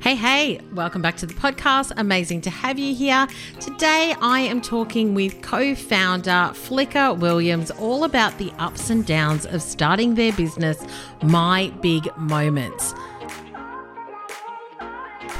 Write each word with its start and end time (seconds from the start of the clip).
Hey, 0.00 0.14
hey, 0.14 0.60
welcome 0.74 1.02
back 1.02 1.16
to 1.16 1.26
the 1.26 1.34
podcast. 1.34 1.92
Amazing 1.96 2.42
to 2.42 2.50
have 2.50 2.78
you 2.78 2.94
here. 2.94 3.26
Today, 3.58 4.14
I 4.22 4.40
am 4.40 4.60
talking 4.60 5.12
with 5.12 5.42
co 5.42 5.74
founder 5.74 6.52
Flicker 6.54 7.14
Williams 7.14 7.72
all 7.72 8.04
about 8.04 8.38
the 8.38 8.52
ups 8.60 8.90
and 8.90 9.04
downs 9.04 9.44
of 9.44 9.60
starting 9.60 10.14
their 10.14 10.32
business, 10.32 10.86
My 11.22 11.72
Big 11.82 12.08
Moments. 12.16 12.94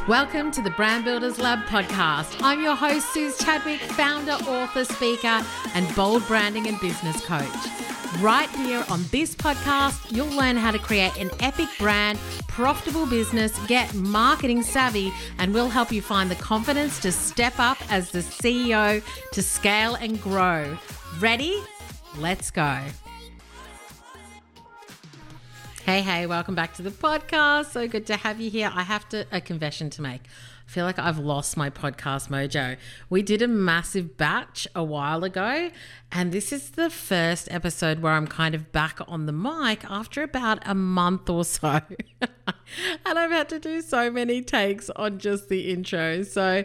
Welcome 0.09 0.53
to 0.53 0.63
the 0.63 0.71
Brand 0.71 1.05
Builders 1.05 1.39
Lab 1.39 1.67
podcast. 1.67 2.41
I'm 2.43 2.63
your 2.63 2.75
host, 2.75 3.13
Suze 3.13 3.37
Chadwick, 3.37 3.79
founder, 3.79 4.33
author, 4.33 4.87
speaker, 4.87 5.45
and 5.75 5.95
bold 5.95 6.27
branding 6.27 6.67
and 6.67 6.81
business 6.81 7.23
coach. 7.27 7.45
Right 8.19 8.49
here 8.57 8.87
on 8.89 9.05
this 9.11 9.35
podcast, 9.35 10.11
you'll 10.11 10.35
learn 10.35 10.57
how 10.57 10.71
to 10.71 10.79
create 10.79 11.15
an 11.19 11.31
epic 11.41 11.69
brand, 11.79 12.19
profitable 12.49 13.05
business, 13.05 13.59
get 13.67 13.93
marketing 13.93 14.63
savvy, 14.63 15.13
and 15.37 15.53
we'll 15.53 15.69
help 15.69 15.93
you 15.93 16.01
find 16.01 16.31
the 16.31 16.37
confidence 16.37 17.01
to 17.01 17.13
step 17.13 17.59
up 17.59 17.77
as 17.93 18.11
the 18.11 18.21
CEO 18.21 19.03
to 19.33 19.43
scale 19.43 19.95
and 19.97 20.23
grow. 20.23 20.79
Ready? 21.21 21.63
Let's 22.17 22.51
go. 22.51 22.81
Hey, 25.89 26.03
hey, 26.03 26.27
welcome 26.27 26.55
back 26.55 26.75
to 26.75 26.83
the 26.83 26.91
podcast. 26.91 27.71
So 27.71 27.89
good 27.89 28.05
to 28.09 28.17
have 28.17 28.43
you 28.43 28.51
here. 28.51 28.71
I 28.75 28.83
have 28.83 29.09
to 29.09 29.25
a 29.33 29.41
confession 29.41 29.89
to 29.89 30.03
make. 30.03 30.21
I 30.21 30.71
feel 30.71 30.85
like 30.85 30.99
I've 30.99 31.19
lost 31.19 31.57
my 31.57 31.71
podcast 31.71 32.29
mojo. 32.29 32.77
We 33.09 33.23
did 33.23 33.41
a 33.41 33.49
massive 33.49 34.19
batch 34.19 34.69
a 34.75 34.85
while 34.85 35.25
ago, 35.25 35.71
and 36.13 36.31
this 36.31 36.53
is 36.53 36.73
the 36.73 36.91
first 36.91 37.49
episode 37.51 38.01
where 38.01 38.13
I'm 38.13 38.27
kind 38.27 38.55
of 38.55 38.71
back 38.71 38.99
on 39.09 39.25
the 39.25 39.33
mic 39.33 39.83
after 39.91 40.23
about 40.23 40.59
a 40.67 40.75
month 40.75 41.31
or 41.31 41.43
so. 41.43 41.81
and 42.21 43.19
I've 43.19 43.31
had 43.31 43.49
to 43.49 43.59
do 43.59 43.81
so 43.81 44.11
many 44.11 44.43
takes 44.43 44.91
on 44.91 45.19
just 45.19 45.49
the 45.49 45.71
intro. 45.71 46.23
So 46.23 46.65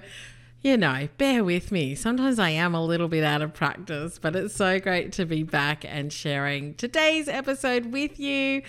you 0.64 0.78
know, 0.78 1.10
bear 1.18 1.44
with 1.44 1.74
me. 1.74 1.94
Sometimes 1.94 2.40
I 2.40 2.52
am 2.52 2.74
a 2.74 2.84
little 2.84 3.10
bit 3.10 3.26
out 3.26 3.42
of 3.42 3.54
practice, 3.54 4.18
but 4.18 4.34
it's 4.34 4.56
so 4.56 4.80
great 4.80 5.12
to 5.14 5.26
be 5.26 5.44
back 5.44 5.84
and 5.86 6.12
sharing 6.12 6.74
today's 6.76 7.28
episode 7.28 7.88
with 7.88 8.18
you. 8.18 8.62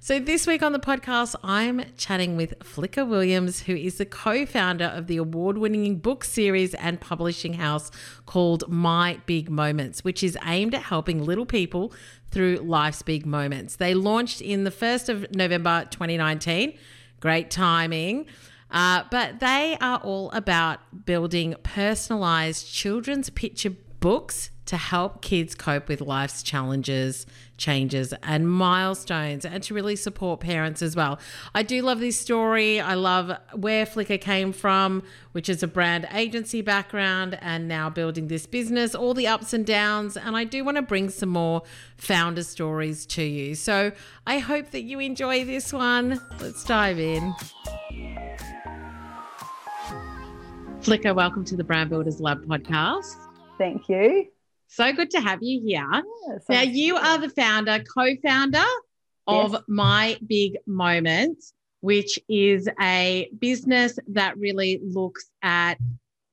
So, 0.00 0.18
this 0.18 0.46
week 0.46 0.62
on 0.62 0.72
the 0.72 0.78
podcast, 0.78 1.34
I'm 1.44 1.84
chatting 1.98 2.38
with 2.38 2.54
Flicker 2.64 3.04
Williams, 3.04 3.60
who 3.64 3.74
is 3.74 3.98
the 3.98 4.06
co 4.06 4.46
founder 4.46 4.86
of 4.86 5.08
the 5.08 5.18
award 5.18 5.58
winning 5.58 5.98
book 5.98 6.24
series 6.24 6.72
and 6.72 6.98
publishing 6.98 7.52
house 7.52 7.90
called 8.24 8.64
My 8.66 9.20
Big 9.26 9.50
Moments, 9.50 10.02
which 10.02 10.24
is 10.24 10.38
aimed 10.46 10.74
at 10.74 10.84
helping 10.84 11.22
little 11.22 11.46
people 11.46 11.92
through 12.30 12.56
life's 12.64 13.02
big 13.02 13.26
moments. 13.26 13.76
They 13.76 13.92
launched 13.92 14.40
in 14.40 14.64
the 14.64 14.70
1st 14.70 15.10
of 15.10 15.34
November 15.34 15.86
2019. 15.90 16.78
Great 17.20 17.50
timing. 17.50 18.26
Uh, 18.72 19.04
but 19.10 19.38
they 19.38 19.76
are 19.80 19.98
all 19.98 20.30
about 20.30 21.04
building 21.04 21.54
personalized 21.62 22.66
children's 22.66 23.30
picture 23.30 23.76
books 24.00 24.50
to 24.64 24.76
help 24.76 25.20
kids 25.20 25.54
cope 25.54 25.88
with 25.88 26.00
life's 26.00 26.42
challenges, 26.42 27.26
changes, 27.58 28.14
and 28.22 28.50
milestones, 28.50 29.44
and 29.44 29.62
to 29.62 29.74
really 29.74 29.96
support 29.96 30.40
parents 30.40 30.80
as 30.80 30.96
well. 30.96 31.18
I 31.54 31.62
do 31.62 31.82
love 31.82 32.00
this 32.00 32.18
story. 32.18 32.80
I 32.80 32.94
love 32.94 33.36
where 33.54 33.84
Flicker 33.84 34.18
came 34.18 34.52
from, 34.52 35.02
which 35.32 35.48
is 35.48 35.62
a 35.62 35.66
brand 35.66 36.08
agency 36.12 36.62
background, 36.62 37.38
and 37.42 37.68
now 37.68 37.90
building 37.90 38.28
this 38.28 38.46
business, 38.46 38.94
all 38.94 39.14
the 39.14 39.26
ups 39.26 39.52
and 39.52 39.66
downs. 39.66 40.16
And 40.16 40.36
I 40.36 40.44
do 40.44 40.64
want 40.64 40.76
to 40.76 40.82
bring 40.82 41.10
some 41.10 41.28
more 41.28 41.62
founder 41.96 42.42
stories 42.42 43.04
to 43.06 43.22
you. 43.22 43.54
So 43.54 43.92
I 44.26 44.38
hope 44.38 44.70
that 44.70 44.82
you 44.82 45.00
enjoy 45.00 45.44
this 45.44 45.72
one. 45.72 46.20
Let's 46.40 46.64
dive 46.64 46.98
in. 46.98 47.34
Flicker, 50.82 51.14
welcome 51.14 51.44
to 51.44 51.56
the 51.56 51.62
Brand 51.62 51.90
Builders 51.90 52.20
Lab 52.20 52.44
podcast. 52.44 53.14
Thank 53.56 53.88
you. 53.88 54.26
So 54.66 54.92
good 54.92 55.10
to 55.10 55.20
have 55.20 55.38
you 55.40 55.60
here. 55.64 55.88
Yeah, 55.88 56.38
now, 56.48 56.62
you 56.62 56.96
are 56.96 57.18
the 57.18 57.28
founder, 57.28 57.84
co 57.84 58.16
founder 58.20 58.64
of 59.28 59.52
yes. 59.52 59.62
My 59.68 60.18
Big 60.26 60.58
Moments, 60.66 61.52
which 61.82 62.18
is 62.28 62.68
a 62.80 63.30
business 63.38 63.96
that 64.08 64.36
really 64.38 64.80
looks 64.82 65.30
at 65.42 65.78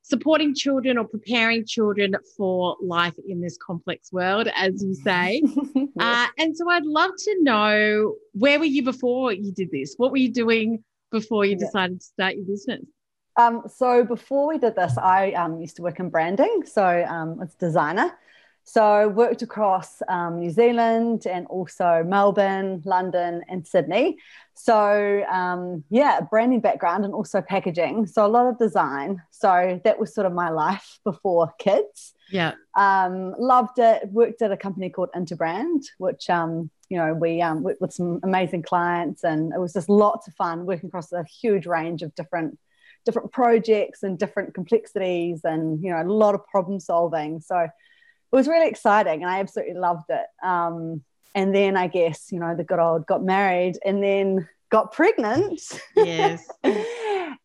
supporting 0.01 0.55
children 0.55 0.97
or 0.97 1.07
preparing 1.07 1.63
children 1.63 2.15
for 2.35 2.75
life 2.81 3.13
in 3.27 3.41
this 3.41 3.55
complex 3.55 4.11
world, 4.11 4.49
as 4.55 4.83
you 4.83 4.95
say. 4.95 5.43
yes. 5.75 5.87
uh, 5.99 6.25
and 6.39 6.57
so 6.57 6.67
I'd 6.67 6.87
love 6.87 7.11
to 7.19 7.37
know 7.43 8.15
where 8.33 8.57
were 8.57 8.65
you 8.65 8.81
before 8.81 9.31
you 9.31 9.51
did 9.51 9.69
this? 9.69 9.93
What 9.97 10.09
were 10.09 10.17
you 10.17 10.33
doing 10.33 10.83
before 11.11 11.45
you 11.45 11.51
yeah. 11.51 11.65
decided 11.67 11.99
to 11.99 12.05
start 12.05 12.35
your 12.35 12.45
business? 12.45 12.81
Um, 13.39 13.63
so 13.73 14.03
before 14.03 14.49
we 14.49 14.57
did 14.57 14.75
this, 14.75 14.97
I 14.97 15.31
um, 15.31 15.61
used 15.61 15.77
to 15.77 15.81
work 15.81 16.01
in 16.01 16.09
branding, 16.09 16.63
so 16.65 17.05
um, 17.07 17.39
it's 17.41 17.55
designer. 17.55 18.11
So 18.65 18.83
I 18.83 19.05
worked 19.05 19.41
across 19.41 20.01
um, 20.09 20.41
New 20.41 20.51
Zealand 20.51 21.25
and 21.25 21.47
also 21.47 22.03
Melbourne, 22.05 22.81
London, 22.83 23.41
and 23.47 23.65
Sydney. 23.65 24.17
So 24.55 25.23
um, 25.31 25.85
yeah, 25.89 26.19
branding 26.19 26.59
background 26.59 27.05
and 27.05 27.13
also 27.13 27.39
packaging. 27.39 28.07
So 28.07 28.25
a 28.25 28.27
lot 28.27 28.45
of 28.45 28.59
design. 28.59 29.21
So 29.31 29.79
that 29.85 29.97
was 29.97 30.13
sort 30.13 30.27
of 30.27 30.33
my 30.33 30.49
life 30.49 30.99
before 31.05 31.53
kids. 31.59 32.13
Yeah. 32.29 32.55
Um, 32.75 33.33
loved 33.39 33.79
it. 33.79 34.09
Worked 34.11 34.41
at 34.41 34.51
a 34.51 34.57
company 34.57 34.89
called 34.89 35.11
Interbrand, 35.15 35.85
which 35.97 36.29
um, 36.29 36.69
you 36.89 36.97
know 36.97 37.13
we 37.13 37.41
um, 37.41 37.63
worked 37.63 37.79
with 37.79 37.93
some 37.93 38.19
amazing 38.21 38.63
clients, 38.63 39.23
and 39.23 39.53
it 39.53 39.59
was 39.61 39.71
just 39.71 39.87
lots 39.87 40.27
of 40.27 40.35
fun 40.35 40.65
working 40.65 40.89
across 40.89 41.13
a 41.13 41.23
huge 41.23 41.65
range 41.65 42.01
of 42.01 42.13
different 42.15 42.59
different 43.05 43.31
projects 43.31 44.03
and 44.03 44.17
different 44.17 44.53
complexities 44.53 45.41
and 45.43 45.83
you 45.83 45.91
know 45.91 46.01
a 46.01 46.03
lot 46.03 46.35
of 46.35 46.45
problem 46.47 46.79
solving. 46.79 47.41
So 47.41 47.57
it 47.59 48.35
was 48.35 48.47
really 48.47 48.69
exciting 48.69 49.23
and 49.23 49.31
i 49.31 49.39
absolutely 49.39 49.75
loved 49.75 50.09
it. 50.09 50.25
Um, 50.43 51.03
and 51.35 51.53
then 51.53 51.77
i 51.77 51.85
guess 51.85 52.31
you 52.31 52.39
know 52.39 52.55
the 52.55 52.63
good 52.63 52.79
old 52.79 53.05
got 53.05 53.23
married 53.23 53.77
and 53.85 54.03
then 54.03 54.47
got 54.69 54.91
pregnant. 54.91 55.61
Yes. 55.95 56.47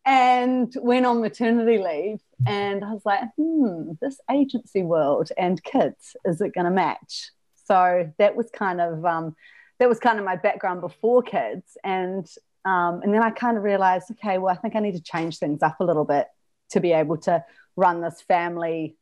And 0.07 0.71
went 0.77 1.07
on 1.07 1.19
maternity 1.21 1.79
leave 1.83 2.19
and 2.45 2.83
i 2.83 2.91
was 2.93 3.05
like 3.05 3.23
hmm 3.37 3.93
this 4.01 4.19
agency 4.31 4.83
world 4.83 5.31
and 5.35 5.63
kids 5.63 6.15
is 6.25 6.41
it 6.41 6.53
going 6.53 6.65
to 6.65 6.71
match? 6.71 7.31
So 7.65 8.11
that 8.19 8.35
was 8.35 8.49
kind 8.51 8.79
of 8.79 9.03
um, 9.05 9.35
that 9.79 9.89
was 9.89 9.99
kind 9.99 10.19
of 10.19 10.25
my 10.25 10.35
background 10.35 10.81
before 10.81 11.23
kids 11.23 11.77
and 11.83 12.27
um, 12.65 13.01
and 13.03 13.13
then 13.13 13.21
I 13.21 13.29
kind 13.29 13.57
of 13.57 13.63
realized, 13.63 14.09
okay, 14.11 14.37
well, 14.37 14.53
I 14.53 14.57
think 14.57 14.75
I 14.75 14.79
need 14.79 14.95
to 14.95 15.01
change 15.01 15.37
things 15.37 15.61
up 15.61 15.79
a 15.79 15.83
little 15.83 16.05
bit 16.05 16.27
to 16.71 16.79
be 16.79 16.91
able 16.91 17.17
to 17.17 17.43
run 17.75 18.01
this 18.01 18.21
family 18.21 18.97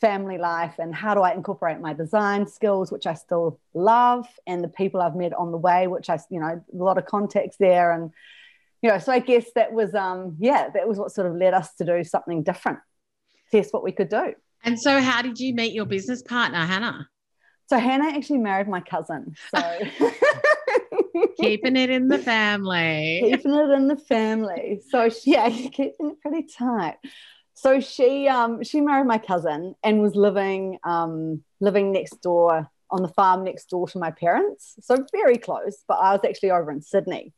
family 0.00 0.38
life 0.38 0.74
and 0.78 0.94
how 0.94 1.12
do 1.12 1.22
I 1.22 1.32
incorporate 1.32 1.80
my 1.80 1.92
design 1.92 2.46
skills, 2.46 2.92
which 2.92 3.04
I 3.04 3.14
still 3.14 3.58
love, 3.74 4.28
and 4.46 4.62
the 4.62 4.68
people 4.68 5.00
I've 5.00 5.16
met 5.16 5.32
on 5.32 5.50
the 5.50 5.58
way, 5.58 5.88
which 5.88 6.08
I, 6.08 6.20
you 6.30 6.38
know, 6.38 6.46
a 6.72 6.76
lot 6.76 6.98
of 6.98 7.06
context 7.06 7.58
there. 7.58 7.92
And, 7.92 8.12
you 8.80 8.90
know, 8.90 8.98
so 8.98 9.10
I 9.10 9.18
guess 9.18 9.46
that 9.56 9.72
was, 9.72 9.94
um, 9.94 10.36
yeah, 10.38 10.68
that 10.72 10.86
was 10.86 10.98
what 10.98 11.10
sort 11.10 11.26
of 11.26 11.34
led 11.34 11.52
us 11.52 11.74
to 11.76 11.84
do 11.84 12.04
something 12.04 12.44
different, 12.44 12.78
test 13.50 13.72
what 13.72 13.82
we 13.82 13.90
could 13.90 14.08
do. 14.08 14.34
And 14.62 14.78
so, 14.78 15.00
how 15.00 15.22
did 15.22 15.38
you 15.38 15.54
meet 15.54 15.72
your 15.72 15.84
business 15.84 16.22
partner, 16.22 16.58
Hannah? 16.58 17.08
So, 17.66 17.78
Hannah 17.78 18.10
actually 18.16 18.38
married 18.38 18.68
my 18.68 18.80
cousin. 18.80 19.34
So, 19.54 19.60
keeping 21.40 21.76
it 21.76 21.90
in 21.90 22.08
the 22.08 22.18
family. 22.34 23.20
Keeping 23.22 23.54
it 23.54 23.70
in 23.70 23.88
the 23.88 23.96
family. 23.96 24.80
So 24.88 25.08
she, 25.08 25.32
yeah, 25.32 25.48
keeping 25.72 26.10
it 26.10 26.20
pretty 26.20 26.46
tight. 26.46 26.96
So 27.54 27.80
she 27.80 28.28
um 28.28 28.62
she 28.62 28.80
married 28.80 29.06
my 29.06 29.18
cousin 29.18 29.74
and 29.82 30.00
was 30.00 30.14
living 30.14 30.78
um 30.84 31.42
living 31.60 31.92
next 31.92 32.22
door 32.22 32.68
on 32.90 33.02
the 33.02 33.08
farm 33.08 33.44
next 33.44 33.68
door 33.70 33.88
to 33.88 33.98
my 33.98 34.12
parents. 34.12 34.76
So 34.80 35.04
very 35.12 35.38
close, 35.38 35.82
but 35.88 35.94
I 35.94 36.12
was 36.12 36.20
actually 36.24 36.52
over 36.52 36.70
in 36.70 36.82
Sydney. 36.82 37.32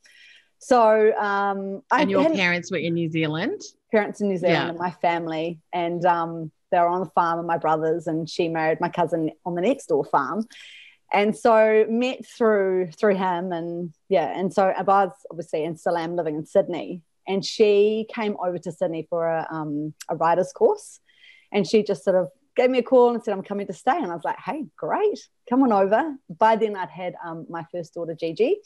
So 0.59 1.13
um 1.17 1.83
I 1.91 2.03
And 2.03 2.11
your 2.11 2.29
parents 2.29 2.71
were 2.71 2.77
in 2.77 2.95
New 2.95 3.11
Zealand? 3.11 3.63
Parents 3.91 4.21
in 4.21 4.29
New 4.29 4.37
Zealand 4.37 4.65
yeah. 4.65 4.69
and 4.69 4.79
my 4.79 4.91
family. 4.91 5.59
And 5.73 6.05
um 6.05 6.53
they 6.71 6.79
were 6.79 6.89
on 6.89 7.01
the 7.01 7.11
farm 7.11 7.39
and 7.39 7.49
my 7.49 7.57
brothers 7.57 8.07
and 8.07 8.29
she 8.29 8.49
married 8.49 8.81
my 8.81 8.91
cousin 8.91 9.31
on 9.45 9.55
the 9.55 9.63
next 9.63 9.87
door 9.87 10.05
farm 10.05 10.47
and 11.13 11.37
so 11.37 11.87
met 11.89 12.25
through 12.27 12.91
through 12.93 13.17
him 13.17 13.53
and 13.53 13.93
yeah 14.09 14.39
and 14.39 14.53
so 14.53 14.73
was 14.87 15.11
obviously 15.31 15.65
in 15.65 15.77
still 15.77 15.97
am 15.97 16.17
living 16.17 16.37
in 16.37 16.47
Sydney. 16.47 17.03
And 17.29 17.45
she 17.45 18.09
came 18.13 18.37
over 18.45 18.59
to 18.59 18.73
Sydney 18.73 19.07
for 19.09 19.29
a, 19.29 19.47
um, 19.51 19.95
a 20.09 20.17
writer's 20.17 20.53
course. 20.53 20.99
And 21.53 21.67
she 21.67 21.85
just 21.85 22.03
sort 22.03 22.17
of 22.17 22.29
gave 22.57 22.71
me 22.71 22.79
a 22.79 22.83
call 22.83 23.15
and 23.15 23.23
said 23.23 23.33
I'm 23.33 23.43
coming 23.43 23.69
to 23.69 23.73
stay. 23.73 23.97
And 23.97 24.11
I 24.11 24.15
was 24.15 24.25
like 24.25 24.39
hey 24.45 24.65
great. 24.77 25.21
Come 25.49 25.63
on 25.63 25.73
over. 25.73 26.15
By 26.39 26.57
then 26.57 26.77
I'd 26.77 26.91
had 26.91 27.15
um, 27.25 27.47
my 27.49 27.65
first 27.73 27.95
daughter 27.95 28.15
Gigi. 28.15 28.57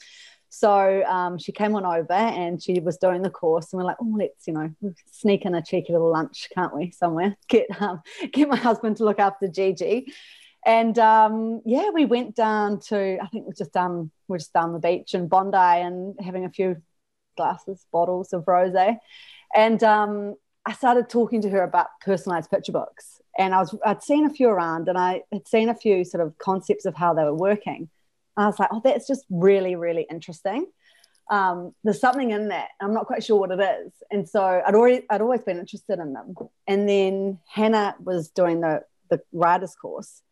So 0.49 1.03
um, 1.03 1.37
she 1.37 1.51
came 1.51 1.75
on 1.75 1.85
over 1.85 2.13
and 2.13 2.63
she 2.63 2.79
was 2.79 2.97
doing 2.97 3.21
the 3.21 3.29
course. 3.29 3.73
And 3.73 3.79
we're 3.79 3.87
like 3.87 3.97
oh 4.01 4.15
let's 4.17 4.47
you 4.47 4.53
know 4.53 4.71
sneak 5.11 5.45
in 5.45 5.55
a 5.55 5.63
cheeky 5.63 5.93
little 5.93 6.11
lunch 6.11 6.49
can't 6.53 6.75
we 6.75 6.91
somewhere? 6.91 7.35
Get 7.49 7.67
um, 7.81 8.01
get 8.31 8.49
my 8.49 8.57
husband 8.57 8.97
to 8.97 9.05
look 9.05 9.19
after 9.19 9.47
Gigi 9.47 10.11
and 10.65 10.97
um, 10.97 11.61
yeah, 11.63 11.89
we 11.93 12.05
went 12.05 12.35
down 12.35 12.79
to 12.87 13.19
I 13.21 13.27
think 13.27 13.45
we're 13.45 13.53
just 13.53 13.71
down 13.71 14.11
we're 14.27 14.39
just 14.39 14.53
down 14.53 14.73
the 14.73 14.79
beach 14.79 15.13
in 15.13 15.27
Bondi 15.27 15.57
and 15.57 16.15
having 16.19 16.45
a 16.45 16.49
few 16.49 16.81
glasses, 17.37 17.85
bottles 17.91 18.33
of 18.33 18.45
rosé, 18.45 18.97
and 19.55 19.83
um, 19.83 20.35
I 20.65 20.73
started 20.73 21.07
talking 21.09 21.41
to 21.41 21.49
her 21.49 21.63
about 21.63 21.87
personalized 22.01 22.49
picture 22.49 22.71
books. 22.71 23.21
And 23.37 23.53
I 23.53 23.59
was 23.59 23.75
I'd 23.85 24.01
seen 24.01 24.25
a 24.25 24.29
few 24.29 24.49
around, 24.49 24.87
and 24.87 24.97
I 24.97 25.21
had 25.31 25.47
seen 25.47 25.69
a 25.69 25.75
few 25.75 26.03
sort 26.03 26.25
of 26.25 26.37
concepts 26.39 26.85
of 26.85 26.95
how 26.95 27.13
they 27.13 27.23
were 27.23 27.35
working. 27.35 27.89
And 28.37 28.43
I 28.43 28.47
was 28.47 28.59
like, 28.59 28.69
oh, 28.71 28.81
that's 28.83 29.07
just 29.07 29.25
really, 29.29 29.75
really 29.75 30.07
interesting. 30.09 30.67
Um, 31.29 31.73
there's 31.83 31.99
something 31.99 32.31
in 32.31 32.49
that. 32.49 32.69
I'm 32.81 32.93
not 32.93 33.07
quite 33.07 33.23
sure 33.23 33.39
what 33.39 33.51
it 33.51 33.59
is. 33.59 33.93
And 34.11 34.27
so 34.27 34.61
I'd 34.65 34.73
already 34.73 35.05
I'd 35.09 35.21
always 35.21 35.41
been 35.41 35.59
interested 35.59 35.99
in 35.99 36.13
them. 36.13 36.33
And 36.65 36.87
then 36.89 37.39
Hannah 37.47 37.95
was 37.99 38.29
doing 38.29 38.61
the 38.61 38.83
the 39.09 39.21
writers 39.31 39.75
course 39.75 40.23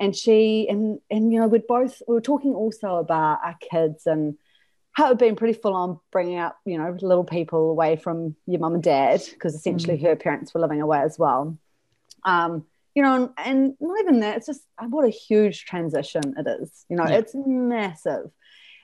and 0.00 0.16
she 0.16 0.66
and 0.68 0.98
and 1.10 1.32
you 1.32 1.38
know 1.38 1.46
we'd 1.46 1.66
both 1.66 2.02
we 2.08 2.14
were 2.14 2.20
talking 2.20 2.54
also 2.54 2.96
about 2.96 3.38
our 3.44 3.56
kids 3.70 4.06
and 4.06 4.36
how 4.92 5.04
it 5.04 5.08
had 5.08 5.18
been 5.18 5.36
pretty 5.36 5.52
full 5.52 5.74
on 5.74 6.00
bringing 6.10 6.38
up 6.38 6.56
you 6.64 6.78
know 6.78 6.96
little 7.02 7.22
people 7.22 7.70
away 7.70 7.94
from 7.96 8.34
your 8.46 8.60
mum 8.60 8.74
and 8.74 8.82
dad 8.82 9.22
because 9.30 9.54
essentially 9.54 9.98
mm. 9.98 10.02
her 10.02 10.16
parents 10.16 10.52
were 10.52 10.60
living 10.60 10.80
away 10.80 11.00
as 11.00 11.18
well. 11.18 11.56
Um 12.24 12.64
you 12.94 13.02
know 13.02 13.14
and, 13.14 13.30
and, 13.38 13.74
not 13.78 14.00
even 14.00 14.20
that 14.20 14.38
it's 14.38 14.46
just 14.46 14.62
what 14.88 15.04
a 15.04 15.10
huge 15.10 15.64
transition 15.64 16.34
it 16.36 16.46
is 16.60 16.84
you 16.88 16.96
know 16.96 17.06
yeah. 17.06 17.18
it's 17.18 17.34
massive. 17.36 18.30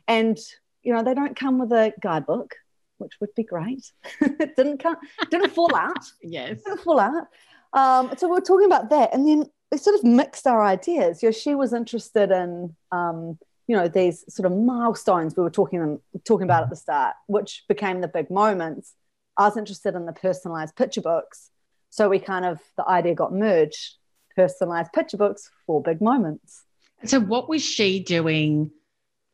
And 0.07 0.39
you 0.83 0.93
know 0.93 1.03
they 1.03 1.15
don't 1.15 1.35
come 1.35 1.59
with 1.59 1.73
a 1.73 1.93
guidebook 2.01 2.55
which 2.99 3.13
would 3.21 3.35
be 3.35 3.43
great. 3.43 3.91
It 4.21 4.55
didn't 4.55 4.79
come 4.79 4.97
didn't 5.31 5.53
fall 5.53 5.75
out. 5.75 6.05
Yes. 6.23 6.63
Didn't 6.63 6.81
fall 6.81 7.01
out. 7.01 7.27
Um, 7.73 8.15
so 8.17 8.29
we 8.29 8.39
are 8.39 8.41
talking 8.41 8.67
about 8.67 8.89
that, 8.91 9.13
and 9.13 9.27
then 9.29 9.45
we 9.71 9.79
sort 9.79 9.97
of 9.97 10.05
mixed 10.05 10.47
our 10.47 10.63
ideas. 10.63 11.23
You 11.23 11.29
know, 11.29 11.33
she 11.33 11.55
was 11.55 11.73
interested 11.73 12.31
in, 12.31 12.75
um, 12.93 13.39
you 13.67 13.77
know, 13.77 13.89
these 13.89 14.25
sort 14.33 14.51
of 14.51 14.57
milestones 14.57 15.37
we 15.37 15.43
were 15.43 15.51
talking 15.51 15.99
talking 16.25 16.45
about 16.45 16.63
at 16.63 16.71
the 16.71 16.77
start, 16.77 17.15
which 17.27 17.65
became 17.69 18.01
the 18.01 18.09
big 18.09 18.31
moments. 18.31 18.95
I 19.37 19.45
was 19.45 19.57
interested 19.57 19.95
in 19.95 20.07
the 20.07 20.13
personalized 20.13 20.77
picture 20.77 21.01
books, 21.01 21.51
so 21.91 22.09
we 22.09 22.19
kind 22.19 22.45
of 22.45 22.61
the 22.77 22.89
idea 22.89 23.15
got 23.15 23.33
merged: 23.33 23.95
personalized 24.37 24.93
picture 24.93 25.17
books 25.17 25.51
for 25.67 25.83
big 25.83 26.01
moments. 26.01 26.63
So, 27.05 27.21
what 27.21 27.49
was 27.49 27.63
she 27.63 28.01
doing 28.01 28.71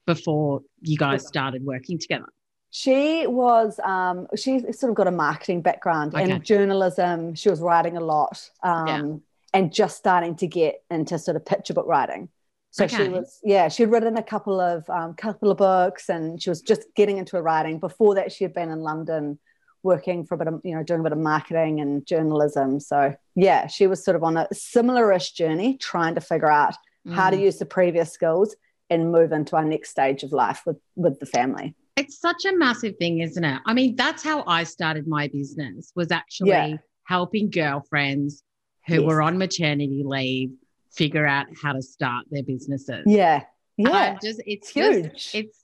before 0.07 0.63
you 0.81 0.97
guys 0.97 1.27
started 1.27 1.65
working 1.65 1.99
together? 1.99 2.27
She 2.75 3.27
was, 3.27 3.79
um, 3.85 4.29
she 4.35 4.61
sort 4.73 4.89
of 4.89 4.95
got 4.95 5.07
a 5.07 5.11
marketing 5.11 5.61
background 5.61 6.15
okay. 6.15 6.31
and 6.31 6.43
journalism. 6.43 7.35
She 7.35 7.51
was 7.51 7.61
writing 7.61 7.99
a 7.99 8.01
lot 8.01 8.51
um, 8.63 8.87
yeah. 8.87 9.17
And 9.53 9.73
just 9.73 9.97
starting 9.97 10.37
to 10.37 10.47
get 10.47 10.83
into 10.91 11.19
sort 11.19 11.37
of 11.37 11.45
picture 11.45 11.75
book 11.75 11.87
writing. 11.87 12.29
So 12.71 12.85
okay. 12.87 12.97
she 12.97 13.09
was, 13.11 13.39
yeah, 13.45 13.69
she'd 13.69 13.87
written 13.87 14.17
a 14.17 14.23
couple 14.23 14.59
of 14.59 14.89
um, 14.89 15.15
couple 15.15 15.51
of 15.51 15.59
books, 15.59 16.09
and 16.09 16.43
she 16.43 16.49
was 16.49 16.63
just 16.63 16.87
getting 16.97 17.19
into 17.19 17.37
her 17.37 17.43
writing. 17.43 17.79
Before 17.79 18.15
that, 18.15 18.33
she 18.33 18.45
had 18.45 18.55
been 18.55 18.71
in 18.71 18.81
London 18.81 19.39
working 19.83 20.25
for 20.25 20.37
a 20.37 20.39
bit 20.39 20.49
of, 20.49 20.61
you 20.65 20.75
know, 20.75 20.83
doing 20.83 21.01
a 21.01 21.03
bit 21.03 21.13
of 21.13 21.19
marketing 21.19 21.81
and 21.81 22.07
journalism. 22.07 22.81
So 22.81 23.15
yeah, 23.35 23.67
she 23.67 23.87
was 23.87 24.03
sort 24.03 24.17
of 24.17 24.23
on 24.23 24.37
a 24.37 24.47
similar-ish 24.53 25.33
journey, 25.33 25.77
trying 25.77 26.15
to 26.15 26.21
figure 26.21 26.51
out 26.51 26.75
mm. 27.07 27.13
how 27.13 27.31
to 27.31 27.37
mm. 27.37 27.43
use 27.43 27.59
the 27.59 27.67
previous 27.67 28.13
skills 28.13 28.57
and 28.89 29.13
move 29.13 29.33
into 29.33 29.57
our 29.57 29.65
next 29.65 29.91
stage 29.91 30.23
of 30.23 30.33
life 30.33 30.63
with 30.65 30.79
with 30.97 31.19
the 31.21 31.27
family. 31.27 31.75
It's 31.97 32.19
such 32.19 32.47
a 32.47 32.57
massive 32.57 32.97
thing, 32.97 33.19
isn't 33.19 33.45
it? 33.45 33.61
I 33.67 33.75
mean, 33.75 33.97
that's 33.97 34.23
how 34.23 34.45
I 34.47 34.65
started 34.65 35.07
my 35.07 35.29
business 35.29 35.93
was 35.95 36.11
actually 36.11 36.51
yeah. 36.51 36.77
helping 37.05 37.51
girlfriends 37.51 38.43
who 38.87 39.01
yes. 39.01 39.03
were 39.03 39.23
on 39.23 39.39
maternity 39.39 40.03
leave 40.05 40.51
figure 40.93 41.27
out 41.27 41.47
how 41.63 41.73
to 41.73 41.83
start 41.83 42.27
their 42.31 42.43
businesses. 42.43 43.05
Yeah. 43.07 43.45
Yeah. 43.77 44.19
just 44.23 44.43
it's 44.47 44.69
huge. 44.69 45.13
Just, 45.13 45.35
it's 45.35 45.59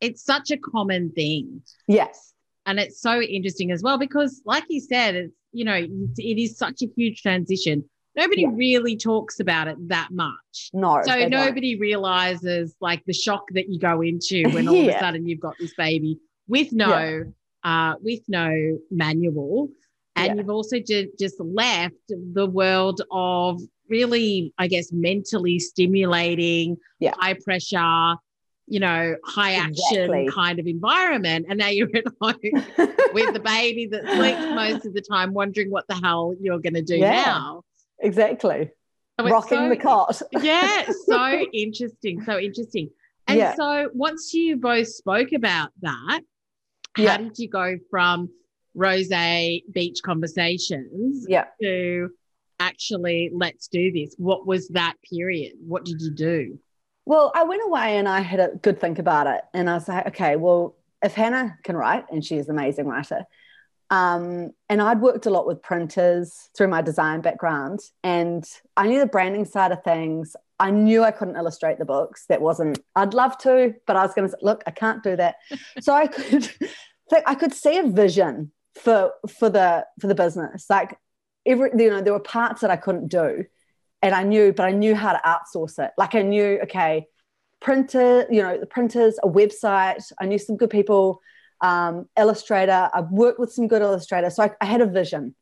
it's 0.00 0.24
such 0.24 0.50
a 0.50 0.56
common 0.56 1.10
thing. 1.10 1.62
Yes. 1.86 2.32
And 2.66 2.78
it's 2.78 3.00
so 3.00 3.20
interesting 3.20 3.70
as 3.70 3.82
well 3.82 3.98
because 3.98 4.40
like 4.44 4.64
you 4.68 4.80
said, 4.80 5.14
it's 5.14 5.34
you 5.52 5.64
know, 5.64 5.74
it 5.74 6.38
is 6.38 6.56
such 6.56 6.82
a 6.82 6.86
huge 6.96 7.22
transition 7.22 7.84
nobody 8.16 8.42
yeah. 8.42 8.48
really 8.52 8.96
talks 8.96 9.40
about 9.40 9.68
it 9.68 9.76
that 9.88 10.08
much. 10.10 10.70
No. 10.72 11.00
So 11.04 11.28
nobody 11.28 11.74
don't. 11.74 11.80
realizes 11.80 12.74
like 12.80 13.04
the 13.06 13.12
shock 13.12 13.44
that 13.52 13.68
you 13.68 13.78
go 13.78 14.00
into 14.00 14.48
when 14.50 14.68
all 14.68 14.74
yeah. 14.74 14.90
of 14.90 14.96
a 14.96 14.98
sudden 14.98 15.26
you've 15.26 15.40
got 15.40 15.54
this 15.58 15.74
baby 15.74 16.18
with 16.48 16.72
no 16.72 17.24
yeah. 17.64 17.90
uh 17.90 17.94
with 18.00 18.20
no 18.28 18.78
manual. 18.90 19.68
And 20.16 20.38
you've 20.38 20.50
also 20.50 20.78
ju- 20.80 21.10
just 21.18 21.40
left 21.40 21.94
the 22.08 22.46
world 22.46 23.00
of 23.10 23.60
really, 23.88 24.52
I 24.58 24.66
guess, 24.66 24.92
mentally 24.92 25.58
stimulating, 25.58 26.76
high 27.02 27.34
pressure, 27.44 28.16
you 28.66 28.80
know, 28.80 29.16
high 29.24 29.54
action 29.54 29.74
exactly. 30.04 30.28
kind 30.30 30.58
of 30.58 30.66
environment. 30.66 31.46
And 31.48 31.58
now 31.58 31.68
you're 31.68 31.88
at 31.94 32.04
home 32.20 32.34
with 33.12 33.34
the 33.34 33.42
baby 33.42 33.86
that 33.86 34.06
sleeps 34.06 34.54
most 34.54 34.86
of 34.86 34.94
the 34.94 35.00
time, 35.00 35.32
wondering 35.32 35.70
what 35.70 35.86
the 35.88 35.96
hell 35.96 36.34
you're 36.40 36.60
going 36.60 36.74
to 36.74 36.82
do 36.82 36.96
yeah. 36.96 37.24
now. 37.24 37.62
Exactly. 37.98 38.70
So 39.20 39.28
Rocking 39.28 39.58
so, 39.58 39.68
the 39.68 39.76
cot. 39.76 40.22
yeah, 40.40 40.84
so 41.06 41.44
interesting. 41.52 42.22
So 42.22 42.38
interesting. 42.38 42.90
And 43.26 43.38
yeah. 43.38 43.54
so 43.54 43.90
once 43.92 44.32
you 44.32 44.56
both 44.56 44.88
spoke 44.88 45.32
about 45.32 45.70
that, 45.82 46.20
yeah. 46.96 47.10
how 47.10 47.16
did 47.18 47.38
you 47.38 47.48
go 47.48 47.76
from 47.90 48.30
rose 48.80 49.08
beach 49.72 50.00
conversations 50.02 51.26
yeah. 51.28 51.44
to 51.62 52.10
actually 52.58 53.30
let's 53.32 53.68
do 53.68 53.92
this? 53.92 54.14
What 54.16 54.46
was 54.46 54.68
that 54.68 54.94
period? 55.08 55.52
What 55.66 55.84
did 55.84 56.00
you 56.00 56.10
do? 56.10 56.58
Well, 57.04 57.30
I 57.34 57.44
went 57.44 57.62
away 57.64 57.98
and 57.98 58.08
I 58.08 58.20
had 58.20 58.40
a 58.40 58.48
good 58.62 58.80
think 58.80 58.98
about 58.98 59.26
it. 59.26 59.42
And 59.52 59.68
I 59.68 59.74
was 59.74 59.88
like, 59.88 60.06
okay, 60.08 60.36
well, 60.36 60.76
if 61.02 61.14
Hannah 61.14 61.58
can 61.62 61.76
write, 61.76 62.04
and 62.10 62.24
she's 62.24 62.48
an 62.48 62.56
amazing 62.56 62.86
writer, 62.86 63.24
um, 63.90 64.52
and 64.68 64.80
I'd 64.80 65.00
worked 65.00 65.26
a 65.26 65.30
lot 65.30 65.46
with 65.46 65.62
printers 65.62 66.50
through 66.56 66.68
my 66.68 66.82
design 66.82 67.20
background, 67.22 67.80
and 68.04 68.44
I 68.76 68.86
knew 68.86 69.00
the 69.00 69.06
branding 69.06 69.44
side 69.44 69.72
of 69.72 69.82
things. 69.82 70.36
I 70.60 70.70
knew 70.70 71.02
I 71.02 71.10
couldn't 71.10 71.36
illustrate 71.36 71.78
the 71.78 71.86
books. 71.86 72.26
That 72.28 72.40
wasn't. 72.40 72.78
I'd 72.94 73.14
love 73.14 73.36
to, 73.38 73.74
but 73.86 73.96
I 73.96 74.02
was 74.02 74.14
going 74.14 74.28
to 74.28 74.36
look. 74.42 74.62
I 74.66 74.70
can't 74.70 75.02
do 75.02 75.16
that. 75.16 75.36
so 75.80 75.94
I 75.94 76.06
could, 76.06 76.48
like, 77.10 77.24
I 77.26 77.34
could 77.34 77.54
see 77.54 77.78
a 77.78 77.86
vision 77.86 78.52
for 78.74 79.12
for 79.28 79.50
the 79.50 79.86
for 80.00 80.06
the 80.06 80.14
business. 80.14 80.66
Like 80.68 80.98
every, 81.46 81.70
you 81.76 81.90
know, 81.90 82.00
there 82.00 82.12
were 82.12 82.20
parts 82.20 82.60
that 82.60 82.70
I 82.70 82.76
couldn't 82.76 83.08
do, 83.08 83.44
and 84.02 84.14
I 84.14 84.22
knew, 84.22 84.52
but 84.52 84.66
I 84.66 84.72
knew 84.72 84.94
how 84.94 85.12
to 85.12 85.20
outsource 85.24 85.78
it. 85.84 85.92
Like 85.96 86.14
I 86.14 86.22
knew, 86.22 86.60
okay, 86.64 87.06
printer, 87.60 88.26
you 88.30 88.42
know, 88.42 88.58
the 88.58 88.66
printers, 88.66 89.18
a 89.22 89.28
website. 89.28 90.10
I 90.20 90.26
knew 90.26 90.38
some 90.38 90.56
good 90.56 90.70
people 90.70 91.20
um, 91.60 92.08
illustrator. 92.18 92.90
I've 92.92 93.10
worked 93.10 93.38
with 93.38 93.52
some 93.52 93.68
good 93.68 93.82
illustrators. 93.82 94.36
So 94.36 94.44
I, 94.44 94.50
I, 94.60 94.64
had 94.64 94.80
a 94.80 94.86
vision 94.86 95.34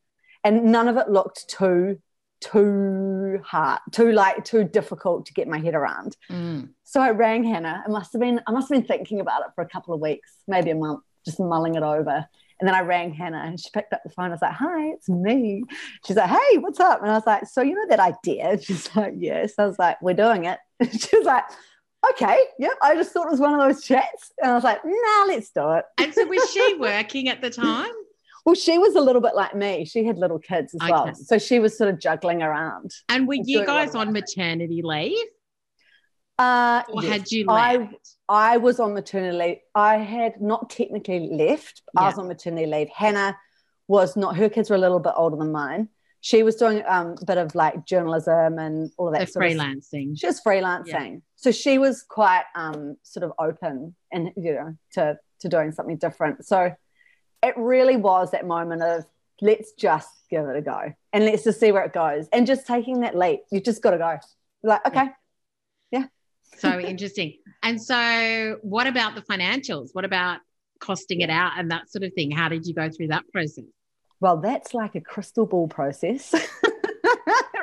and 0.45 0.65
none 0.65 0.89
of 0.89 0.97
it 0.97 1.09
looked 1.09 1.49
too, 1.49 2.01
too 2.41 3.41
hard, 3.45 3.81
too 3.93 4.13
like, 4.13 4.45
too 4.45 4.65
difficult 4.65 5.27
to 5.27 5.33
get 5.33 5.47
my 5.49 5.59
head 5.59 5.75
around. 5.75 6.17
Mm. 6.31 6.71
So 6.85 7.01
I 7.01 7.11
rang 7.11 7.45
Hannah. 7.45 7.85
I 7.87 7.89
must 7.91 8.13
have 8.13 8.21
been, 8.21 8.41
I 8.47 8.51
must 8.51 8.69
have 8.69 8.81
been 8.81 8.89
thinking 8.89 9.21
about 9.21 9.43
it 9.43 9.49
for 9.55 9.63
a 9.63 9.69
couple 9.69 9.95
of 9.95 10.01
weeks, 10.01 10.33
maybe 10.49 10.71
a 10.71 10.75
month, 10.75 11.05
just 11.25 11.39
mulling 11.39 11.77
it 11.77 11.83
over. 11.83 12.27
And 12.61 12.67
then 12.67 12.75
I 12.75 12.81
rang 12.81 13.13
Hannah 13.13 13.43
and 13.45 13.59
she 13.59 13.69
picked 13.73 13.93
up 13.93 14.03
the 14.03 14.11
phone. 14.11 14.27
I 14.27 14.31
was 14.31 14.43
like, 14.43 14.53
hi, 14.53 14.89
it's 14.89 15.09
me. 15.09 15.63
She's 16.07 16.17
like, 16.17 16.31
hey, 16.31 16.59
what's 16.59 16.81
up? 16.81 17.03
And 17.03 17.11
I 17.11 17.15
was 17.15 17.27
like, 17.27 17.47
so 17.47 17.63
you 17.63 17.75
know 17.75 17.87
that 17.89 18.01
idea? 18.01 18.59
She's 18.63 18.95
like, 18.97 19.15
yes. 19.17 19.55
I 19.59 19.67
was 19.67 19.79
like, 19.79 20.01
we're 20.03 20.15
doing 20.15 20.45
it. 20.45 20.59
She's 20.91 21.25
like, 21.25 21.45
okay, 22.11 22.39
yeah, 22.59 22.71
I 22.83 22.95
just 22.95 23.13
thought 23.13 23.27
it 23.27 23.31
was 23.31 23.41
one 23.41 23.55
of 23.55 23.61
those 23.61 23.85
chats. 23.85 24.33
And 24.43 24.51
I 24.51 24.55
was 24.55 24.65
like, 24.65 24.85
nah, 24.85 25.25
let's 25.27 25.51
do 25.51 25.71
it. 25.73 25.85
And 25.99 26.13
so 26.13 26.27
was 26.27 26.51
she 26.51 26.77
working 26.81 27.29
at 27.29 27.41
the 27.41 27.51
time? 27.51 27.91
Well, 28.45 28.55
she 28.55 28.79
was 28.79 28.95
a 28.95 29.01
little 29.01 29.21
bit 29.21 29.35
like 29.35 29.55
me. 29.55 29.85
She 29.85 30.05
had 30.05 30.17
little 30.17 30.39
kids 30.39 30.75
as 30.75 30.81
okay. 30.81 30.91
well. 30.91 31.15
So 31.15 31.39
she 31.39 31.59
was 31.59 31.77
sort 31.77 31.91
of 31.93 32.01
juggling 32.01 32.43
around. 32.43 32.93
And 33.09 33.29
were 33.29 33.35
you 33.35 33.67
guys 33.67 33.95
on 33.95 34.13
maternity 34.13 34.81
leave? 34.83 35.27
Uh, 36.39 36.83
or 36.89 37.03
yes. 37.03 37.13
had 37.13 37.33
you 37.33 37.45
left? 37.47 38.17
I, 38.29 38.55
I 38.55 38.57
was 38.59 38.79
on 38.79 38.95
maternity 38.95 39.37
leave. 39.37 39.59
I 39.75 39.97
had 39.97 40.41
not 40.41 40.71
technically 40.71 41.29
left. 41.33 41.83
Yeah. 41.95 42.03
I 42.03 42.07
was 42.09 42.19
on 42.19 42.29
maternity 42.29 42.67
leave. 42.67 42.89
Hannah 42.91 43.37
was 43.89 44.17
not, 44.17 44.37
her 44.37 44.49
kids 44.49 44.71
were 44.71 44.77
a 44.77 44.81
little 44.81 45.01
bit 45.01 45.15
older 45.17 45.37
than 45.37 45.51
mine 45.51 45.89
she 46.21 46.43
was 46.43 46.57
doing 46.57 46.83
um, 46.87 47.17
a 47.21 47.25
bit 47.25 47.39
of 47.39 47.55
like 47.55 47.87
journalism 47.87 48.59
and 48.59 48.91
all 48.97 49.09
of 49.09 49.15
that. 49.15 49.33
The 49.33 49.39
freelancing. 49.39 50.13
Of, 50.13 50.19
she 50.19 50.27
was 50.27 50.41
freelancing, 50.41 51.13
yeah. 51.13 51.17
so 51.37 51.51
she 51.53 51.79
was 51.79 52.03
quite 52.03 52.45
um, 52.55 52.97
sort 53.03 53.25
of 53.25 53.33
open 53.39 53.95
and 54.13 54.33
you 54.37 54.55
know 54.55 54.77
to 54.95 55.19
to 55.41 55.49
doing 55.49 55.73
something 55.73 55.97
different. 55.97 56.45
So 56.45 56.75
it 57.43 57.55
really 57.57 57.97
was 57.97 58.33
that 58.33 58.47
moment 58.47 58.83
of 58.83 59.05
let's 59.41 59.73
just 59.73 60.09
give 60.29 60.45
it 60.47 60.57
a 60.57 60.63
go 60.63 60.93
and 61.13 61.25
let's 61.25 61.45
just 61.45 61.61
see 61.61 61.71
where 61.71 61.85
it 61.85 61.93
goes 61.93 62.27
and 62.33 62.47
just 62.47 62.67
taking 62.67 63.01
that 63.01 63.17
leap. 63.17 63.41
You 63.53 63.61
just 63.61 63.83
got 63.83 63.93
to 63.93 63.99
go. 63.99 64.19
Like 64.65 64.87
okay, 64.87 65.05
yeah. 65.05 65.13
So 66.61 66.79
interesting. 66.79 67.35
And 67.63 67.81
so, 67.81 68.59
what 68.63 68.87
about 68.87 69.15
the 69.15 69.23
financials? 69.23 69.91
What 69.93 70.05
about 70.05 70.41
costing 70.81 71.21
it 71.21 71.31
out 71.31 71.53
and 71.57 71.71
that 71.71 71.91
sort 71.91 72.05
of 72.05 72.13
thing? 72.15 72.31
How 72.31 72.49
did 72.49 72.67
you 72.67 72.75
go 72.75 72.89
through 72.91 73.09
that 73.09 73.25
process? 73.33 73.65
Well, 74.21 74.39
that's 74.39 74.75
like 74.75 74.95
a 74.95 75.01
crystal 75.01 75.47
ball 75.47 75.69
process. 75.69 76.35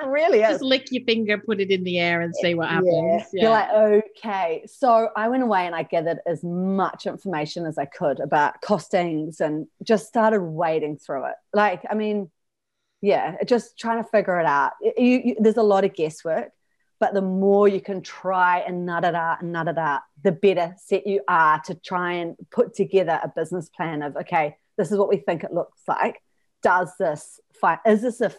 it 0.05 0.07
really 0.07 0.41
is. 0.41 0.49
Just 0.49 0.63
lick 0.63 0.87
your 0.91 1.03
finger, 1.03 1.37
put 1.37 1.59
it 1.59 1.69
in 1.69 1.83
the 1.83 1.99
air, 1.99 2.21
and 2.21 2.33
see 2.35 2.55
what 2.55 2.69
happens. 2.69 2.93
Yeah. 2.93 3.25
Yeah. 3.33 3.41
You're 3.41 3.51
like, 3.51 4.03
okay. 4.17 4.65
So 4.67 5.09
I 5.15 5.27
went 5.27 5.43
away 5.43 5.65
and 5.65 5.75
I 5.75 5.83
gathered 5.83 6.19
as 6.25 6.43
much 6.43 7.05
information 7.07 7.65
as 7.65 7.77
I 7.77 7.85
could 7.85 8.19
about 8.19 8.61
costings 8.61 9.41
and 9.41 9.67
just 9.83 10.07
started 10.07 10.41
wading 10.41 10.97
through 10.97 11.25
it. 11.25 11.35
Like, 11.53 11.83
I 11.89 11.95
mean, 11.95 12.31
yeah, 13.01 13.35
just 13.43 13.77
trying 13.77 14.03
to 14.03 14.09
figure 14.09 14.39
it 14.39 14.45
out. 14.45 14.73
You, 14.81 15.21
you, 15.23 15.35
there's 15.39 15.57
a 15.57 15.63
lot 15.63 15.83
of 15.83 15.93
guesswork, 15.93 16.51
but 16.99 17.13
the 17.13 17.21
more 17.21 17.67
you 17.67 17.81
can 17.81 18.01
try 18.01 18.59
and 18.59 18.85
nut 18.85 19.03
it 19.03 19.15
out 19.15 19.41
and 19.41 19.51
nut 19.51 19.67
it 19.67 19.77
out, 19.77 20.01
the 20.23 20.31
better 20.31 20.75
set 20.77 21.05
you 21.05 21.21
are 21.27 21.61
to 21.65 21.75
try 21.75 22.13
and 22.13 22.35
put 22.51 22.73
together 22.73 23.19
a 23.21 23.31
business 23.35 23.69
plan 23.69 24.01
of, 24.01 24.15
okay, 24.15 24.57
this 24.77 24.91
is 24.91 24.97
what 24.97 25.09
we 25.09 25.17
think 25.17 25.43
it 25.43 25.53
looks 25.53 25.81
like. 25.87 26.21
Does 26.63 26.91
this, 26.97 27.39
is 27.85 28.01
this 28.01 28.21
a 28.21 28.29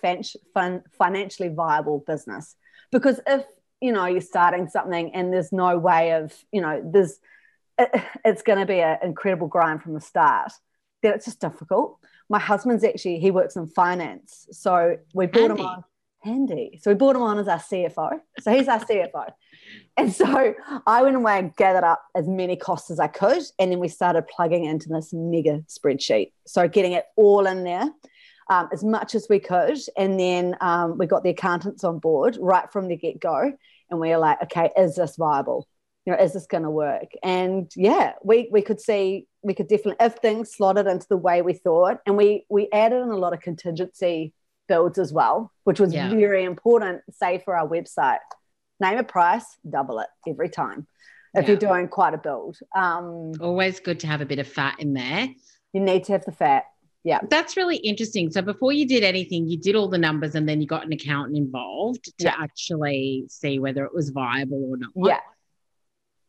financially 0.98 1.48
viable 1.48 2.02
business? 2.06 2.56
Because 2.90 3.20
if, 3.26 3.44
you 3.80 3.92
know, 3.92 4.06
you're 4.06 4.20
starting 4.20 4.68
something 4.68 5.14
and 5.14 5.32
there's 5.32 5.52
no 5.52 5.78
way 5.78 6.12
of, 6.12 6.32
you 6.50 6.60
know, 6.60 6.82
there's, 6.84 7.18
it, 7.78 7.90
it's 8.24 8.42
going 8.42 8.58
to 8.58 8.66
be 8.66 8.80
an 8.80 8.98
incredible 9.02 9.48
grind 9.48 9.82
from 9.82 9.94
the 9.94 10.00
start, 10.00 10.50
then 11.02 11.12
it's 11.14 11.26
just 11.26 11.40
difficult. 11.40 11.98
My 12.28 12.38
husband's 12.38 12.82
actually, 12.84 13.20
he 13.20 13.30
works 13.30 13.54
in 13.54 13.66
finance. 13.66 14.48
So 14.50 14.96
we 15.14 15.26
brought 15.26 15.50
Handy. 15.50 15.62
him 15.62 15.68
on 15.68 15.84
handy. 16.20 16.78
So 16.82 16.90
we 16.90 16.94
brought 16.94 17.16
him 17.16 17.22
on 17.22 17.38
as 17.38 17.48
our 17.48 17.58
CFO. 17.58 18.18
So 18.40 18.52
he's 18.52 18.68
our 18.68 18.80
CFO. 18.80 19.30
And 19.96 20.12
so 20.12 20.54
I 20.86 21.02
went 21.02 21.16
away 21.16 21.38
and 21.38 21.56
gathered 21.56 21.84
up 21.84 22.02
as 22.14 22.28
many 22.28 22.56
costs 22.56 22.90
as 22.90 23.00
I 23.00 23.08
could. 23.08 23.42
And 23.58 23.72
then 23.72 23.78
we 23.78 23.88
started 23.88 24.26
plugging 24.26 24.64
into 24.64 24.88
this 24.88 25.12
mega 25.12 25.62
spreadsheet. 25.68 26.32
So 26.46 26.68
getting 26.68 26.92
it 26.92 27.04
all 27.16 27.46
in 27.46 27.64
there 27.64 27.90
um, 28.48 28.68
as 28.72 28.84
much 28.84 29.14
as 29.14 29.26
we 29.28 29.38
could. 29.38 29.78
And 29.96 30.18
then 30.18 30.56
um, 30.60 30.98
we 30.98 31.06
got 31.06 31.22
the 31.22 31.30
accountants 31.30 31.84
on 31.84 31.98
board 31.98 32.36
right 32.40 32.70
from 32.72 32.88
the 32.88 32.96
get 32.96 33.20
go. 33.20 33.52
And 33.90 34.00
we 34.00 34.10
were 34.10 34.18
like, 34.18 34.42
okay, 34.44 34.70
is 34.76 34.96
this 34.96 35.16
viable? 35.16 35.68
You 36.04 36.12
know, 36.12 36.22
is 36.22 36.34
this 36.34 36.46
going 36.46 36.62
to 36.62 36.70
work? 36.70 37.10
And 37.22 37.70
yeah, 37.74 38.12
we, 38.22 38.48
we 38.52 38.62
could 38.62 38.80
see, 38.80 39.26
we 39.42 39.54
could 39.54 39.68
definitely, 39.68 40.04
if 40.04 40.16
things 40.16 40.52
slotted 40.52 40.86
into 40.86 41.06
the 41.08 41.16
way 41.16 41.42
we 41.42 41.54
thought, 41.54 41.98
and 42.06 42.16
we, 42.16 42.46
we 42.48 42.68
added 42.72 43.02
in 43.02 43.10
a 43.10 43.16
lot 43.16 43.32
of 43.32 43.40
contingency 43.40 44.32
builds 44.68 44.98
as 44.98 45.12
well, 45.12 45.52
which 45.64 45.80
was 45.80 45.92
Yeah. 45.92 46.10
very 46.10 46.44
important, 46.44 47.02
say 47.10 47.38
for 47.44 47.56
our 47.56 47.68
website. 47.68 48.18
Name 48.80 48.98
a 48.98 49.04
price, 49.04 49.44
double 49.68 50.00
it 50.00 50.08
every 50.28 50.48
time. 50.50 50.86
If 51.34 51.42
Yeah. 51.44 51.48
you're 51.50 51.56
doing 51.58 51.88
quite 51.88 52.14
a 52.14 52.18
build, 52.18 52.58
um, 52.74 53.32
Always 53.40 53.80
good 53.80 54.00
to 54.00 54.06
have 54.06 54.20
a 54.20 54.26
bit 54.26 54.38
of 54.38 54.46
fat 54.48 54.80
in 54.80 54.92
there. 54.94 55.28
you 55.72 55.80
need 55.80 56.04
to 56.04 56.12
have 56.12 56.24
the 56.24 56.32
fat. 56.32 56.64
Yeah. 57.04 57.20
That's 57.28 57.56
really 57.56 57.76
interesting. 57.76 58.30
So 58.30 58.40
before 58.42 58.72
you 58.72 58.86
did 58.86 59.04
anything, 59.04 59.46
you 59.46 59.58
did 59.58 59.76
all 59.76 59.88
the 59.88 59.98
numbers 59.98 60.34
and 60.34 60.48
then 60.48 60.60
you 60.60 60.66
got 60.66 60.86
an 60.86 60.92
accountant 60.92 61.36
involved 61.36 62.04
to 62.18 62.24
Yeah. 62.24 62.34
actually 62.38 63.26
see 63.28 63.58
whether 63.58 63.84
it 63.84 63.94
was 63.94 64.08
viable 64.10 64.64
or 64.70 64.76
not. 64.78 64.90
Yeah. 64.96 65.20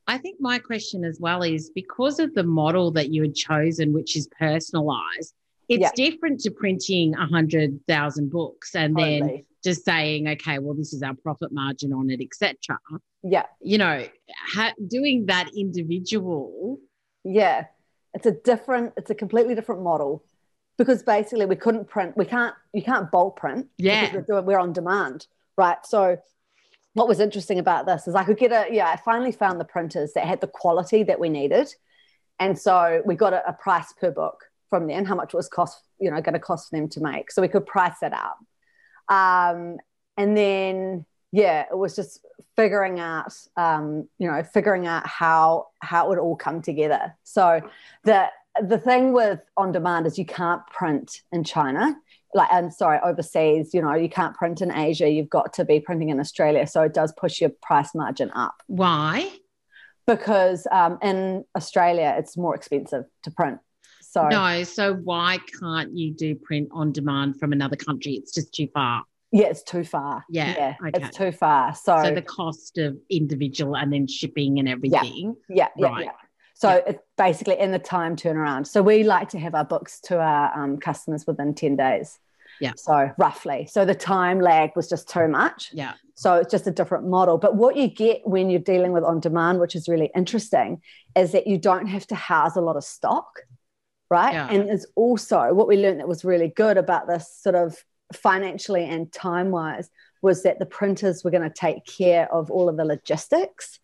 I 0.05 0.17
think 0.17 0.39
my 0.39 0.59
question 0.59 1.03
as 1.03 1.19
well 1.19 1.43
is 1.43 1.69
because 1.69 2.19
of 2.19 2.33
the 2.33 2.43
model 2.43 2.91
that 2.91 3.09
you 3.09 3.21
had 3.21 3.35
chosen, 3.35 3.91
which 3.93 4.15
is 4.17 4.27
personalized, 4.37 5.33
it's 5.69 5.81
Yeah. 5.81 5.91
different 5.95 6.39
to 6.41 6.51
printing 6.51 7.13
a 7.15 7.25
hundred 7.25 7.79
thousand 7.87 8.31
books 8.31 8.75
and 8.75 8.95
then 8.95 9.43
just 9.63 9.83
saying, 9.83 10.27
okay, 10.27 10.59
well, 10.59 10.73
this 10.73 10.93
is 10.93 11.03
our 11.03 11.13
profit 11.15 11.51
margin 11.51 11.91
on 11.93 12.09
it, 12.09 12.21
etc. 12.21 12.55
Yeah. 13.23 13.43
You 13.61 13.77
know, 13.77 14.05
ha- 14.53 14.73
doing 14.87 15.25
that 15.27 15.49
individual, 15.55 16.79
Yeah. 17.23 17.65
It's 18.13 18.25
a 18.25 18.31
different, 18.31 18.93
it's 18.97 19.11
a 19.11 19.15
completely 19.15 19.53
different 19.53 19.83
model 19.83 20.23
because 20.77 21.03
basically 21.03 21.45
we 21.45 21.55
couldn't 21.55 21.87
print, 21.87 22.15
we 22.17 22.25
can't, 22.25 22.55
you 22.73 22.81
can't 22.81 23.11
bulk 23.11 23.35
print. 23.35 23.67
Yeah. 23.77 24.01
Because 24.09 24.15
we're, 24.15 24.35
doing, 24.35 24.45
we're 24.45 24.59
on 24.59 24.73
demand, 24.73 25.27
right? 25.57 25.77
So 25.85 26.17
what 26.93 27.07
was 27.07 27.19
interesting 27.19 27.59
about 27.59 27.85
this 27.85 28.07
is 28.07 28.15
I 28.15 28.23
could 28.23 28.37
get 28.39 28.51
a, 28.51 28.73
yeah, 28.73 28.87
I 28.87 28.95
finally 28.95 29.31
found 29.33 29.59
the 29.59 29.65
printers 29.65 30.13
that 30.13 30.25
had 30.25 30.41
the 30.41 30.47
quality 30.47 31.03
that 31.03 31.19
we 31.19 31.29
needed. 31.29 31.71
And 32.39 32.57
so 32.57 33.01
we 33.05 33.13
got 33.15 33.33
a, 33.33 33.47
a 33.49 33.53
price 33.53 33.93
per 33.99 34.09
book 34.09 34.45
from 34.69 34.87
them, 34.87 35.05
how 35.05 35.15
much 35.15 35.33
it 35.33 35.37
was 35.37 35.47
cost, 35.47 35.81
you 35.99 36.09
know, 36.11 36.21
going 36.21 36.33
to 36.33 36.39
cost 36.39 36.71
them 36.71 36.89
to 36.89 36.99
make. 37.01 37.31
So 37.31 37.41
we 37.41 37.47
could 37.47 37.65
price 37.65 37.95
that 38.01 38.13
up. 38.13 38.37
Um, 39.09 39.77
and 40.17 40.35
then, 40.35 41.05
yeah, 41.31 41.65
it 41.71 41.77
was 41.77 41.95
just 41.95 42.25
figuring 42.55 42.99
out, 42.99 43.33
um, 43.55 44.07
you 44.17 44.29
know, 44.29 44.43
figuring 44.43 44.87
out 44.87 45.05
how 45.07 45.67
how 45.81 46.05
it 46.05 46.09
would 46.09 46.19
all 46.19 46.35
come 46.35 46.61
together. 46.61 47.15
So 47.23 47.61
the 48.03 48.27
the 48.61 48.79
thing 48.79 49.13
with 49.13 49.39
on 49.55 49.71
demand 49.71 50.07
is 50.07 50.17
you 50.17 50.25
can't 50.25 50.65
print 50.67 51.21
in 51.31 51.43
China, 51.43 51.95
like 52.33 52.49
I'm 52.51 52.71
sorry, 52.71 52.99
overseas. 53.03 53.73
You 53.73 53.81
know, 53.81 53.93
you 53.93 54.09
can't 54.09 54.35
print 54.35 54.61
in 54.61 54.71
Asia. 54.71 55.09
You've 55.09 55.29
got 55.29 55.53
to 55.53 55.65
be 55.65 55.79
printing 55.79 56.09
in 56.09 56.19
Australia. 56.19 56.65
So 56.67 56.81
it 56.81 56.93
does 56.93 57.13
push 57.13 57.39
your 57.39 57.51
price 57.61 57.93
margin 57.93 58.31
up 58.31 58.55
why? 58.67 59.29
because 60.07 60.65
um, 60.71 60.97
in 61.03 61.43
Australia 61.55 62.15
it's 62.17 62.37
more 62.37 62.55
expensive 62.55 63.03
to 63.23 63.31
print. 63.31 63.59
So 64.17 64.27
No, 64.29 64.63
so 64.63 64.93
why 64.95 65.39
can't 65.59 65.95
you 65.95 66.11
do 66.13 66.35
print 66.35 66.69
on 66.71 66.91
demand 66.91 67.39
from 67.39 67.51
another 67.53 67.75
country? 67.75 68.13
It's 68.13 68.33
just 68.33 68.53
too 68.53 68.67
far. 68.73 69.03
yeah, 69.31 69.47
it's 69.47 69.63
too 69.63 69.83
far. 69.83 70.23
Yeah, 70.29 70.75
okay. 70.85 71.03
it's 71.05 71.15
too 71.17 71.31
far. 71.31 71.75
So, 71.75 72.01
So 72.03 72.13
the 72.15 72.21
cost 72.21 72.77
of 72.77 72.97
individual 73.09 73.75
and 73.75 73.91
then 73.91 74.07
shipping 74.07 74.57
and 74.59 74.67
everything. 74.69 75.35
yeah, 75.49 75.67
yeah, 75.75 75.87
Right. 75.87 76.05
yeah. 76.05 76.11
So 76.55 76.81
it's 76.87 76.99
basically 77.17 77.59
in 77.59 77.71
the 77.71 77.77
time 77.79 78.15
turnaround. 78.15 78.65
So 78.65 78.81
we 78.81 79.03
like 79.03 79.29
to 79.29 79.39
have 79.39 79.53
our 79.53 79.65
books 79.65 79.99
to 80.05 80.19
our 80.19 80.57
um, 80.57 80.77
customers 80.77 81.27
within 81.27 81.53
10 81.53 81.75
days. 81.75 82.17
Yeah. 82.59 82.71
So 82.77 83.11
roughly. 83.19 83.67
So 83.69 83.85
the 83.85 83.93
time 83.93 84.39
lag 84.39 84.71
was 84.75 84.89
just 84.89 85.07
too 85.07 85.27
much. 85.27 85.69
Yeah. 85.73 85.93
So 86.15 86.33
it's 86.35 86.49
just 86.49 86.65
a 86.65 86.71
different 86.71 87.05
model. 87.07 87.37
But 87.37 87.55
what 87.55 87.75
you 87.75 87.87
get 87.87 88.21
when 88.27 88.49
you're 88.49 88.59
dealing 88.59 88.91
with 88.91 89.03
on 89.03 89.19
demand, 89.19 89.59
which 89.59 89.75
is 89.75 89.87
really 89.87 90.09
interesting, 90.15 90.81
is 91.15 91.31
that 91.33 91.45
you 91.45 91.59
don't 91.59 91.85
have 91.85 92.07
to 92.07 92.15
house 92.15 92.55
a 92.55 92.61
lot 92.61 92.75
of 92.75 92.83
stock, 92.83 93.41
right? 94.09 94.33
Yeah. 94.33 94.49
And 94.49 94.69
it's 94.69 94.85
also 94.95 95.53
what 95.53 95.67
we 95.67 95.77
learned 95.77 95.99
that 95.99 96.07
was 96.07 96.23
really 96.25 96.49
good 96.49 96.77
about 96.77 97.07
this 97.07 97.31
sort 97.41 97.55
of 97.55 97.77
financially 98.13 98.85
and 98.85 99.11
time 99.11 99.51
wise 99.51 99.89
was 100.21 100.43
that 100.43 100.59
the 100.59 100.65
printers 100.65 101.23
were 101.23 101.31
going 101.31 101.43
to 101.43 101.49
take 101.53 101.85
care 101.85 102.31
of 102.33 102.49
all 102.49 102.69
of 102.69 102.77
the 102.77 102.85
logistics, 102.85 103.79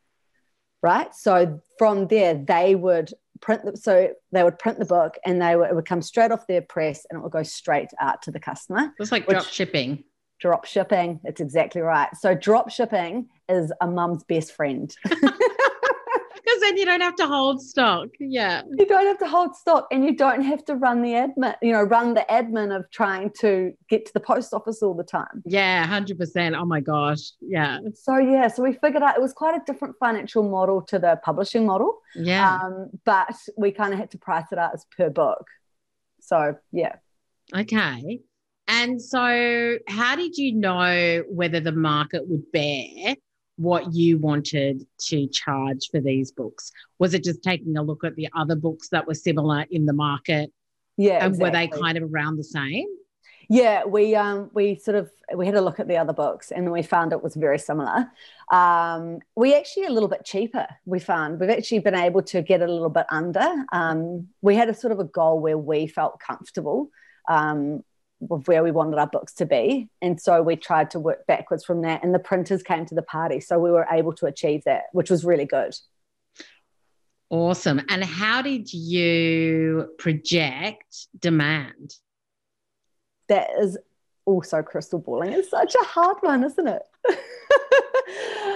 right? 0.82 1.14
So 1.14 1.62
from 1.78 2.08
there, 2.08 2.34
they 2.36 2.76
would 2.76 3.12
print 3.42 3.66
the, 3.66 3.76
so 3.78 4.10
they 4.32 4.44
would 4.44 4.58
print 4.58 4.80
the 4.80 4.86
book 4.86 5.16
and 5.26 5.42
they 5.42 5.56
would, 5.56 5.70
it 5.70 5.76
would 5.76 5.86
come 5.86 6.02
straight 6.02 6.32
off 6.32 6.48
their 6.48 6.62
press 6.62 7.06
and 7.10 7.20
it 7.20 7.24
would 7.24 7.32
go 7.32 7.44
straight 7.44 7.90
out 8.00 8.22
to 8.24 8.32
the 8.32 8.40
customer 8.40 8.94
It's 9.00 9.12
like 9.12 9.28
drop 9.28 9.46
shipping. 9.46 10.06
drop 10.40 10.66
shipping. 10.66 11.20
It's 11.26 11.42
exactly 11.42 11.82
right. 11.82 12.10
So 12.16 12.34
drop 12.34 12.70
shipping 12.72 13.28
is 13.50 13.72
a 13.82 13.88
mum's 13.88 14.24
best 14.24 14.54
friend. 14.54 14.96
Then 16.64 16.78
you 16.78 16.86
don't 16.86 17.02
have 17.02 17.16
to 17.18 17.28
hold 17.28 17.62
stock. 17.62 18.08
Yeah. 18.20 18.62
you 18.78 18.86
don't 18.86 19.06
have 19.06 19.18
to 19.20 19.28
hold 19.28 19.54
stock 19.54 19.88
and 19.92 20.06
you 20.06 20.16
don't 20.16 20.44
have 20.44 20.64
to 20.66 20.76
run 20.76 21.02
the 21.02 21.10
admin, 21.10 21.56
you 21.62 21.74
know, 21.74 21.82
run 21.82 22.14
the 22.14 22.26
admin 22.30 22.74
of 22.74 22.90
trying 22.90 23.32
to 23.42 23.74
get 23.90 24.06
to 24.06 24.14
the 24.14 24.22
post 24.22 24.54
office 24.54 24.82
all 24.82 24.94
the 24.94 25.04
time. 25.04 25.44
Yeah, 25.46 25.86
100%. 25.86 26.58
Oh 26.58 26.66
my 26.66 26.80
gosh. 26.80 27.34
Yeah. 27.42 27.80
So 27.94 28.18
yeah, 28.18 28.48
so 28.48 28.64
we 28.64 28.74
figured 28.74 29.04
out 29.04 29.16
it 29.16 29.22
was 29.22 29.34
quite 29.34 29.56
a 29.56 29.64
different 29.66 29.96
financial 30.00 30.50
model 30.50 30.82
to 30.84 31.00
the 31.00 31.20
publishing 31.24 31.66
model. 31.66 32.00
Yeah. 32.16 32.60
Um, 32.64 32.90
but 33.04 33.36
we 33.58 33.72
kind 33.72 33.92
of 33.92 34.00
had 34.00 34.12
to 34.12 34.18
price 34.18 34.46
it 34.54 34.58
out 34.58 34.74
as 34.74 34.86
per 34.96 35.10
book. 35.10 35.46
So 36.22 36.56
yeah. 36.72 36.96
Okay. 37.54 38.22
And 38.68 39.02
so, 39.02 39.78
how 39.90 40.16
did 40.16 40.38
you 40.38 40.54
know 40.54 41.24
whether 41.28 41.60
the 41.60 41.74
market 41.74 42.28
would 42.30 42.50
bear 42.54 43.18
what 43.64 43.94
you 43.94 44.18
wanted 44.18 44.86
to 45.08 45.28
charge 45.30 45.90
for 45.90 46.00
these 46.02 46.32
books? 46.32 46.72
Was 47.00 47.14
it 47.14 47.24
just 47.24 47.42
taking 47.42 47.78
a 47.78 47.82
look 47.82 48.04
at 48.04 48.16
the 48.16 48.28
other 48.36 48.56
books 48.56 48.90
that 48.90 49.08
were 49.08 49.14
similar 49.16 49.66
in 49.72 49.86
the 49.86 49.94
market 49.94 50.52
Yeah. 50.98 51.26
and 51.26 51.38
were 51.40 51.50
they 51.50 51.68
kind 51.68 51.98
of 51.98 52.04
around 52.14 52.38
the 52.38 52.44
same? 52.44 52.88
Yeah, 53.50 53.84
we 53.86 54.16
um 54.16 54.50
we 54.54 54.76
sort 54.76 54.96
of 54.96 55.12
we 55.36 55.46
had 55.46 55.56
a 55.56 55.62
look 55.62 55.80
at 55.80 55.88
the 55.88 55.98
other 55.98 56.14
books 56.14 56.52
and 56.52 56.66
then 56.66 56.72
we 56.72 56.82
found 56.82 57.12
it 57.12 57.22
was 57.22 57.36
very 57.36 57.60
similar. 57.60 58.10
Um, 58.52 59.20
we 59.36 59.54
actually 59.54 59.86
a 59.86 59.90
little 59.92 60.08
bit 60.10 60.24
cheaper. 60.24 60.68
We 60.86 61.00
found 61.00 61.40
we've 61.40 61.50
actually 61.50 61.80
been 61.80 61.96
able 61.96 62.22
to 62.24 62.42
get 62.42 62.62
it 62.62 62.70
a 62.70 62.72
little 62.72 62.90
bit 62.90 63.06
under. 63.12 63.48
Um, 63.74 64.28
we 64.42 64.56
had 64.56 64.70
a 64.70 64.74
sort 64.74 64.94
of 64.94 65.00
a 65.00 65.04
goal 65.04 65.40
where 65.40 65.58
we 65.58 65.88
felt 65.88 66.20
comfortable 66.20 66.90
um, 67.30 67.84
with 68.30 68.48
where 68.48 68.64
we 68.64 68.72
wanted 68.72 68.98
our 68.98 69.08
books 69.08 69.34
to 69.36 69.46
be, 69.46 69.90
and 70.02 70.20
so 70.20 70.42
we 70.42 70.56
tried 70.56 70.92
to 70.92 71.00
work 71.00 71.26
backwards 71.28 71.64
from 71.64 71.82
that. 71.82 72.04
And 72.04 72.14
the 72.14 72.20
printers 72.20 72.64
came 72.64 72.86
to 72.88 72.96
the 72.96 73.02
party, 73.02 73.40
so 73.40 73.60
we 73.60 73.72
were 73.72 73.88
able 73.92 74.14
to 74.14 74.26
achieve 74.26 74.64
that, 74.66 74.84
which 74.92 75.10
was 75.10 75.24
really 75.26 75.46
good. 75.46 75.76
Awesome. 77.30 77.82
And 77.90 78.04
how 78.04 78.42
did 78.42 78.72
you 78.74 79.90
project 79.98 81.08
demand? 81.20 81.96
that 83.28 83.50
is 83.60 83.78
also 84.26 84.62
crystal 84.62 85.00
balling. 85.00 85.34
It's 85.34 85.50
such 85.50 85.76
a 85.76 85.86
hard 85.86 86.18
one, 86.22 86.44
isn't 86.44 86.68
it? 86.68 86.84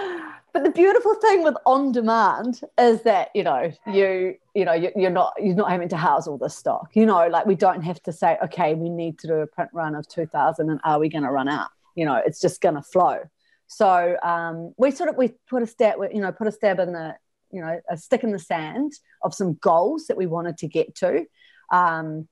but 0.58 0.64
the 0.64 0.72
beautiful 0.72 1.16
thing 1.16 1.44
with 1.44 1.56
on 1.66 1.92
demand 1.92 2.62
is 2.80 3.04
that 3.04 3.30
you 3.34 3.44
know 3.44 3.72
you 3.86 4.36
you 4.56 4.66
know 4.66 4.74
you, 4.74 4.92
you're 4.96 5.12
not 5.12 5.34
you're 5.40 5.56
not 5.56 5.70
having 5.72 5.90
to 5.90 5.98
house 5.98 6.28
all 6.28 6.38
this 6.38 6.56
stock. 6.56 6.90
You 6.94 7.06
know, 7.06 7.28
like 7.28 7.46
we 7.46 7.56
don't 7.56 7.82
have 7.82 8.02
to 8.04 8.12
say, 8.12 8.38
okay, 8.44 8.74
we 8.74 8.90
need 8.90 9.20
to 9.20 9.28
do 9.28 9.34
a 9.36 9.48
print 9.48 9.70
run 9.74 9.96
of 9.96 10.08
two 10.08 10.26
thousand, 10.26 10.70
and 10.70 10.80
are 10.84 11.00
we 11.00 11.10
going 11.10 11.24
to 11.24 11.32
run 11.32 11.48
out? 11.48 11.70
you 11.98 12.06
know, 12.06 12.22
it's 12.24 12.40
just 12.40 12.62
going 12.62 12.76
to 12.76 12.82
flow. 12.82 13.24
So 13.66 14.16
um, 14.24 14.74
we 14.78 14.92
sort 14.92 15.10
of 15.10 15.18
we 15.18 15.34
put 15.50 15.64
a 15.64 15.68
stab, 15.68 15.98
you 16.14 16.22
know, 16.22 16.32
put 16.32 16.48
a 16.48 16.52
stab 16.52 16.80
in 16.80 16.94
the, 16.94 17.16
you 17.52 17.60
know, 17.60 17.82
a 17.90 17.98
stick 17.98 18.24
in 18.24 18.32
the 18.32 18.40
sand 18.40 18.94
of 19.24 19.34
some 19.34 19.56
goals 19.56 20.06
that 20.08 20.16
we 20.16 20.28
wanted 20.28 20.60
to 20.60 20.68
get 20.68 20.96
to. 20.98 21.26
Um, 21.72 22.28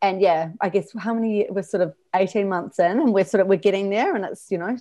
and 0.00 0.20
yeah, 0.20 0.52
I 0.60 0.70
guess 0.70 0.88
how 0.98 1.14
many 1.14 1.46
we're 1.50 1.62
sort 1.62 1.82
of 1.82 1.94
18 2.14 2.48
months 2.48 2.78
in 2.78 2.98
and 2.98 3.12
we're 3.12 3.24
sort 3.24 3.42
of 3.42 3.46
we're 3.46 3.56
getting 3.56 3.90
there 3.90 4.16
and 4.16 4.24
it's, 4.24 4.50
you 4.50 4.58
know, 4.58 4.76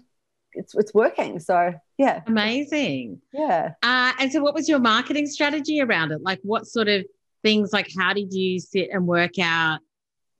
it's 0.56 0.76
it's 0.76 0.94
working. 0.94 1.40
So 1.40 1.74
yeah. 1.98 2.22
Amazing. 2.28 3.22
Yeah. 3.32 3.74
Uh, 3.82 4.14
and 4.20 4.32
so 4.32 4.42
what 4.42 4.54
was 4.54 4.68
your 4.68 4.80
marketing 4.80 5.28
strategy 5.28 5.82
around 5.82 6.12
it? 6.12 6.22
Like 6.22 6.40
what 6.44 6.68
sort 6.68 6.88
of 6.88 7.06
things 7.44 7.74
like 7.74 7.90
how 7.98 8.14
did 8.14 8.34
you 8.34 8.60
sit 8.60 8.90
and 8.92 9.06
work 9.06 9.38
out 9.40 9.80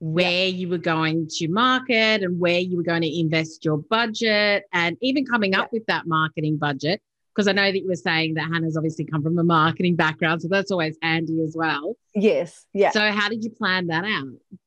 where 0.00 0.48
you 0.48 0.68
were 0.68 0.78
going 0.78 1.28
to 1.28 1.48
market 1.48 2.22
and 2.22 2.38
where 2.40 2.58
you 2.58 2.76
were 2.76 2.82
going 2.82 3.02
to 3.02 3.20
invest 3.20 3.64
your 3.64 3.78
budget 3.78 4.64
and 4.72 4.96
even 5.00 5.24
coming 5.24 5.54
up 5.54 5.72
with 5.72 5.86
that 5.86 6.06
marketing 6.06 6.56
budget 6.56 7.00
because 7.34 7.48
I 7.48 7.52
know 7.52 7.70
that 7.70 7.78
you 7.78 7.88
were 7.88 7.94
saying 7.94 8.34
that 8.34 8.48
Hannah's 8.52 8.76
obviously 8.76 9.04
come 9.04 9.22
from 9.22 9.38
a 9.38 9.44
marketing 9.44 9.96
background 9.96 10.42
so 10.42 10.48
that's 10.48 10.70
always 10.70 10.96
handy 11.00 11.42
as 11.42 11.54
well. 11.56 11.96
Yes. 12.14 12.66
Yeah. 12.72 12.90
So 12.90 13.00
how 13.12 13.28
did 13.28 13.44
you 13.44 13.50
plan 13.50 13.86
that 13.88 14.04
out? 14.04 14.58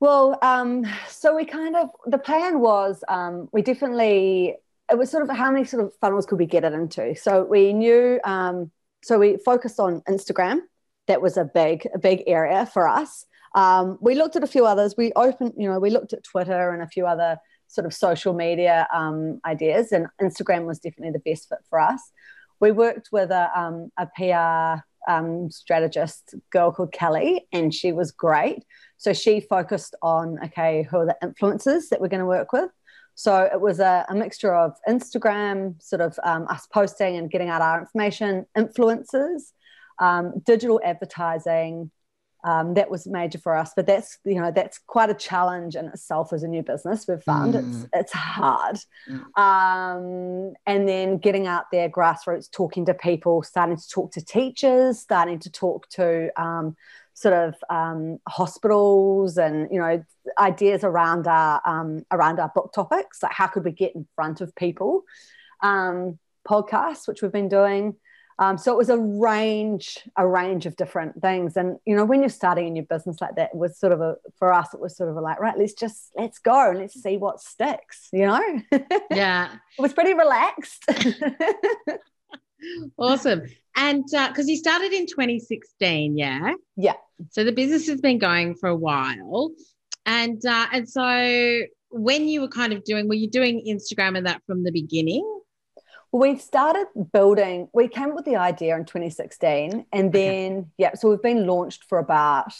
Well, 0.00 0.38
um, 0.40 0.86
so 1.08 1.36
we 1.36 1.44
kind 1.44 1.76
of 1.76 1.90
the 2.06 2.18
plan 2.18 2.60
was 2.60 3.04
um, 3.06 3.48
we 3.52 3.60
definitely 3.60 4.56
it 4.90 4.98
was 4.98 5.10
sort 5.10 5.22
of 5.28 5.36
how 5.36 5.50
many 5.50 5.64
sort 5.64 5.84
of 5.84 5.92
funnels 6.00 6.26
could 6.26 6.38
we 6.38 6.46
get 6.46 6.64
it 6.64 6.72
into. 6.72 7.14
So 7.14 7.44
we 7.44 7.72
knew 7.72 8.20
um, 8.24 8.70
so 9.02 9.18
we 9.18 9.38
focused 9.44 9.80
on 9.80 10.02
Instagram. 10.08 10.60
That 11.06 11.22
was 11.22 11.36
a 11.36 11.44
big 11.44 11.86
a 11.94 11.98
big 11.98 12.24
area 12.26 12.66
for 12.66 12.88
us. 12.88 13.26
Um, 13.54 13.98
we 14.00 14.14
looked 14.14 14.36
at 14.36 14.44
a 14.44 14.46
few 14.46 14.66
others. 14.66 14.94
We 14.96 15.12
opened, 15.14 15.54
you 15.56 15.68
know, 15.68 15.80
we 15.80 15.90
looked 15.90 16.12
at 16.12 16.22
Twitter 16.22 16.70
and 16.70 16.82
a 16.82 16.86
few 16.86 17.06
other 17.06 17.36
sort 17.66 17.86
of 17.86 17.94
social 17.94 18.34
media 18.34 18.86
um, 18.94 19.40
ideas, 19.44 19.92
and 19.92 20.06
Instagram 20.20 20.66
was 20.66 20.78
definitely 20.78 21.12
the 21.12 21.30
best 21.30 21.48
fit 21.48 21.58
for 21.68 21.80
us. 21.80 22.00
We 22.60 22.72
worked 22.72 23.08
with 23.10 23.30
a, 23.30 23.50
um, 23.58 23.90
a 23.96 24.06
PR 24.16 24.84
um, 25.10 25.50
strategist 25.50 26.34
girl 26.50 26.72
called 26.72 26.92
Kelly, 26.92 27.46
and 27.52 27.72
she 27.72 27.92
was 27.92 28.12
great. 28.12 28.64
So 28.98 29.12
she 29.12 29.40
focused 29.40 29.94
on 30.02 30.38
okay, 30.44 30.86
who 30.88 30.98
are 30.98 31.06
the 31.06 31.16
influencers 31.22 31.88
that 31.88 32.00
we're 32.00 32.08
going 32.08 32.20
to 32.20 32.26
work 32.26 32.52
with. 32.52 32.70
So 33.14 33.48
it 33.52 33.60
was 33.60 33.80
a, 33.80 34.06
a 34.08 34.14
mixture 34.14 34.54
of 34.54 34.76
Instagram, 34.88 35.80
sort 35.82 36.00
of 36.00 36.18
um, 36.24 36.46
us 36.48 36.66
posting 36.66 37.16
and 37.16 37.30
getting 37.30 37.48
out 37.48 37.62
our 37.62 37.80
information, 37.80 38.46
influencers, 38.56 39.52
um, 39.98 40.40
digital 40.46 40.80
advertising, 40.84 41.90
um, 42.44 42.74
that 42.74 42.90
was 42.90 43.06
major 43.06 43.38
for 43.38 43.54
us 43.54 43.72
but 43.76 43.86
that's 43.86 44.18
you 44.24 44.40
know 44.40 44.50
that's 44.50 44.78
quite 44.86 45.10
a 45.10 45.14
challenge 45.14 45.76
in 45.76 45.86
itself 45.86 46.32
as 46.32 46.42
a 46.42 46.48
new 46.48 46.62
business 46.62 47.06
we've 47.06 47.22
found 47.22 47.54
mm. 47.54 47.68
it's 47.68 47.86
it's 47.92 48.12
hard 48.12 48.78
mm. 49.08 49.38
um, 49.38 50.54
and 50.66 50.88
then 50.88 51.18
getting 51.18 51.46
out 51.46 51.64
there 51.70 51.88
grassroots 51.90 52.50
talking 52.50 52.86
to 52.86 52.94
people 52.94 53.42
starting 53.42 53.76
to 53.76 53.88
talk 53.88 54.12
to 54.12 54.24
teachers 54.24 54.98
starting 54.98 55.38
to 55.38 55.50
talk 55.50 55.88
to 55.90 56.30
um, 56.40 56.76
sort 57.14 57.34
of 57.34 57.54
um, 57.68 58.18
hospitals 58.28 59.36
and 59.36 59.68
you 59.70 59.78
know 59.78 60.02
ideas 60.38 60.84
around 60.84 61.26
our 61.26 61.60
um, 61.66 62.04
around 62.10 62.38
our 62.38 62.50
book 62.54 62.72
topics 62.72 63.22
like 63.22 63.32
how 63.32 63.46
could 63.46 63.64
we 63.64 63.72
get 63.72 63.94
in 63.94 64.06
front 64.14 64.40
of 64.40 64.54
people 64.54 65.02
um, 65.62 66.18
podcasts 66.48 67.06
which 67.06 67.22
we've 67.22 67.32
been 67.32 67.48
doing 67.48 67.94
um, 68.40 68.56
so 68.56 68.72
it 68.72 68.78
was 68.78 68.88
a 68.88 68.96
range, 68.96 69.98
a 70.16 70.26
range 70.26 70.64
of 70.64 70.74
different 70.74 71.20
things. 71.20 71.58
And 71.58 71.76
you 71.84 71.94
know, 71.94 72.06
when 72.06 72.20
you're 72.20 72.30
starting 72.30 72.66
a 72.66 72.70
new 72.70 72.82
business 72.82 73.20
like 73.20 73.36
that, 73.36 73.50
it 73.52 73.56
was 73.56 73.78
sort 73.78 73.92
of 73.92 74.00
a 74.00 74.16
for 74.38 74.50
us, 74.50 74.72
it 74.72 74.80
was 74.80 74.96
sort 74.96 75.10
of 75.10 75.16
a 75.16 75.20
like, 75.20 75.38
right, 75.38 75.58
let's 75.58 75.74
just 75.74 76.10
let's 76.16 76.38
go 76.38 76.70
and 76.70 76.78
let's 76.78 77.00
see 77.00 77.18
what 77.18 77.40
sticks. 77.40 78.08
You 78.12 78.26
know? 78.26 78.62
Yeah. 79.10 79.52
it 79.78 79.82
was 79.82 79.92
pretty 79.92 80.14
relaxed. 80.14 80.86
awesome. 82.98 83.42
And 83.76 84.04
because 84.04 84.46
uh, 84.46 84.50
you 84.50 84.56
started 84.56 84.92
in 84.92 85.06
2016, 85.06 86.18
yeah. 86.18 86.54
Yeah. 86.76 86.94
So 87.30 87.44
the 87.44 87.52
business 87.52 87.86
has 87.88 88.00
been 88.00 88.18
going 88.18 88.54
for 88.56 88.68
a 88.68 88.76
while, 88.76 89.52
and 90.06 90.44
uh, 90.44 90.66
and 90.72 90.88
so 90.88 91.66
when 91.90 92.28
you 92.28 92.40
were 92.40 92.48
kind 92.48 92.72
of 92.72 92.84
doing, 92.84 93.08
were 93.08 93.14
you 93.14 93.28
doing 93.28 93.64
Instagram 93.68 94.16
and 94.16 94.26
that 94.26 94.42
from 94.46 94.62
the 94.62 94.72
beginning? 94.72 95.24
Well, 96.12 96.32
we 96.32 96.38
started 96.38 96.86
building, 97.12 97.68
we 97.72 97.88
came 97.88 98.10
up 98.10 98.16
with 98.16 98.24
the 98.24 98.36
idea 98.36 98.76
in 98.76 98.84
2016. 98.84 99.86
And 99.92 100.12
then, 100.12 100.52
okay. 100.52 100.66
yeah, 100.78 100.94
so 100.94 101.10
we've 101.10 101.22
been 101.22 101.46
launched 101.46 101.84
for 101.84 101.98
about 101.98 102.52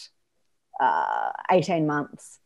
uh, 0.79 1.31
18 1.49 1.85
months. 1.85 2.39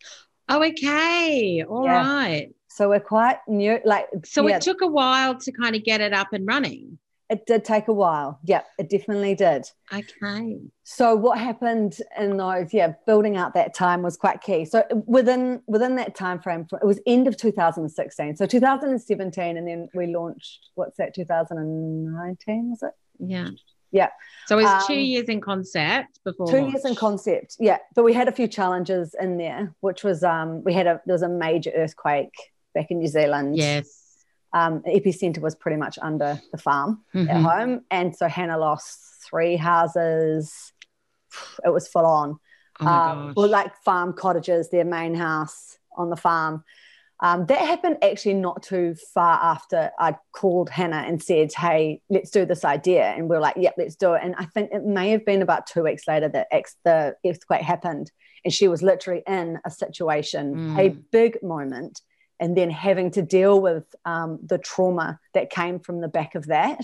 Oh, 0.49 0.63
okay. 0.63 1.63
all 1.63 1.85
yeah. 1.85 2.07
right. 2.07 2.55
So 2.69 2.89
we're 2.89 2.99
quite 2.99 3.37
new. 3.47 3.79
Like, 3.85 4.07
so 4.25 4.47
yeah. 4.47 4.57
it 4.57 4.61
took 4.61 4.81
a 4.81 4.87
while 4.87 5.37
to 5.39 5.51
kind 5.51 5.75
of 5.75 5.83
get 5.83 6.01
it 6.01 6.13
up 6.13 6.33
and 6.33 6.45
running. 6.47 6.97
It 7.27 7.47
did 7.47 7.65
take 7.65 7.87
a 7.87 7.93
while. 7.93 8.39
Yeah, 8.43 8.61
it 8.77 8.89
definitely 8.89 9.33
did. 9.33 9.65
Okay. 9.91 10.57
So 10.83 11.15
what 11.15 11.39
happened 11.39 11.97
in 12.19 12.37
those, 12.37 12.71
yeah, 12.71 12.93
building 13.07 13.35
out 13.35 13.55
that 13.55 13.73
time 13.73 14.03
was 14.03 14.15
quite 14.15 14.41
key. 14.41 14.65
So 14.65 14.83
within 15.07 15.61
within 15.65 15.95
that 15.95 16.15
time 16.15 16.39
frame, 16.39 16.67
it 16.71 16.85
was 16.85 16.99
end 17.07 17.27
of 17.27 17.35
2016. 17.35 18.35
So 18.35 18.45
2017, 18.45 19.57
and 19.57 19.67
then 19.67 19.89
we 19.95 20.07
launched. 20.07 20.69
What's 20.75 20.97
that? 20.97 21.15
2019 21.15 22.69
was 22.69 22.83
it? 22.83 22.91
Yeah. 23.17 23.49
Yeah. 23.91 24.09
So 24.45 24.59
it 24.59 24.63
was 24.63 24.71
um, 24.71 24.83
two 24.85 24.99
years 24.99 25.25
in 25.25 25.41
concept 25.41 26.19
before. 26.23 26.47
Two 26.47 26.57
launch. 26.57 26.73
years 26.73 26.85
in 26.85 26.95
concept, 26.95 27.55
yeah. 27.59 27.77
But 27.95 28.03
we 28.03 28.13
had 28.13 28.27
a 28.27 28.31
few 28.31 28.47
challenges 28.47 29.15
in 29.19 29.37
there, 29.37 29.73
which 29.79 30.03
was 30.03 30.23
um, 30.23 30.63
we 30.63 30.73
had 30.73 30.85
a 30.85 31.01
there 31.07 31.13
was 31.13 31.23
a 31.23 31.29
major 31.29 31.71
earthquake 31.75 32.35
back 32.75 32.91
in 32.91 32.99
New 32.99 33.07
Zealand. 33.07 33.57
Yes 33.57 34.04
um, 34.55 34.81
epicenter 34.87 35.39
was 35.39 35.53
pretty 35.53 35.75
much 35.75 35.99
under 36.01 36.41
the 36.53 36.57
farm 36.57 37.03
mm-hmm. 37.13 37.29
at 37.29 37.41
home. 37.41 37.81
And 37.91 38.15
so 38.15 38.27
Hannah 38.29 38.57
lost 38.57 38.99
three 39.29 39.57
houses. 39.57 40.71
It 41.65 41.73
was 41.73 41.89
full 41.89 42.05
on. 42.05 42.39
Oh 42.79 42.87
um, 42.87 43.33
well, 43.35 43.49
like 43.49 43.75
farm 43.83 44.13
cottages, 44.13 44.69
their 44.69 44.85
main 44.85 45.13
house 45.13 45.77
on 45.97 46.09
the 46.09 46.15
farm. 46.15 46.63
Um, 47.21 47.45
that 47.47 47.59
happened 47.59 47.97
actually 48.01 48.35
not 48.35 48.63
too 48.63 48.95
far 49.13 49.39
after 49.41 49.91
I 49.99 50.15
called 50.31 50.69
Hannah 50.69 51.03
and 51.05 51.21
said, 51.21 51.51
Hey, 51.53 52.01
let's 52.09 52.29
do 52.31 52.45
this 52.45 52.63
idea. 52.63 53.03
And 53.03 53.29
we 53.29 53.35
are 53.35 53.41
like, 53.41 53.55
Yep, 53.57 53.75
let's 53.77 53.95
do 53.95 54.13
it. 54.13 54.21
And 54.23 54.35
I 54.37 54.45
think 54.45 54.71
it 54.71 54.85
may 54.85 55.09
have 55.11 55.25
been 55.25 55.41
about 55.41 55.67
two 55.67 55.83
weeks 55.83 56.07
later 56.07 56.29
that 56.29 56.47
ex- 56.51 56.77
the 56.85 57.15
earthquake 57.25 57.61
happened. 57.61 58.09
And 58.45 58.53
she 58.53 58.69
was 58.69 58.81
literally 58.81 59.23
in 59.27 59.59
a 59.65 59.71
situation, 59.71 60.55
mm. 60.55 60.79
a 60.79 60.89
big 61.11 61.41
moment 61.43 62.01
and 62.39 62.55
then 62.55 62.69
having 62.69 63.11
to 63.11 63.21
deal 63.21 63.61
with 63.61 63.83
um, 64.05 64.39
the 64.43 64.57
trauma 64.57 65.19
that 65.33 65.49
came 65.49 65.79
from 65.79 66.01
the 66.01 66.07
back 66.07 66.35
of 66.35 66.47
that. 66.47 66.81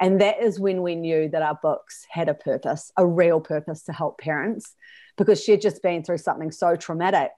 And 0.00 0.20
that 0.20 0.40
is 0.42 0.58
when 0.58 0.82
we 0.82 0.94
knew 0.96 1.28
that 1.28 1.42
our 1.42 1.58
books 1.62 2.04
had 2.08 2.28
a 2.28 2.34
purpose, 2.34 2.92
a 2.96 3.06
real 3.06 3.40
purpose 3.40 3.84
to 3.84 3.92
help 3.92 4.18
parents, 4.18 4.74
because 5.16 5.42
she 5.42 5.52
had 5.52 5.60
just 5.60 5.82
been 5.82 6.02
through 6.02 6.18
something 6.18 6.50
so 6.50 6.76
traumatic 6.76 7.30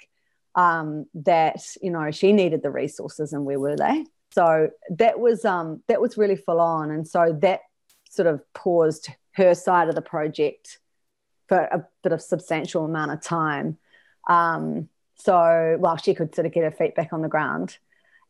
um, 0.54 1.06
that 1.14 1.60
you 1.82 1.90
know 1.90 2.10
she 2.10 2.32
needed 2.32 2.62
the 2.62 2.70
resources, 2.70 3.32
and 3.32 3.44
where 3.44 3.60
were 3.60 3.76
they? 3.76 4.06
So 4.32 4.70
that 4.90 5.20
was 5.20 5.44
um, 5.44 5.82
that 5.86 6.00
was 6.00 6.16
really 6.16 6.36
full 6.36 6.60
on, 6.60 6.90
and 6.90 7.06
so 7.06 7.38
that 7.42 7.60
sort 8.10 8.26
of 8.26 8.40
paused 8.54 9.10
her 9.32 9.54
side 9.54 9.88
of 9.88 9.94
the 9.94 10.02
project 10.02 10.78
for 11.48 11.58
a 11.58 11.84
bit 12.02 12.12
of 12.12 12.22
substantial 12.22 12.84
amount 12.84 13.12
of 13.12 13.20
time. 13.20 13.76
Um, 14.28 14.88
so 15.16 15.76
while 15.78 15.96
she 15.96 16.14
could 16.14 16.34
sort 16.34 16.46
of 16.46 16.52
get 16.52 16.64
her 16.64 16.70
feet 16.70 16.94
back 16.94 17.12
on 17.12 17.22
the 17.22 17.28
ground. 17.28 17.76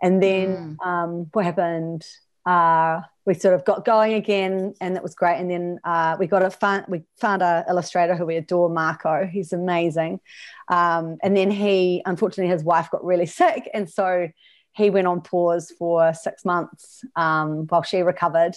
And 0.02 0.22
then 0.22 0.76
mm. 0.80 0.86
um, 0.86 1.26
what 1.32 1.44
happened? 1.44 2.06
Uh, 2.44 3.00
we 3.24 3.34
sort 3.34 3.54
of 3.54 3.64
got 3.64 3.84
going 3.84 4.14
again, 4.14 4.74
and 4.80 4.94
that 4.94 5.02
was 5.02 5.16
great. 5.16 5.38
And 5.38 5.50
then 5.50 5.80
uh, 5.82 6.16
we 6.18 6.28
got 6.28 6.44
a 6.44 6.50
fun, 6.50 6.84
we 6.88 7.02
found 7.20 7.42
an 7.42 7.64
illustrator 7.68 8.14
who 8.14 8.24
we 8.24 8.36
adore, 8.36 8.68
Marco. 8.68 9.26
He's 9.26 9.52
amazing. 9.52 10.20
Um, 10.68 11.18
and 11.22 11.36
then 11.36 11.50
he, 11.50 12.02
unfortunately, 12.06 12.52
his 12.52 12.62
wife 12.62 12.88
got 12.90 13.04
really 13.04 13.26
sick, 13.40 13.68
and 13.74 13.90
so 13.90 14.28
he 14.72 14.90
went 14.90 15.06
on 15.06 15.22
pause 15.22 15.72
for 15.78 16.12
six 16.12 16.44
months 16.44 17.04
um, 17.16 17.66
while 17.68 17.82
she 17.82 18.02
recovered 18.02 18.54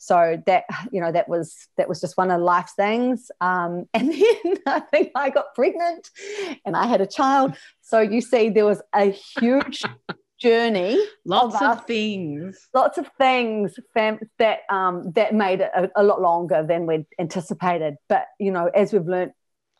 so 0.00 0.42
that 0.46 0.64
you 0.90 1.00
know 1.00 1.12
that 1.12 1.28
was 1.28 1.68
that 1.76 1.86
was 1.88 2.00
just 2.00 2.16
one 2.16 2.30
of 2.30 2.40
life's 2.40 2.72
things. 2.72 3.30
Um, 3.40 3.86
and 3.94 4.10
then 4.10 4.56
i 4.66 4.80
think 4.80 5.12
i 5.14 5.30
got 5.30 5.54
pregnant 5.54 6.08
and 6.64 6.74
i 6.76 6.86
had 6.86 7.00
a 7.00 7.06
child. 7.06 7.54
So 7.82 8.00
you 8.00 8.20
see 8.20 8.48
there 8.48 8.64
was 8.64 8.80
a 8.94 9.10
huge 9.10 9.84
journey 10.38 10.98
lots 11.26 11.56
of, 11.56 11.62
of 11.62 11.86
things. 11.86 12.68
Lots 12.72 12.96
of 12.96 13.10
things 13.18 13.78
fam- 13.92 14.20
that 14.38 14.60
um, 14.70 15.12
that 15.12 15.34
made 15.34 15.60
it 15.60 15.70
a, 15.76 15.90
a 15.94 16.02
lot 16.02 16.22
longer 16.22 16.64
than 16.66 16.86
we'd 16.86 17.06
anticipated. 17.18 17.96
But 18.08 18.24
you 18.38 18.50
know 18.50 18.66
as 18.74 18.92
we've 18.92 19.06
learned 19.06 19.32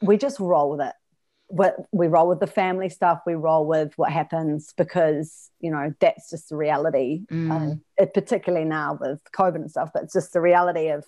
we 0.02 0.18
just 0.18 0.38
roll 0.38 0.70
with 0.70 0.86
it 0.86 0.94
we 1.50 2.06
roll 2.06 2.28
with 2.28 2.40
the 2.40 2.46
family 2.46 2.88
stuff 2.88 3.20
we 3.26 3.34
roll 3.34 3.66
with 3.66 3.92
what 3.96 4.10
happens 4.10 4.72
because 4.76 5.50
you 5.60 5.70
know 5.70 5.92
that's 6.00 6.30
just 6.30 6.48
the 6.48 6.56
reality 6.56 7.22
mm. 7.30 7.50
um, 7.50 7.80
it, 7.96 8.14
particularly 8.14 8.64
now 8.64 8.96
with 9.00 9.20
covid 9.32 9.56
and 9.56 9.70
stuff 9.70 9.90
but 9.92 10.04
it's 10.04 10.12
just 10.12 10.32
the 10.32 10.40
reality 10.40 10.88
of 10.88 11.04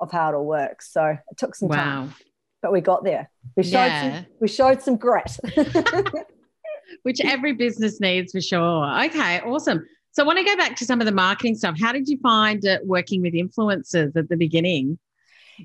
of 0.00 0.10
how 0.10 0.30
it 0.30 0.34
all 0.34 0.46
works 0.46 0.92
so 0.92 1.04
it 1.06 1.36
took 1.36 1.54
some 1.54 1.68
wow. 1.68 1.76
time 1.76 2.14
but 2.62 2.72
we 2.72 2.80
got 2.80 3.04
there 3.04 3.30
we 3.56 3.62
showed 3.62 3.86
yeah. 3.86 4.16
some, 4.16 4.26
we 4.40 4.48
showed 4.48 4.82
some 4.82 4.96
grit 4.96 5.36
which 7.02 7.20
every 7.24 7.52
business 7.52 8.00
needs 8.00 8.32
for 8.32 8.40
sure 8.40 9.04
okay 9.04 9.40
awesome 9.40 9.84
So 10.14 10.22
I 10.22 10.26
want 10.26 10.38
to 10.38 10.44
go 10.44 10.56
back 10.56 10.76
to 10.76 10.84
some 10.84 11.00
of 11.00 11.06
the 11.06 11.12
marketing 11.12 11.56
stuff. 11.56 11.74
How 11.80 11.90
did 11.90 12.06
you 12.08 12.18
find 12.18 12.64
it 12.64 12.86
working 12.86 13.20
with 13.20 13.34
influencers 13.34 14.14
at 14.14 14.28
the 14.28 14.36
beginning? 14.36 14.96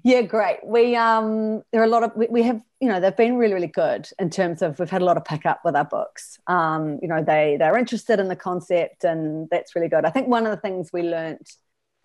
Yeah, 0.03 0.21
great. 0.21 0.59
We 0.63 0.95
um 0.95 1.61
there 1.71 1.81
are 1.81 1.85
a 1.85 1.89
lot 1.89 2.03
of 2.03 2.11
we, 2.15 2.27
we, 2.27 2.43
have 2.43 2.61
you 2.79 2.87
know 2.87 2.99
they've 2.99 3.15
been 3.15 3.37
really 3.37 3.53
really 3.53 3.67
good 3.67 4.07
in 4.19 4.29
terms 4.29 4.61
of 4.61 4.79
we've 4.79 4.89
had 4.89 5.01
a 5.01 5.05
lot 5.05 5.17
of 5.17 5.25
pickup 5.25 5.61
with 5.65 5.75
our 5.75 5.85
books. 5.85 6.37
Um, 6.47 6.99
you 7.01 7.07
know 7.07 7.23
they 7.23 7.57
they're 7.57 7.77
interested 7.77 8.19
in 8.19 8.27
the 8.27 8.35
concept 8.35 9.03
and 9.03 9.47
that's 9.49 9.75
really 9.75 9.89
good. 9.89 10.05
I 10.05 10.09
think 10.09 10.27
one 10.27 10.45
of 10.45 10.51
the 10.51 10.61
things 10.61 10.91
we 10.93 11.03
learned 11.03 11.47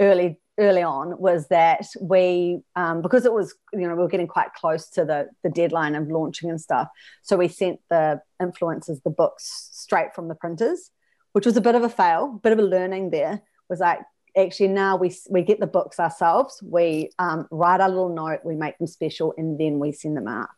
early 0.00 0.40
early 0.58 0.82
on 0.82 1.18
was 1.18 1.48
that 1.48 1.84
we 2.00 2.60
um, 2.76 3.02
because 3.02 3.24
it 3.24 3.32
was 3.32 3.54
you 3.72 3.80
know 3.80 3.94
we 3.94 4.02
were 4.02 4.08
getting 4.08 4.28
quite 4.28 4.52
close 4.54 4.88
to 4.88 5.04
the 5.04 5.28
the 5.42 5.50
deadline 5.50 5.94
of 5.94 6.08
launching 6.08 6.48
and 6.48 6.60
stuff 6.60 6.88
so 7.22 7.36
we 7.36 7.48
sent 7.48 7.80
the 7.90 8.20
influencers 8.40 9.02
the 9.02 9.10
books 9.10 9.68
straight 9.72 10.14
from 10.14 10.28
the 10.28 10.34
printers 10.34 10.90
which 11.32 11.46
was 11.46 11.56
a 11.56 11.60
bit 11.60 11.74
of 11.74 11.82
a 11.82 11.88
fail 11.88 12.40
bit 12.42 12.52
of 12.52 12.58
a 12.58 12.62
learning 12.62 13.10
there 13.10 13.42
was 13.68 13.80
like 13.80 13.98
actually 14.36 14.68
now 14.68 14.96
we 14.96 15.14
we 15.30 15.42
get 15.42 15.60
the 15.60 15.66
books 15.66 16.00
ourselves 16.00 16.62
we 16.62 17.10
um, 17.18 17.46
write 17.50 17.80
a 17.80 17.88
little 17.88 18.14
note 18.14 18.40
we 18.44 18.56
make 18.56 18.76
them 18.78 18.86
special 18.86 19.34
and 19.38 19.58
then 19.58 19.78
we 19.78 19.92
send 19.92 20.16
them 20.16 20.28
out 20.28 20.48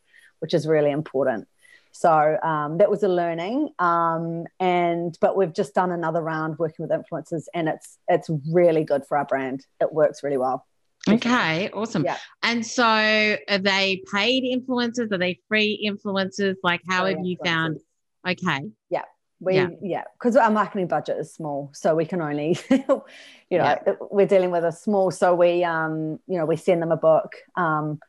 which 0.41 0.55
is 0.55 0.67
really 0.67 0.91
important 0.91 1.47
so 1.99 2.37
um, 2.43 2.77
that 2.77 2.91
was 2.91 3.03
a 3.05 3.09
learning. 3.09 3.71
Um, 3.79 4.45
and 4.61 5.17
but 5.19 5.35
we've 5.35 5.55
just 5.55 5.75
done 5.75 5.91
another 5.91 6.21
round 6.21 6.59
working 6.59 6.87
with 6.87 6.91
influencers, 6.91 7.45
and 7.55 7.69
it's 7.69 7.97
it's 8.07 8.29
really 8.53 8.85
good 8.85 9.07
for 9.07 9.17
our 9.17 9.25
brand. 9.25 9.65
It 9.81 9.91
works 9.95 10.23
really 10.23 10.37
well. 10.37 10.67
Okay, 11.09 11.71
awesome. 11.71 12.05
Yeah. 12.05 12.19
And 12.43 12.67
so, 12.67 12.85
are 12.85 13.59
they 13.59 14.03
paid 14.13 14.45
influencers? 14.45 15.11
Are 15.11 15.19
they 15.19 15.41
free 15.49 15.89
influencers? 15.91 16.57
Like, 16.63 16.83
how 16.87 17.05
free 17.05 17.15
have 17.15 17.25
you 17.25 17.39
found? 17.43 17.81
Okay. 18.29 18.61
Yeah. 18.91 19.03
We 19.39 19.57
yeah, 19.83 20.05
because 20.19 20.35
yeah, 20.35 20.45
our 20.45 20.51
marketing 20.51 20.89
budget 20.89 21.19
is 21.19 21.33
small, 21.33 21.71
so 21.75 21.95
we 21.95 22.07
can 22.07 22.23
only, 22.23 22.59
you 22.71 22.85
know, 22.89 23.05
yeah. 23.51 23.79
we're 24.11 24.27
dealing 24.27 24.51
with 24.51 24.65
a 24.65 24.73
small. 24.73 25.11
So 25.11 25.35
we, 25.35 25.63
um, 25.63 26.19
you 26.27 26.39
know, 26.39 26.47
we 26.47 26.57
send 26.57 26.81
them 26.81 26.93
a 26.93 26.97
book. 26.97 27.35
Um, 27.55 28.01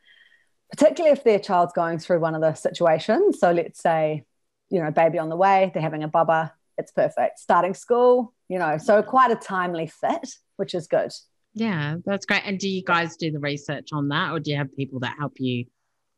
particularly 0.70 1.12
if 1.12 1.24
their 1.24 1.38
child's 1.38 1.72
going 1.72 1.98
through 1.98 2.20
one 2.20 2.34
of 2.34 2.40
the 2.40 2.54
situations. 2.54 3.40
So 3.40 3.52
let's 3.52 3.80
say, 3.80 4.24
you 4.70 4.82
know, 4.82 4.90
baby 4.90 5.18
on 5.18 5.28
the 5.28 5.36
way, 5.36 5.70
they're 5.72 5.82
having 5.82 6.02
a 6.02 6.08
bubba, 6.08 6.52
it's 6.76 6.92
perfect. 6.92 7.38
Starting 7.38 7.74
school, 7.74 8.34
you 8.48 8.58
know, 8.58 8.78
so 8.78 9.02
quite 9.02 9.30
a 9.30 9.36
timely 9.36 9.86
fit, 9.86 10.28
which 10.56 10.74
is 10.74 10.86
good. 10.86 11.10
Yeah, 11.54 11.96
that's 12.04 12.26
great. 12.26 12.42
And 12.44 12.58
do 12.58 12.68
you 12.68 12.82
guys 12.84 13.16
do 13.16 13.30
the 13.30 13.40
research 13.40 13.88
on 13.92 14.08
that, 14.08 14.32
or 14.32 14.40
do 14.40 14.50
you 14.50 14.56
have 14.58 14.74
people 14.76 15.00
that 15.00 15.16
help 15.18 15.40
you? 15.40 15.64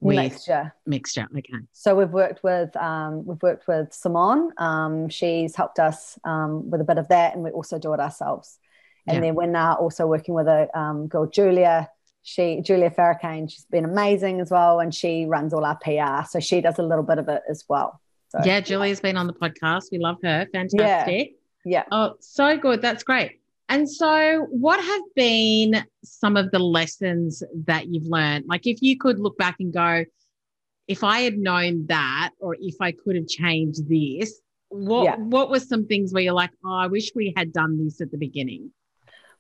With 0.01 0.17
mixture. 0.17 0.75
Mixture. 0.87 1.29
Okay. 1.37 1.59
So 1.73 1.95
we've 1.95 2.11
worked 2.11 2.43
with 2.43 2.75
um, 2.77 3.25
we've 3.27 3.43
worked 3.43 3.69
with 3.69 3.93
Simone. 3.93 4.53
Um, 4.57 5.09
she's 5.09 5.55
helped 5.55 5.79
us 5.79 6.19
um, 6.25 6.71
with 6.71 6.81
a 6.81 6.85
bit 6.85 6.99
of 6.99 7.09
that, 7.09 7.35
and 7.35 7.45
we 7.45 7.51
also 7.51 7.79
do 7.79 7.93
it 7.93 8.01
ourselves. 8.01 8.59
And 9.07 9.17
yeah. 9.17 9.21
then 9.21 9.35
we're 9.35 9.47
now 9.47 9.75
also 9.75 10.07
working 10.07 10.35
with 10.35 10.47
a 10.47 10.69
um, 10.79 11.07
girl 11.07 11.27
Julia 11.27 11.89
she 12.23 12.61
Julia 12.61 12.91
Farrakane, 12.91 13.51
she's 13.51 13.65
been 13.65 13.85
amazing 13.85 14.41
as 14.41 14.51
well, 14.51 14.81
and 14.81 14.95
she 14.95 15.27
runs 15.27 15.53
all 15.53 15.65
our 15.65 15.77
PR, 15.77 16.29
so 16.29 16.41
she 16.41 16.61
does 16.61 16.79
a 16.79 16.83
little 16.83 17.05
bit 17.05 17.19
of 17.19 17.29
it 17.29 17.43
as 17.49 17.65
well. 17.69 18.01
So, 18.29 18.41
yeah, 18.45 18.61
Julia's 18.61 19.01
been 19.01 19.17
on 19.17 19.27
the 19.27 19.33
podcast. 19.33 19.87
We 19.91 19.99
love 19.99 20.19
her. 20.23 20.47
Fantastic. 20.53 21.37
Yeah. 21.65 21.79
yeah. 21.79 21.85
Oh, 21.91 22.15
so 22.21 22.57
good. 22.57 22.83
That's 22.83 23.03
great. 23.03 23.40
And 23.71 23.89
so, 23.89 24.49
what 24.51 24.85
have 24.85 25.03
been 25.15 25.85
some 26.03 26.37
of 26.37 26.51
the 26.51 26.59
lessons 26.59 27.43
that 27.67 27.87
you've 27.87 28.07
learned? 28.07 28.47
Like, 28.49 28.67
if 28.67 28.83
you 28.83 28.99
could 28.99 29.21
look 29.21 29.39
back 29.39 29.57
and 29.61 29.73
go, 29.73 30.05
if 30.89 31.05
I 31.05 31.21
had 31.21 31.39
known 31.39 31.87
that, 31.87 32.31
or 32.41 32.57
if 32.59 32.75
I 32.81 32.91
could 32.91 33.15
have 33.15 33.29
changed 33.29 33.89
this, 33.89 34.41
what 34.71 35.05
yeah. 35.05 35.17
what 35.17 35.51
were 35.51 35.61
some 35.61 35.87
things 35.87 36.13
where 36.13 36.23
you're 36.23 36.33
like, 36.33 36.51
oh, 36.65 36.75
I 36.75 36.89
wish 36.89 37.13
we 37.15 37.33
had 37.37 37.53
done 37.53 37.83
this 37.83 38.01
at 38.01 38.11
the 38.11 38.19
beginning? 38.19 38.73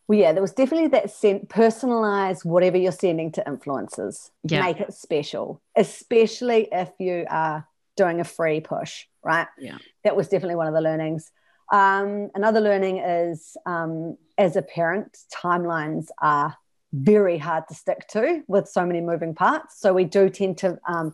Well, 0.06 0.18
yeah, 0.18 0.32
there 0.32 0.42
was 0.42 0.52
definitely 0.52 0.88
that 0.88 1.10
sent 1.10 1.48
personalize 1.48 2.44
whatever 2.44 2.76
you're 2.76 2.92
sending 2.92 3.32
to 3.32 3.44
influencers. 3.44 4.30
Yeah. 4.44 4.62
Make 4.62 4.80
it 4.80 4.94
special, 4.94 5.60
especially 5.76 6.68
if 6.70 6.90
you 7.00 7.26
are 7.28 7.66
doing 7.96 8.20
a 8.20 8.24
free 8.24 8.60
push, 8.60 9.06
right? 9.24 9.48
Yeah. 9.58 9.78
That 10.04 10.14
was 10.14 10.28
definitely 10.28 10.56
one 10.56 10.68
of 10.68 10.74
the 10.74 10.80
learnings. 10.80 11.32
Um, 11.70 12.30
another 12.34 12.60
learning 12.60 12.98
is 12.98 13.56
um, 13.66 14.16
as 14.36 14.56
a 14.56 14.62
parent, 14.62 15.16
timelines 15.32 16.06
are 16.20 16.56
very 16.92 17.38
hard 17.38 17.68
to 17.68 17.74
stick 17.74 18.08
to 18.08 18.42
with 18.48 18.68
so 18.68 18.84
many 18.84 19.00
moving 19.00 19.34
parts. 19.34 19.80
So 19.80 19.92
we 19.92 20.04
do 20.04 20.28
tend 20.28 20.58
to 20.58 20.78
um, 20.88 21.12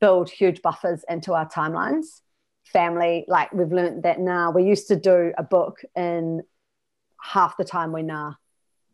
build 0.00 0.30
huge 0.30 0.62
buffers 0.62 1.04
into 1.08 1.34
our 1.34 1.48
timelines. 1.48 2.20
Family, 2.64 3.24
like 3.28 3.52
we've 3.52 3.72
learned 3.72 4.02
that 4.04 4.20
now. 4.20 4.50
We 4.50 4.64
used 4.64 4.88
to 4.88 4.96
do 4.96 5.32
a 5.36 5.42
book 5.42 5.80
in 5.96 6.42
half 7.22 7.56
the 7.56 7.64
time 7.64 7.92
we 7.92 8.02
now 8.02 8.36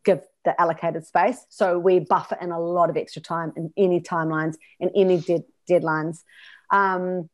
give 0.03 0.21
the 0.43 0.59
allocated 0.59 1.05
space. 1.05 1.45
So 1.49 1.79
we 1.79 1.99
buffer 1.99 2.37
in 2.39 2.51
a 2.51 2.59
lot 2.59 2.89
of 2.89 2.97
extra 2.97 3.21
time 3.21 3.53
in 3.55 3.73
any 3.75 3.99
timelines 3.99 4.55
and 4.79 4.91
any 4.95 5.19
de- 5.19 5.45
deadlines. 5.69 6.23
Um, 6.69 7.29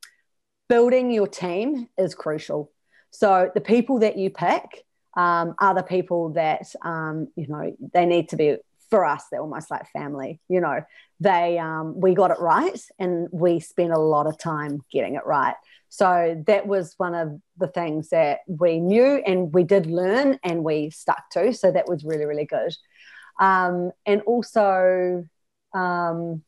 building 0.69 1.11
your 1.11 1.27
team 1.27 1.89
is 1.97 2.15
crucial. 2.15 2.71
So 3.11 3.51
the 3.53 3.61
people 3.61 3.99
that 3.99 4.17
you 4.17 4.29
pick 4.29 4.85
um, 5.15 5.55
are 5.59 5.75
the 5.75 5.83
people 5.83 6.29
that 6.29 6.73
um, 6.83 7.27
you 7.35 7.47
know 7.47 7.75
they 7.93 8.05
need 8.05 8.29
to 8.29 8.37
be 8.37 8.57
for 8.89 9.05
us. 9.05 9.25
They're 9.29 9.41
almost 9.41 9.71
like 9.71 9.89
family. 9.91 10.39
You 10.49 10.61
know, 10.61 10.81
they 11.19 11.59
um, 11.59 11.99
we 11.99 12.13
got 12.13 12.31
it 12.31 12.39
right, 12.39 12.79
and 12.99 13.27
we 13.31 13.59
spent 13.59 13.91
a 13.91 13.99
lot 13.99 14.27
of 14.27 14.37
time 14.37 14.83
getting 14.91 15.15
it 15.15 15.25
right. 15.25 15.55
So 15.93 16.41
that 16.47 16.67
was 16.67 16.93
one 16.95 17.13
of 17.13 17.41
the 17.57 17.67
things 17.67 18.09
that 18.09 18.39
we 18.47 18.79
knew 18.79 19.21
and 19.25 19.53
we 19.53 19.65
did 19.65 19.87
learn 19.87 20.39
and 20.41 20.63
we 20.63 20.89
stuck 20.89 21.29
to. 21.31 21.53
So 21.53 21.69
that 21.69 21.89
was 21.89 22.05
really, 22.05 22.23
really 22.23 22.45
good. 22.45 22.73
Um, 23.41 23.91
and 24.05 24.21
also, 24.21 25.27
um, 25.73 26.43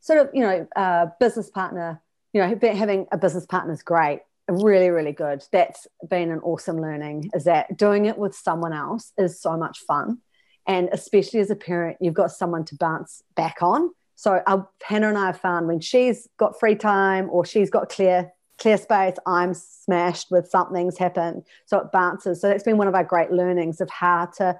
sort 0.00 0.18
of, 0.18 0.30
you 0.34 0.40
know, 0.40 0.66
uh, 0.74 1.06
business 1.20 1.48
partner, 1.48 2.02
you 2.32 2.40
know, 2.40 2.58
having 2.74 3.06
a 3.12 3.16
business 3.16 3.46
partner 3.46 3.72
is 3.72 3.84
great, 3.84 4.22
really, 4.48 4.90
really 4.90 5.12
good. 5.12 5.42
That's 5.52 5.86
been 6.08 6.30
an 6.30 6.40
awesome 6.40 6.80
learning 6.80 7.30
is 7.34 7.44
that 7.44 7.76
doing 7.76 8.06
it 8.06 8.18
with 8.18 8.34
someone 8.34 8.72
else 8.72 9.12
is 9.18 9.40
so 9.40 9.56
much 9.56 9.80
fun. 9.80 10.18
And 10.66 10.88
especially 10.92 11.40
as 11.40 11.50
a 11.50 11.56
parent, 11.56 11.98
you've 12.00 12.14
got 12.14 12.32
someone 12.32 12.64
to 12.66 12.76
bounce 12.76 13.22
back 13.34 13.58
on. 13.60 13.90
So 14.16 14.42
uh, 14.46 14.62
Hannah 14.82 15.08
and 15.08 15.18
I 15.18 15.26
have 15.26 15.40
found 15.40 15.66
when 15.68 15.80
she's 15.80 16.28
got 16.38 16.58
free 16.58 16.74
time 16.74 17.28
or 17.30 17.44
she's 17.44 17.70
got 17.70 17.88
clear 17.88 18.32
clear 18.58 18.78
space, 18.78 19.16
I'm 19.26 19.54
smashed 19.54 20.28
with 20.30 20.48
something's 20.48 20.98
happened. 20.98 21.42
So 21.66 21.78
it 21.78 21.92
bounces. 21.92 22.40
So 22.40 22.48
that's 22.48 22.62
been 22.62 22.78
one 22.78 22.88
of 22.88 22.94
our 22.94 23.04
great 23.04 23.30
learnings 23.30 23.80
of 23.80 23.90
how 23.90 24.26
to 24.38 24.58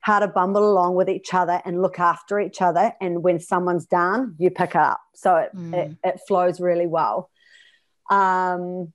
how 0.00 0.20
to 0.20 0.28
bumble 0.28 0.70
along 0.70 0.94
with 0.94 1.10
each 1.10 1.34
other 1.34 1.60
and 1.64 1.82
look 1.82 1.98
after 1.98 2.38
each 2.38 2.62
other. 2.62 2.92
And 3.00 3.24
when 3.24 3.40
someone's 3.40 3.86
down, 3.86 4.36
you 4.38 4.50
pick 4.50 4.70
it 4.70 4.76
up. 4.76 5.00
So 5.16 5.34
it, 5.36 5.50
mm. 5.52 5.74
it, 5.74 5.96
it, 6.04 6.20
flows 6.28 6.60
really 6.60 6.86
well. 6.86 7.28
Um, 8.08 8.92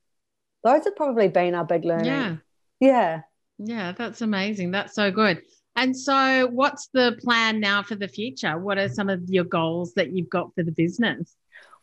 those 0.64 0.84
have 0.84 0.96
probably 0.96 1.28
been 1.28 1.54
our 1.54 1.64
big 1.64 1.84
learning. 1.84 2.06
Yeah. 2.06 2.36
Yeah. 2.80 3.20
Yeah, 3.58 3.92
that's 3.92 4.22
amazing. 4.22 4.70
That's 4.70 4.94
so 4.94 5.10
good. 5.10 5.42
And 5.76 5.96
so, 5.96 6.48
what's 6.48 6.88
the 6.92 7.18
plan 7.22 7.60
now 7.60 7.82
for 7.82 7.94
the 7.94 8.08
future? 8.08 8.58
What 8.58 8.78
are 8.78 8.88
some 8.88 9.08
of 9.08 9.22
your 9.28 9.44
goals 9.44 9.94
that 9.94 10.12
you've 10.12 10.28
got 10.28 10.54
for 10.54 10.62
the 10.62 10.72
business? 10.72 11.34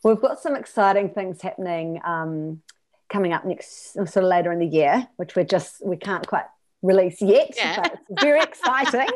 We've 0.03 0.19
got 0.19 0.39
some 0.39 0.55
exciting 0.55 1.09
things 1.09 1.41
happening 1.41 1.99
um, 2.05 2.61
coming 3.09 3.33
up 3.33 3.45
next, 3.45 3.93
sort 3.93 4.15
of 4.15 4.23
later 4.23 4.51
in 4.51 4.59
the 4.59 4.67
year, 4.67 5.07
which 5.15 5.35
we're 5.35 5.43
just 5.43 5.83
we 5.83 5.97
can't 5.97 6.25
quite 6.27 6.45
release 6.81 7.21
yet. 7.21 7.53
Yeah. 7.55 7.81
But 7.81 7.93
it's 8.09 8.23
very 8.23 8.41
exciting. 8.43 9.09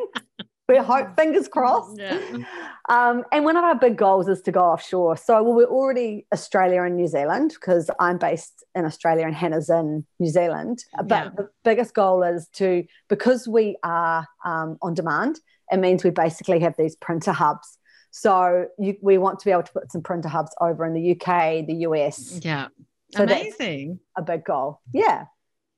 We 0.68 0.78
hope, 0.78 1.16
fingers 1.18 1.48
crossed. 1.48 1.98
Yeah. 2.00 2.20
Um, 2.90 3.24
and 3.32 3.46
one 3.46 3.56
of 3.56 3.64
our 3.64 3.76
big 3.76 3.96
goals 3.96 4.28
is 4.28 4.42
to 4.42 4.52
go 4.52 4.60
offshore. 4.60 5.16
So 5.16 5.42
well, 5.42 5.54
we're 5.54 5.68
already 5.68 6.28
Australia 6.34 6.84
and 6.84 6.98
New 6.98 7.08
Zealand 7.08 7.52
because 7.58 7.90
I'm 7.98 8.18
based 8.18 8.62
in 8.76 8.84
Australia 8.84 9.26
and 9.26 9.34
Hannah's 9.34 9.70
in 9.70 10.06
New 10.20 10.30
Zealand. 10.30 10.84
But 10.98 11.10
yeah. 11.10 11.30
the 11.34 11.50
biggest 11.64 11.94
goal 11.94 12.24
is 12.24 12.50
to 12.56 12.84
because 13.08 13.48
we 13.48 13.78
are 13.86 14.28
um, 14.44 14.78
on 14.82 14.96
demand. 14.96 15.40
It 15.72 15.78
means 15.78 16.04
we 16.04 16.10
basically 16.10 16.60
have 16.60 16.76
these 16.78 16.98
printer 16.98 17.32
hubs 17.32 17.78
so 18.16 18.68
you, 18.78 18.96
we 19.02 19.18
want 19.18 19.40
to 19.40 19.46
be 19.46 19.52
able 19.52 19.64
to 19.64 19.72
put 19.74 19.92
some 19.92 20.04
printer 20.04 20.30
hubs 20.30 20.52
over 20.62 20.86
in 20.86 20.94
the 20.94 21.14
UK, 21.14 21.66
the 21.66 21.78
US. 21.88 22.40
Yeah. 22.44 22.68
So 23.16 23.24
Amazing. 23.24 24.00
a 24.16 24.22
big 24.22 24.44
goal. 24.46 24.82
Yeah. 24.94 25.26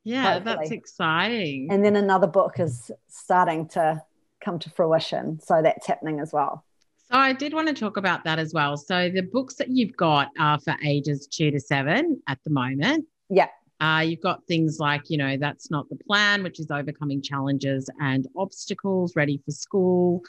Yeah, 0.03 0.33
hopefully. 0.33 0.55
that's 0.55 0.71
exciting. 0.71 1.69
And 1.71 1.83
then 1.83 1.95
another 1.95 2.27
book 2.27 2.59
is 2.59 2.91
starting 3.07 3.69
to 3.69 4.03
come 4.45 4.59
to 4.59 4.69
fruition. 4.69 5.39
So 5.41 5.61
that's 5.61 5.87
happening 5.87 6.19
as 6.19 6.31
well. 6.31 6.63
So 7.11 7.17
I 7.17 7.33
did 7.33 7.53
want 7.53 7.67
to 7.67 7.73
talk 7.73 7.97
about 7.97 8.23
that 8.23 8.39
as 8.39 8.53
well. 8.53 8.77
So 8.77 9.09
the 9.09 9.21
books 9.21 9.55
that 9.55 9.69
you've 9.69 9.97
got 9.97 10.29
are 10.39 10.59
for 10.59 10.75
ages 10.85 11.27
two 11.27 11.51
to 11.51 11.59
seven 11.59 12.21
at 12.27 12.39
the 12.45 12.51
moment. 12.51 13.05
Yeah. 13.29 13.47
Uh, 13.81 14.03
you've 14.05 14.21
got 14.21 14.45
things 14.47 14.79
like, 14.79 15.09
you 15.09 15.17
know, 15.17 15.35
that's 15.35 15.69
not 15.69 15.89
the 15.89 15.97
plan, 15.97 16.43
which 16.43 16.59
is 16.59 16.71
overcoming 16.71 17.21
challenges 17.21 17.89
and 17.99 18.27
obstacles, 18.37 19.15
ready 19.15 19.41
for 19.43 19.51
school 19.51 20.23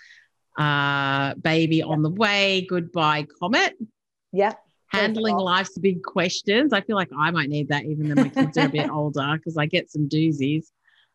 uh, 0.58 1.34
baby 1.34 1.82
on 1.82 2.02
the 2.02 2.10
way, 2.10 2.66
goodbye 2.68 3.26
comet. 3.38 3.74
Yeah. 4.32 4.54
Handling 4.88 5.36
life's 5.36 5.76
big 5.78 6.02
questions. 6.02 6.72
I 6.72 6.80
feel 6.80 6.96
like 6.96 7.10
I 7.16 7.30
might 7.30 7.48
need 7.48 7.68
that 7.68 7.84
even 7.84 8.08
though 8.08 8.22
my 8.22 8.28
kids 8.28 8.56
are 8.56 8.66
a 8.66 8.68
bit 8.68 8.88
older 8.92 9.34
because 9.36 9.56
I 9.56 9.66
get 9.66 9.90
some 9.90 10.08
doozies. 10.08 10.66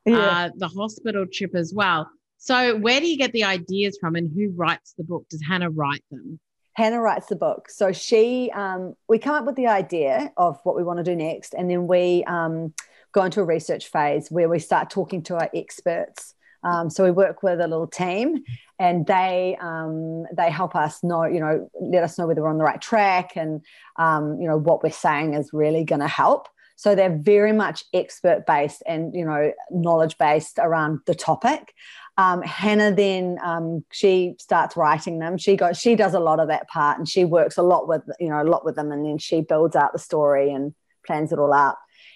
yeah. 0.05 0.17
uh, 0.17 0.49
the 0.55 0.67
hospital 0.67 1.25
trip 1.31 1.55
as 1.55 1.73
well. 1.73 2.09
So, 2.43 2.75
where 2.75 2.99
do 2.99 3.05
you 3.05 3.17
get 3.17 3.33
the 3.33 3.43
ideas 3.43 3.99
from, 4.01 4.15
and 4.15 4.27
who 4.35 4.51
writes 4.55 4.95
the 4.97 5.03
book? 5.03 5.29
Does 5.29 5.43
Hannah 5.47 5.69
write 5.69 6.03
them? 6.09 6.39
Hannah 6.73 6.99
writes 6.99 7.27
the 7.27 7.35
book. 7.35 7.69
So 7.69 7.91
she, 7.91 8.49
um, 8.55 8.95
we 9.07 9.19
come 9.19 9.35
up 9.35 9.45
with 9.45 9.57
the 9.57 9.67
idea 9.67 10.31
of 10.37 10.59
what 10.63 10.75
we 10.75 10.83
want 10.83 10.97
to 10.97 11.03
do 11.03 11.15
next, 11.15 11.53
and 11.53 11.69
then 11.69 11.85
we 11.85 12.23
um, 12.23 12.73
go 13.11 13.23
into 13.25 13.41
a 13.41 13.43
research 13.43 13.89
phase 13.89 14.31
where 14.31 14.49
we 14.49 14.57
start 14.57 14.89
talking 14.89 15.21
to 15.23 15.35
our 15.35 15.51
experts. 15.53 16.33
Um, 16.63 16.89
so 16.89 17.03
we 17.03 17.11
work 17.11 17.43
with 17.43 17.61
a 17.61 17.67
little 17.67 17.85
team, 17.85 18.43
and 18.79 19.05
they 19.05 19.55
um, 19.61 20.25
they 20.35 20.49
help 20.49 20.75
us 20.75 21.03
know, 21.03 21.25
you 21.25 21.41
know, 21.41 21.69
let 21.79 22.03
us 22.03 22.17
know 22.17 22.25
whether 22.25 22.41
we're 22.41 22.49
on 22.49 22.57
the 22.57 22.63
right 22.63 22.81
track, 22.81 23.33
and 23.35 23.63
um, 23.97 24.41
you 24.41 24.47
know 24.47 24.57
what 24.57 24.81
we're 24.81 24.89
saying 24.89 25.35
is 25.35 25.51
really 25.53 25.83
going 25.83 26.01
to 26.01 26.07
help. 26.07 26.47
So 26.81 26.95
they're 26.95 27.15
very 27.15 27.53
much 27.53 27.83
expert 27.93 28.47
based 28.47 28.81
and 28.87 29.13
you 29.13 29.23
know 29.23 29.51
knowledge 29.69 30.17
based 30.17 30.57
around 30.57 31.01
the 31.05 31.13
topic. 31.13 31.75
Um, 32.17 32.41
Hannah 32.41 32.91
then 32.95 33.37
um, 33.43 33.85
she 33.91 34.33
starts 34.39 34.75
writing 34.75 35.19
them. 35.19 35.37
She 35.37 35.55
got 35.55 35.77
she 35.77 35.95
does 35.95 36.15
a 36.15 36.19
lot 36.19 36.39
of 36.39 36.47
that 36.47 36.67
part, 36.69 36.97
and 36.97 37.07
she 37.07 37.23
works 37.23 37.55
a 37.59 37.61
lot 37.61 37.87
with 37.87 38.01
you 38.19 38.29
know 38.29 38.41
a 38.41 38.49
lot 38.49 38.65
with 38.65 38.75
them, 38.77 38.91
and 38.91 39.05
then 39.05 39.19
she 39.19 39.41
builds 39.41 39.75
out 39.75 39.93
the 39.93 39.99
story 39.99 40.51
and 40.51 40.73
plans 41.05 41.31
it 41.31 41.37
all 41.37 41.53
out. 41.53 41.75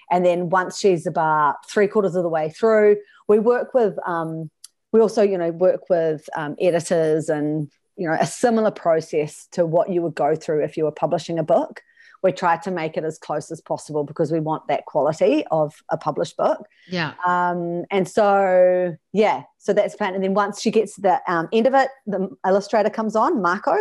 And 0.10 0.26
then 0.26 0.50
once 0.50 0.80
she's 0.80 1.06
about 1.06 1.70
three 1.70 1.88
quarters 1.88 2.16
of 2.16 2.24
the 2.24 2.30
way 2.30 2.50
through, 2.50 2.98
we 3.28 3.38
work 3.38 3.76
with, 3.76 3.96
um, 4.08 4.50
we 4.92 5.00
also, 5.00 5.22
you 5.22 5.38
know, 5.38 5.52
work 5.52 5.92
with 5.92 6.28
um, 6.36 6.56
editors 6.60 7.30
and, 7.30 7.70
you 7.98 8.08
know, 8.08 8.18
a 8.20 8.26
similar 8.26 8.72
process 8.72 9.48
to 9.52 9.64
what 9.66 9.92
you 9.92 10.02
would 10.02 10.16
go 10.16 10.36
through 10.36 10.64
if 10.64 10.76
you 10.76 10.86
were 10.86 10.92
publishing 10.92 11.38
a 11.38 11.44
book. 11.44 11.82
We 12.26 12.32
try 12.32 12.58
to 12.58 12.72
make 12.72 12.98
it 12.98 13.04
as 13.04 13.20
close 13.20 13.52
as 13.52 13.62
possible 13.62 14.04
because 14.04 14.32
we 14.32 14.40
want 14.40 14.68
that 14.68 14.86
quality 14.86 15.46
of 15.52 15.76
a 15.92 15.98
published 15.98 16.36
book. 16.38 16.66
Yeah. 16.88 17.14
Um, 17.24 17.86
and 17.92 18.10
so, 18.10 18.98
yeah, 19.14 19.44
so 19.60 19.74
that's 19.74 19.96
plan. 19.96 20.16
And 20.16 20.24
then 20.24 20.34
once 20.34 20.60
she 20.60 20.72
gets 20.72 20.96
to 20.96 21.02
the 21.02 21.22
um, 21.32 21.48
end 21.54 21.68
of 21.68 21.76
it, 21.76 21.90
the 22.08 22.28
illustrator 22.44 22.90
comes 22.90 23.16
on, 23.16 23.44
Marco, 23.44 23.76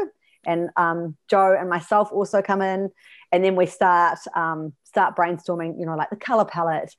and 0.45 0.69
um, 0.77 1.17
Joe 1.31 1.57
and 1.59 1.71
myself 1.71 2.13
also 2.13 2.43
come 2.43 2.61
in, 2.61 2.91
and 3.33 3.43
then 3.43 3.57
we 3.57 3.65
start 3.65 4.19
um, 4.37 4.75
start 4.85 5.17
brainstorming, 5.17 5.81
you 5.81 5.87
know, 5.87 5.97
like 5.97 6.11
the 6.11 6.17
color 6.17 6.45
palette, 6.45 6.95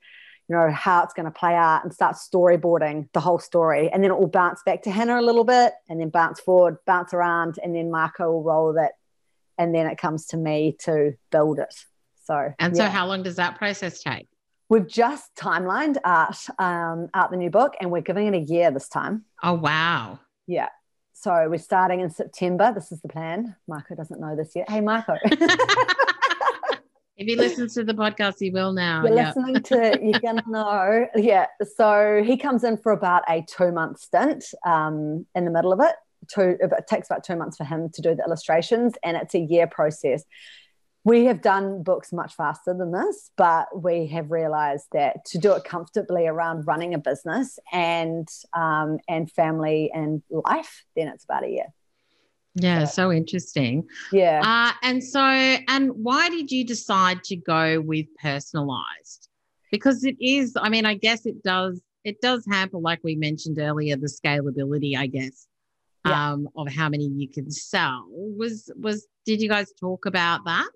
you 0.48 0.56
know, 0.56 0.68
how 0.72 1.04
it's 1.04 1.14
going 1.14 1.26
to 1.26 1.30
play 1.30 1.54
out 1.54 1.84
and 1.84 1.94
start 1.94 2.16
storyboarding 2.16 3.08
the 3.12 3.20
whole 3.20 3.38
story. 3.38 3.88
And 3.92 4.02
then 4.02 4.10
it 4.10 4.18
will 4.18 4.26
bounce 4.26 4.62
back 4.66 4.82
to 4.82 4.90
Hannah 4.90 5.20
a 5.20 5.22
little 5.22 5.44
bit 5.44 5.74
and 5.88 6.00
then 6.00 6.10
bounce 6.10 6.40
forward, 6.40 6.78
bounce 6.86 7.14
around, 7.14 7.60
and 7.62 7.74
then 7.74 7.90
Marco 7.90 8.32
will 8.32 8.42
roll 8.42 8.72
that. 8.72 8.94
And 9.58 9.74
then 9.74 9.86
it 9.86 9.98
comes 9.98 10.26
to 10.26 10.36
me 10.36 10.76
to 10.80 11.14
build 11.30 11.58
it. 11.58 11.74
So, 12.24 12.52
and 12.58 12.76
so 12.76 12.86
how 12.86 13.06
long 13.06 13.22
does 13.22 13.36
that 13.36 13.56
process 13.56 14.02
take? 14.02 14.28
We've 14.68 14.86
just 14.86 15.34
timelined 15.36 15.96
out, 16.04 16.36
um, 16.58 17.08
out 17.14 17.30
the 17.30 17.36
new 17.36 17.50
book 17.50 17.74
and 17.80 17.90
we're 17.90 18.02
giving 18.02 18.26
it 18.26 18.34
a 18.34 18.40
year 18.40 18.70
this 18.72 18.88
time. 18.88 19.24
Oh, 19.42 19.54
wow. 19.54 20.18
Yeah. 20.46 20.68
So 21.12 21.48
we're 21.48 21.58
starting 21.58 22.00
in 22.00 22.10
September. 22.10 22.72
This 22.74 22.90
is 22.90 23.00
the 23.00 23.08
plan. 23.08 23.54
Marco 23.68 23.94
doesn't 23.94 24.20
know 24.20 24.34
this 24.34 24.52
yet. 24.56 24.68
Hey, 24.68 24.80
Marco. 24.80 25.16
If 27.16 27.26
he 27.26 27.36
listens 27.36 27.72
to 27.74 27.84
the 27.84 27.94
podcast, 27.94 28.34
he 28.38 28.50
will 28.50 28.72
now. 28.72 29.02
You're 29.02 29.16
yep. 29.16 29.34
listening 29.34 29.62
to 29.62 29.98
you're 30.02 30.20
gonna 30.20 30.44
know. 30.46 31.06
Yeah. 31.14 31.46
So 31.76 32.22
he 32.24 32.36
comes 32.36 32.62
in 32.62 32.76
for 32.76 32.92
about 32.92 33.22
a 33.28 33.42
two 33.42 33.72
month 33.72 34.00
stint 34.00 34.44
um, 34.66 35.24
in 35.34 35.46
the 35.46 35.50
middle 35.50 35.72
of 35.72 35.80
it. 35.80 35.94
Two, 36.32 36.56
it 36.60 36.70
takes 36.88 37.08
about 37.08 37.24
two 37.24 37.36
months 37.36 37.56
for 37.56 37.64
him 37.64 37.90
to 37.90 38.02
do 38.02 38.14
the 38.14 38.24
illustrations, 38.24 38.94
and 39.02 39.16
it's 39.16 39.34
a 39.34 39.40
year 39.40 39.66
process. 39.66 40.24
We 41.04 41.26
have 41.26 41.40
done 41.40 41.84
books 41.84 42.12
much 42.12 42.34
faster 42.34 42.74
than 42.74 42.90
this, 42.90 43.30
but 43.36 43.68
we 43.80 44.08
have 44.08 44.32
realized 44.32 44.86
that 44.92 45.24
to 45.26 45.38
do 45.38 45.52
it 45.52 45.62
comfortably 45.62 46.26
around 46.26 46.66
running 46.66 46.94
a 46.94 46.98
business 46.98 47.58
and 47.72 48.28
um, 48.54 48.98
and 49.08 49.30
family 49.30 49.90
and 49.94 50.22
life, 50.30 50.84
then 50.96 51.08
it's 51.08 51.24
about 51.24 51.44
a 51.44 51.48
year. 51.48 51.66
Yeah, 52.56 52.86
so 52.86 53.12
interesting. 53.12 53.86
Yeah. 54.12 54.40
Uh, 54.42 54.72
and 54.82 55.04
so, 55.04 55.20
and 55.20 55.90
why 55.90 56.30
did 56.30 56.50
you 56.50 56.64
decide 56.64 57.22
to 57.24 57.36
go 57.36 57.80
with 57.82 58.06
personalized? 58.20 59.28
Because 59.70 60.04
it 60.04 60.16
is, 60.20 60.56
I 60.58 60.70
mean, 60.70 60.86
I 60.86 60.94
guess 60.94 61.26
it 61.26 61.42
does, 61.42 61.82
it 62.02 62.20
does 62.22 62.46
hamper, 62.50 62.78
like 62.78 63.00
we 63.04 63.14
mentioned 63.14 63.58
earlier, 63.58 63.96
the 63.96 64.06
scalability, 64.06 64.96
I 64.96 65.06
guess, 65.06 65.46
yeah. 66.06 66.32
um, 66.32 66.48
of 66.56 66.72
how 66.72 66.88
many 66.88 67.06
you 67.06 67.28
can 67.28 67.50
sell. 67.50 68.06
Was, 68.08 68.70
was, 68.76 69.06
did 69.24 69.40
you 69.40 69.48
guys 69.48 69.72
talk 69.80 70.06
about 70.06 70.44
that? 70.44 70.68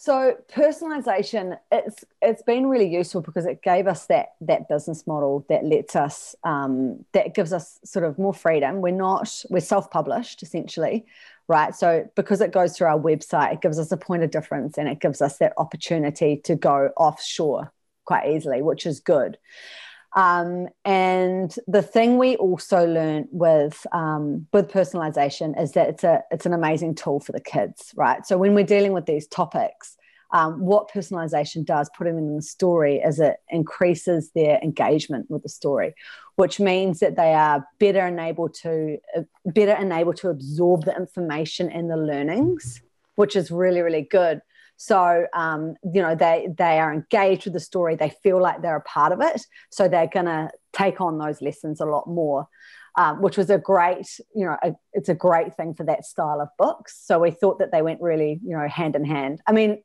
So 0.00 0.36
personalization, 0.52 1.58
it's 1.72 2.04
it's 2.22 2.42
been 2.42 2.68
really 2.68 2.88
useful 2.88 3.20
because 3.20 3.46
it 3.46 3.62
gave 3.62 3.88
us 3.88 4.06
that 4.06 4.34
that 4.42 4.68
business 4.68 5.08
model 5.08 5.44
that 5.48 5.64
lets 5.64 5.96
us 5.96 6.36
um, 6.44 7.04
that 7.14 7.34
gives 7.34 7.52
us 7.52 7.80
sort 7.84 8.04
of 8.04 8.16
more 8.16 8.32
freedom. 8.32 8.80
We're 8.80 8.92
not 8.92 9.42
we're 9.50 9.58
self 9.58 9.90
published 9.90 10.44
essentially, 10.44 11.06
right? 11.48 11.74
So 11.74 12.08
because 12.14 12.40
it 12.40 12.52
goes 12.52 12.76
through 12.76 12.86
our 12.86 12.98
website, 12.98 13.54
it 13.54 13.60
gives 13.60 13.76
us 13.76 13.90
a 13.90 13.96
point 13.96 14.22
of 14.22 14.30
difference 14.30 14.78
and 14.78 14.88
it 14.88 15.00
gives 15.00 15.20
us 15.20 15.38
that 15.38 15.52
opportunity 15.56 16.40
to 16.44 16.54
go 16.54 16.90
offshore 16.96 17.72
quite 18.04 18.30
easily, 18.30 18.62
which 18.62 18.86
is 18.86 19.00
good. 19.00 19.36
Um, 20.18 20.66
and 20.84 21.54
the 21.68 21.80
thing 21.80 22.18
we 22.18 22.34
also 22.38 22.84
learned 22.84 23.28
with 23.30 23.86
um, 23.92 24.48
with 24.52 24.68
personalization 24.68 25.60
is 25.62 25.72
that 25.72 25.88
it's 25.88 26.02
a 26.02 26.24
it's 26.32 26.44
an 26.44 26.52
amazing 26.52 26.96
tool 26.96 27.20
for 27.20 27.30
the 27.30 27.40
kids, 27.40 27.92
right? 27.94 28.26
So 28.26 28.36
when 28.36 28.52
we're 28.52 28.64
dealing 28.64 28.92
with 28.92 29.06
these 29.06 29.28
topics, 29.28 29.96
um, 30.32 30.58
what 30.58 30.90
personalization 30.90 31.64
does, 31.64 31.88
putting 31.96 32.16
them 32.16 32.26
in 32.26 32.34
the 32.34 32.42
story, 32.42 32.96
is 32.96 33.20
it 33.20 33.36
increases 33.48 34.32
their 34.34 34.58
engagement 34.60 35.30
with 35.30 35.44
the 35.44 35.48
story, 35.48 35.94
which 36.34 36.58
means 36.58 36.98
that 36.98 37.14
they 37.14 37.32
are 37.32 37.64
better 37.78 38.04
enabled 38.04 38.54
to 38.62 38.98
uh, 39.16 39.22
better 39.46 39.80
enabled 39.80 40.16
to 40.16 40.30
absorb 40.30 40.84
the 40.84 40.96
information 40.96 41.70
and 41.70 41.88
the 41.88 41.96
learnings, 41.96 42.82
which 43.14 43.36
is 43.36 43.52
really 43.52 43.82
really 43.82 44.02
good. 44.02 44.40
So, 44.78 45.26
um, 45.34 45.74
you 45.92 46.00
know, 46.00 46.14
they 46.14 46.48
they 46.56 46.78
are 46.78 46.92
engaged 46.92 47.44
with 47.44 47.52
the 47.52 47.60
story. 47.60 47.96
They 47.96 48.10
feel 48.22 48.40
like 48.40 48.62
they're 48.62 48.76
a 48.76 48.80
part 48.82 49.12
of 49.12 49.20
it. 49.20 49.42
So 49.70 49.88
they're 49.88 50.06
going 50.06 50.26
to 50.26 50.50
take 50.72 51.00
on 51.00 51.18
those 51.18 51.42
lessons 51.42 51.80
a 51.80 51.84
lot 51.84 52.06
more, 52.06 52.46
um, 52.96 53.20
which 53.20 53.36
was 53.36 53.50
a 53.50 53.58
great, 53.58 54.06
you 54.36 54.46
know, 54.46 54.56
a, 54.62 54.74
it's 54.92 55.08
a 55.08 55.14
great 55.14 55.56
thing 55.56 55.74
for 55.74 55.82
that 55.84 56.04
style 56.04 56.40
of 56.40 56.48
books. 56.56 56.96
So 57.04 57.18
we 57.18 57.32
thought 57.32 57.58
that 57.58 57.72
they 57.72 57.82
went 57.82 58.00
really, 58.00 58.38
you 58.44 58.56
know, 58.56 58.68
hand 58.68 58.94
in 58.94 59.04
hand. 59.04 59.42
I 59.48 59.52
mean, 59.52 59.82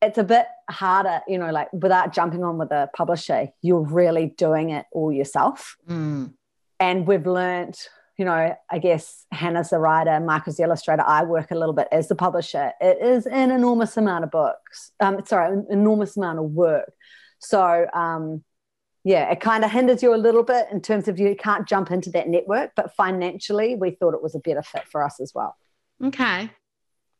it's 0.00 0.16
a 0.16 0.24
bit 0.24 0.46
harder, 0.70 1.20
you 1.28 1.36
know, 1.36 1.50
like 1.50 1.68
without 1.72 2.14
jumping 2.14 2.42
on 2.42 2.56
with 2.56 2.72
a 2.72 2.88
publisher, 2.96 3.48
you're 3.60 3.86
really 3.86 4.34
doing 4.38 4.70
it 4.70 4.86
all 4.92 5.12
yourself. 5.12 5.76
Mm. 5.86 6.32
And 6.80 7.06
we've 7.06 7.26
learned 7.26 7.76
you 8.18 8.24
know, 8.24 8.54
I 8.70 8.78
guess 8.78 9.26
Hannah's 9.32 9.70
the 9.70 9.78
writer, 9.78 10.20
Marco's 10.20 10.56
the 10.56 10.64
illustrator. 10.64 11.02
I 11.02 11.24
work 11.24 11.50
a 11.50 11.54
little 11.54 11.74
bit 11.74 11.88
as 11.90 12.08
the 12.08 12.14
publisher. 12.14 12.72
It 12.80 12.98
is 13.02 13.26
an 13.26 13.50
enormous 13.50 13.96
amount 13.96 14.24
of 14.24 14.30
books. 14.30 14.92
Um, 15.00 15.20
sorry, 15.26 15.52
an 15.52 15.66
enormous 15.70 16.16
amount 16.16 16.38
of 16.38 16.44
work. 16.46 16.92
So, 17.38 17.86
um, 17.92 18.44
yeah, 19.04 19.30
it 19.30 19.40
kind 19.40 19.64
of 19.64 19.70
hinders 19.70 20.02
you 20.02 20.14
a 20.14 20.16
little 20.16 20.44
bit 20.44 20.68
in 20.70 20.80
terms 20.80 21.08
of 21.08 21.18
you 21.18 21.34
can't 21.34 21.66
jump 21.66 21.90
into 21.90 22.10
that 22.10 22.28
network, 22.28 22.72
but 22.76 22.94
financially, 22.94 23.74
we 23.74 23.92
thought 23.92 24.14
it 24.14 24.22
was 24.22 24.34
a 24.34 24.38
better 24.38 24.62
fit 24.62 24.86
for 24.88 25.02
us 25.02 25.18
as 25.20 25.32
well. 25.34 25.56
Okay. 26.04 26.50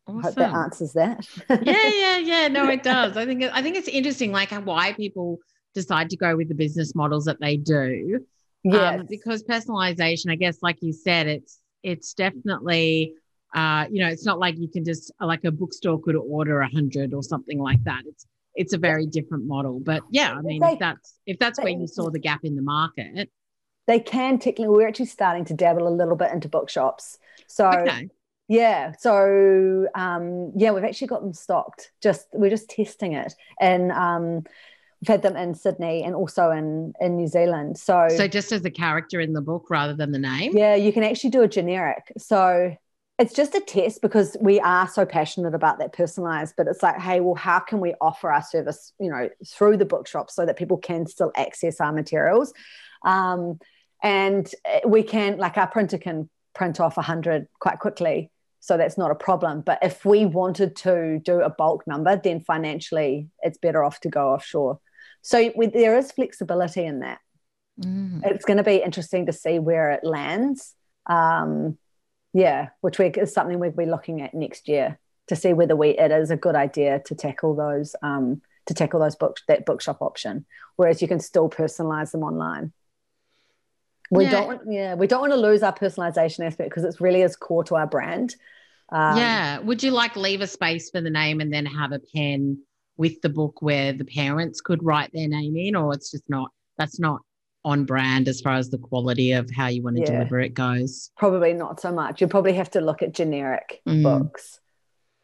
Awesome. 0.07 0.23
Hope 0.23 0.35
that 0.35 0.55
answers 0.55 0.93
that. 0.93 1.27
yeah, 1.49 1.89
yeah, 1.89 2.19
yeah. 2.19 2.49
No, 2.49 2.69
it 2.69 2.83
does. 2.83 3.17
I 3.17 3.25
think 3.25 3.43
I 3.45 3.63
think 3.63 3.77
it's 3.77 3.89
interesting, 3.89 4.33
like 4.33 4.51
why 4.51 4.93
people 4.93 5.39
decide 5.75 6.11
to 6.11 6.17
go 6.17 6.37
with 6.37 6.49
the 6.49 6.55
business 6.55 6.95
models 6.95 7.25
that 7.25 7.41
they 7.41 7.57
do. 7.57 8.25
Yeah, 8.65 8.97
um, 8.97 9.07
because 9.09 9.43
personalization, 9.43 10.31
I 10.31 10.37
guess, 10.37 10.59
like 10.63 10.79
you 10.81 10.93
said, 10.93 11.27
it's 11.27 11.59
it's 11.83 12.15
definitely 12.15 13.15
uh, 13.55 13.85
you 13.91 14.03
know, 14.03 14.09
it's 14.09 14.25
not 14.25 14.39
like 14.39 14.57
you 14.59 14.69
can 14.69 14.85
just 14.85 15.13
like 15.21 15.45
a 15.45 15.51
bookstore 15.51 16.01
could 16.01 16.17
order 16.17 16.61
a 16.61 16.69
hundred 16.69 17.13
or 17.13 17.23
something 17.23 17.59
like 17.59 17.83
that. 17.85 18.03
It's 18.07 18.27
it's 18.55 18.73
a 18.73 18.79
very 18.79 19.07
different 19.07 19.47
model. 19.47 19.81
But 19.81 20.03
yeah, 20.11 20.33
I 20.33 20.41
mean, 20.41 20.61
they, 20.61 20.73
if 20.73 20.79
that's 20.79 21.15
if 21.27 21.39
that's 21.39 21.59
they, 21.59 21.65
where 21.65 21.73
you 21.73 21.87
saw 21.87 22.11
the 22.11 22.19
gap 22.19 22.41
in 22.45 22.57
the 22.57 22.63
market, 22.63 23.31
they 23.87 24.01
can 24.01 24.39
technically. 24.39 24.69
We're 24.69 24.89
actually 24.89 25.07
starting 25.07 25.45
to 25.47 25.55
dabble 25.55 25.87
a 25.87 25.91
little 25.91 26.17
bit 26.17 26.33
into 26.33 26.49
bookshops. 26.49 27.19
So. 27.47 27.69
Okay. 27.69 28.09
Yeah, 28.49 28.93
so 28.99 29.87
um, 29.95 30.53
yeah, 30.57 30.73
we've 30.73 30.85
actually 30.85 31.07
got 31.07 31.23
them 31.23 31.33
stocked. 31.33 31.91
Just 32.03 32.27
we're 32.35 32.51
just 32.51 32.69
testing 32.69 33.15
it, 33.15 33.33
and 33.59 33.91
um, 33.93 34.43
We've 35.03 35.09
had 35.09 35.23
them 35.23 35.37
in 35.37 35.55
Sydney 35.55 36.05
and 36.05 36.15
also 36.15 36.53
in 36.53 36.93
in 37.01 37.17
New 37.17 37.27
Zealand. 37.27 37.77
So 37.77 38.07
so 38.09 38.29
just 38.29 38.53
as 38.53 38.65
a 38.65 38.71
character 38.71 39.21
in 39.21 39.33
the 39.33 39.43
book 39.43 39.67
rather 39.69 39.95
than 39.95 40.13
the 40.13 40.19
name. 40.19 40.57
Yeah, 40.57 40.77
you 40.77 40.93
can 40.93 41.03
actually 41.03 41.31
do 41.31 41.43
a 41.43 41.49
generic. 41.49 42.13
So 42.17 42.77
it's 43.19 43.35
just 43.35 43.55
a 43.55 43.61
test 43.61 44.01
because 44.01 44.37
we 44.41 44.59
are 44.61 44.89
so 44.89 45.05
passionate 45.05 45.55
about 45.55 45.79
that 45.79 45.93
personalized 45.93 46.55
but 46.57 46.67
it's 46.67 46.83
like 46.83 46.99
hey 46.99 47.21
well 47.21 47.35
how 47.35 47.59
can 47.59 47.79
we 47.79 47.95
offer 48.01 48.33
our 48.33 48.43
service 48.43 48.93
you 48.99 49.11
know 49.11 49.29
through 49.47 49.77
the 49.77 49.85
bookshop 49.85 50.31
so 50.31 50.47
that 50.47 50.57
people 50.57 50.77
can 50.77 51.07
still 51.07 51.31
access 51.37 51.81
our 51.81 51.93
materials 51.93 52.53
um, 53.05 53.59
and 54.03 54.53
we 54.87 55.03
can 55.03 55.37
like 55.37 55.57
our 55.59 55.67
printer 55.69 55.99
can 55.99 56.29
print 56.55 56.81
off 56.81 56.97
100 56.97 57.47
quite 57.61 57.79
quickly 57.79 58.31
so 58.61 58.77
that's 58.77 58.99
not 58.99 59.11
a 59.11 59.15
problem 59.15 59.61
but 59.61 59.79
if 59.83 60.05
we 60.05 60.25
wanted 60.25 60.75
to 60.75 61.21
do 61.25 61.41
a 61.41 61.51
bulk 61.51 61.87
number 61.87 62.17
then 62.17 62.41
financially 62.41 63.29
it's 63.43 63.59
better 63.59 63.85
off 63.85 64.01
to 64.01 64.09
go 64.09 64.33
offshore 64.33 64.81
so 65.23 65.53
we, 65.57 65.67
there 65.67 65.97
is 65.97 66.13
flexibility 66.13 66.85
in 66.85 67.01
that. 67.01 67.19
mm. 67.81 68.21
it's 68.25 68.45
going 68.45 68.59
to 68.59 68.63
be 68.63 68.77
interesting 68.77 69.27
to 69.27 69.33
see 69.33 69.59
where 69.59 69.93
it 69.93 70.05
lands. 70.05 70.75
Um, 71.07 71.79
yeah, 72.33 72.69
which 72.81 72.99
we, 72.99 73.07
is 73.07 73.33
something 73.33 73.59
we'll 73.59 73.71
be 73.71 73.87
looking 73.87 74.23
at 74.23 74.35
next 74.35 74.69
year 74.69 74.99
to 75.29 75.37
see 75.37 75.53
whether 75.53 75.77
we 75.77 75.91
it 75.91 76.11
is 76.11 76.31
a 76.31 76.37
good 76.37 76.55
idea 76.55 77.01
to 77.07 77.15
tackle 77.15 77.55
those 77.55 77.95
um, 78.03 78.43
to 78.67 78.75
tackle 78.75 79.01
those 79.01 79.17
books 79.17 79.43
that 79.49 79.67
bookshop 79.67 80.01
option, 80.01 80.45
whereas 80.77 81.03
you 81.03 81.09
can 81.09 81.21
still 81.21 81.49
personalize 81.49 82.13
them 82.13 82.23
online. 82.23 82.73
We 84.11 84.25
yeah. 84.25 84.31
don't 84.31 84.47
want, 84.47 84.61
yeah, 84.69 84.95
we 84.95 85.07
don't 85.07 85.21
want 85.21 85.33
to 85.33 85.39
lose 85.39 85.63
our 85.63 85.75
personalization 85.75 86.47
aspect 86.47 86.69
because 86.69 86.85
it's 86.85 87.01
really 87.01 87.23
is 87.23 87.35
core 87.35 87.65
to 87.65 87.77
our 87.77 87.87
brand. 87.87 88.35
Um, 88.91 89.17
yeah. 89.17 89.59
Would 89.61 89.83
you 89.83 89.91
like 89.91 90.17
leave 90.17 90.43
a 90.43 90.47
space 90.47 90.91
for 90.91 91.01
the 91.01 91.09
name 91.09 91.41
and 91.41 91.53
then 91.53 91.65
have 91.65 91.93
a 91.93 91.99
pen 91.99 92.59
with 92.97 93.21
the 93.23 93.29
book 93.29 93.63
where 93.63 93.93
the 93.93 94.05
parents 94.05 94.61
could 94.61 94.83
write 94.83 95.11
their 95.13 95.29
name 95.29 95.57
in, 95.57 95.77
or 95.77 95.93
it's 95.95 96.11
just 96.11 96.29
not, 96.29 96.51
that's 96.79 97.01
not 97.01 97.21
on 97.65 97.85
brand 97.85 98.29
as 98.29 98.41
far 98.41 98.55
as 98.55 98.71
the 98.71 98.79
quality 98.79 99.33
of 99.33 99.49
how 99.51 99.69
you 99.69 99.83
want 99.83 99.97
to 99.97 100.03
yeah. 100.03 100.13
deliver 100.13 100.41
it 100.41 100.55
goes? 100.55 101.11
Probably 101.17 101.53
not 101.53 101.81
so 101.81 101.93
much. 101.93 102.21
You 102.21 102.27
probably 102.27 102.55
have 102.55 102.71
to 102.73 102.81
look 102.81 103.03
at 103.03 103.15
generic 103.15 103.81
mm. 103.89 104.03
books, 104.03 104.61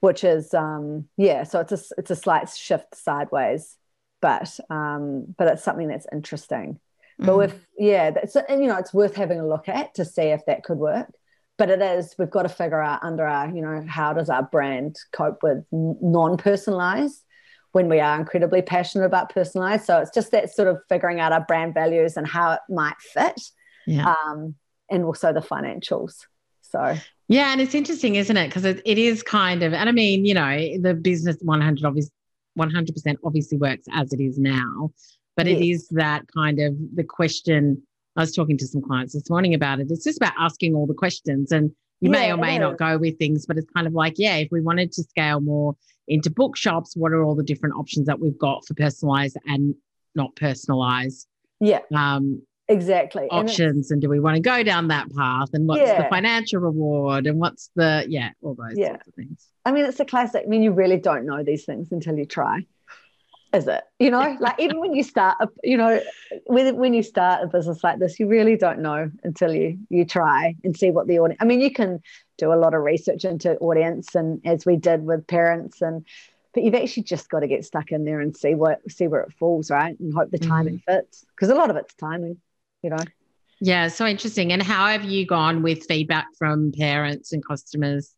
which 0.01 0.25
is, 0.25 0.55
um, 0.55 1.09
yeah, 1.17 1.43
so 1.45 1.61
it's 1.61 1.73
a, 1.73 1.95
it's 1.99 2.11
a 2.11 2.17
slight 2.17 2.49
shift 2.49 2.95
sideways, 2.95 3.77
but, 4.21 4.59
um, 4.71 5.35
but 5.37 5.49
it's 5.49 5.65
something 5.65 5.89
that's 5.89 6.07
interesting. 6.13 6.79
But 7.19 7.33
mm. 7.33 7.39
with, 7.39 7.67
yeah, 7.77 8.13
that's, 8.13 8.37
and 8.37 8.63
you 8.63 8.69
know, 8.69 8.77
it's 8.77 8.95
worth 8.95 9.17
having 9.17 9.41
a 9.41 9.47
look 9.47 9.69
at 9.69 9.95
to 9.95 10.05
see 10.05 10.23
if 10.23 10.47
that 10.47 10.63
could 10.63 10.79
work 10.79 11.11
but 11.59 11.71
it 11.71 11.83
is 11.83 12.15
we've 12.19 12.31
got 12.31 12.43
to 12.43 12.49
figure 12.49 12.81
out 12.81 13.03
under 13.03 13.27
our 13.27 13.51
you 13.51 13.61
know 13.61 13.85
how 13.89 14.13
does 14.13 14.31
our 14.31 14.45
brand 14.45 14.97
cope 15.13 15.43
with 15.43 15.65
non-personalized 15.73 17.25
when 17.73 17.89
we 17.89 18.01
are 18.01 18.19
incredibly 18.19 18.63
passionate 18.63 19.05
about 19.05 19.33
personalized 19.33 19.85
so 19.85 19.99
it's 19.99 20.11
just 20.11 20.31
that 20.31 20.53
sort 20.53 20.69
of 20.69 20.79
figuring 20.89 21.21
out 21.21 21.33
our 21.33 21.45
brand 21.45 21.75
values 21.75 22.17
and 22.17 22.27
how 22.27 22.53
it 22.53 22.61
might 22.69 22.99
fit 23.01 23.41
yeah. 23.87 24.15
um, 24.15 24.55
and 24.91 25.05
also 25.05 25.33
the 25.33 25.41
financials 25.41 26.27
so 26.63 26.97
yeah 27.29 27.53
and 27.53 27.61
it's 27.61 27.75
interesting 27.75 28.17
isn't 28.17 28.37
it 28.37 28.49
because 28.49 28.65
it, 28.65 28.81
it 28.85 28.99
is 28.99 29.23
kind 29.23 29.63
of 29.63 29.73
and 29.73 29.89
i 29.89 29.93
mean 29.93 30.25
you 30.25 30.35
know 30.35 30.79
the 30.81 30.95
business 30.95 31.37
100 31.43 31.85
obviously 31.85 32.13
100% 32.59 33.17
obviously 33.25 33.57
works 33.57 33.87
as 33.93 34.13
it 34.13 34.21
is 34.21 34.37
now 34.37 34.91
but 35.37 35.47
yes. 35.47 35.61
it 35.61 35.65
is 35.65 35.89
that 35.91 36.25
kind 36.35 36.59
of 36.59 36.75
the 36.95 37.05
question 37.05 37.81
I 38.19 38.23
was 38.23 38.35
talking 38.35 38.59
to 38.59 38.67
some 38.67 38.83
clients 38.83 39.15
this 39.15 39.31
morning 39.31 39.55
about 39.55 39.79
it. 39.79 39.87
It's 39.91 40.03
just 40.03 40.19
about 40.19 40.33
asking 40.37 40.75
all 40.75 40.89
the 40.89 40.95
questions 40.95 41.53
and 41.53 41.71
you 42.01 42.11
yeah, 42.11 42.19
may 42.19 42.33
or 42.33 42.37
may 42.37 42.59
not 42.59 42.79
go 42.79 42.99
with 42.99 43.19
things, 43.19 43.47
but 43.47 43.57
it's 43.57 43.71
kind 43.75 43.87
of 43.87 43.93
like, 43.93 44.15
yeah, 44.17 44.37
if 44.37 44.49
we 44.51 44.61
wanted 44.61 44.93
to 44.93 45.03
scale 45.03 45.41
more 45.41 45.77
into 46.07 46.31
bookshops, 46.31 46.97
what 46.97 47.13
are 47.13 47.23
all 47.23 47.35
the 47.35 47.43
different 47.43 47.75
options 47.77 48.07
that 48.07 48.21
we've 48.21 48.39
got 48.39 48.67
for 48.67 48.75
personalized 48.75 49.37
and 49.47 49.75
not 50.15 50.35
personalized? 50.37 51.27
Yeah. 51.61 51.81
Um, 51.95 52.43
exactly. 52.69 53.29
Options. 53.31 53.91
And, 53.91 53.97
and, 53.97 54.03
do 54.03 54.09
we 54.09 54.21
want 54.21 54.37
to 54.37 54.41
go 54.41 54.63
down 54.63 54.89
that 54.89 55.13
path? 55.15 55.49
And 55.53 55.67
what's 55.67 55.81
yeah. 55.81 56.03
the 56.03 56.09
financial 56.09 56.61
reward? 56.61 57.27
And 57.27 57.39
what's 57.39 57.71
the, 57.75 58.07
yeah, 58.09 58.31
all 58.43 58.55
those 58.55 58.77
yeah. 58.77 58.91
sorts 58.91 59.09
of 59.09 59.15
things. 59.15 59.49
I 59.65 59.73
mean, 59.73 59.85
it's 59.85 60.01
a 60.01 60.05
classic. 60.05 60.45
I 60.47 60.49
mean, 60.49 60.63
you 60.63 60.73
really 60.73 60.99
don't 60.99 61.27
know 61.27 61.43
these 61.43 61.65
things 61.65 61.93
until 61.93 62.17
you 62.17 62.25
try 62.25 62.65
is 63.53 63.67
it? 63.67 63.83
You 63.99 64.11
know 64.11 64.37
like 64.41 64.61
even 64.61 64.81
when 64.81 64.95
you 64.95 65.03
start 65.03 65.37
a, 65.41 65.49
you 65.63 65.77
know 65.77 66.01
when, 66.47 66.77
when 66.77 66.95
you 66.95 67.03
start 67.03 67.45
a 67.45 67.47
business 67.47 67.83
like 67.83 67.99
this 67.99 68.19
you 68.21 68.27
really 68.27 68.57
don't 68.57 68.81
know 68.81 69.11
until 69.25 69.53
you 69.53 69.79
you 69.89 70.05
try 70.05 70.55
and 70.65 70.77
see 70.77 70.91
what 70.91 71.07
the 71.07 71.19
audience 71.19 71.39
i 71.41 71.45
mean 71.45 71.61
you 71.61 71.73
can 71.73 72.01
do 72.39 72.53
a 72.53 72.55
lot 72.55 72.75
of 72.75 72.83
research 72.83 73.25
into 73.25 73.57
audience 73.57 74.15
and 74.15 74.41
as 74.45 74.65
we 74.65 74.77
did 74.77 75.03
with 75.03 75.27
parents 75.27 75.83
and 75.83 76.07
but 76.55 76.65
you've 76.65 76.75
actually 76.75 77.03
just 77.03 77.29
got 77.29 77.41
to 77.41 77.47
get 77.47 77.65
stuck 77.65 77.93
in 77.93 78.05
there 78.05 78.21
and 78.21 78.37
see 78.37 78.55
what 78.55 78.81
see 78.91 79.07
where 79.07 79.23
it 79.23 79.33
falls 79.39 79.71
right? 79.71 79.99
And 80.01 80.15
hope 80.15 80.31
the 80.31 80.39
timing 80.39 80.79
mm-hmm. 80.79 80.93
fits 80.93 81.25
because 81.35 81.51
a 81.51 81.55
lot 81.55 81.71
of 81.71 81.77
it's 81.77 81.95
timing 81.95 82.39
you 82.83 82.91
know? 82.91 83.05
Yeah 83.61 83.89
so 83.89 84.07
interesting. 84.07 84.53
And 84.53 84.63
how 84.63 84.87
have 84.87 85.05
you 85.05 85.27
gone 85.27 85.63
with 85.63 85.85
feedback 85.87 86.27
from 86.39 86.73
parents 86.73 87.33
and 87.33 87.45
customers 87.45 88.15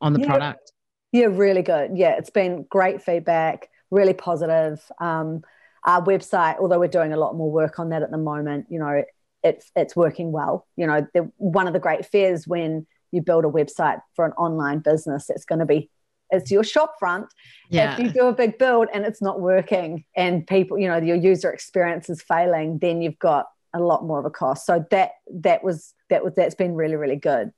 on 0.00 0.12
the 0.12 0.20
yeah. 0.20 0.26
product? 0.26 0.72
Yeah 1.12 1.26
really 1.26 1.62
good. 1.62 1.92
Yeah 1.94 2.16
it's 2.16 2.30
been 2.30 2.64
great 2.68 3.02
feedback 3.02 3.68
really 3.90 4.14
positive. 4.14 4.80
Um, 5.00 5.42
our 5.84 6.02
website, 6.02 6.58
although 6.58 6.78
we're 6.78 6.88
doing 6.88 7.12
a 7.12 7.16
lot 7.16 7.36
more 7.36 7.50
work 7.50 7.78
on 7.78 7.90
that 7.90 8.02
at 8.02 8.10
the 8.10 8.18
moment, 8.18 8.66
you 8.68 8.78
know, 8.78 9.04
it's 9.42 9.70
it's 9.76 9.94
working 9.94 10.32
well. 10.32 10.66
You 10.76 10.86
know, 10.86 11.06
the, 11.14 11.30
one 11.36 11.66
of 11.66 11.72
the 11.72 11.78
great 11.78 12.06
fears 12.06 12.46
when 12.46 12.86
you 13.12 13.22
build 13.22 13.44
a 13.44 13.48
website 13.48 14.00
for 14.14 14.24
an 14.24 14.32
online 14.32 14.80
business, 14.80 15.30
it's 15.30 15.44
going 15.44 15.60
to 15.60 15.66
be 15.66 15.90
it's 16.30 16.50
your 16.50 16.64
shop 16.64 16.96
front. 16.98 17.26
Yeah. 17.70 17.92
If 17.92 17.98
you 18.00 18.10
do 18.10 18.26
a 18.26 18.32
big 18.32 18.58
build 18.58 18.88
and 18.92 19.04
it's 19.04 19.22
not 19.22 19.40
working 19.40 20.04
and 20.16 20.44
people, 20.46 20.78
you 20.78 20.88
know, 20.88 20.96
your 20.96 21.16
user 21.16 21.52
experience 21.52 22.10
is 22.10 22.20
failing, 22.20 22.78
then 22.78 23.00
you've 23.00 23.18
got 23.20 23.46
a 23.72 23.80
lot 23.80 24.04
more 24.04 24.18
of 24.18 24.24
a 24.24 24.30
cost. 24.30 24.66
So 24.66 24.84
that 24.90 25.12
that 25.30 25.62
was 25.62 25.94
that 26.10 26.24
was 26.24 26.34
that's 26.34 26.54
been 26.54 26.74
really 26.74 26.96
really 26.96 27.16
good. 27.16 27.52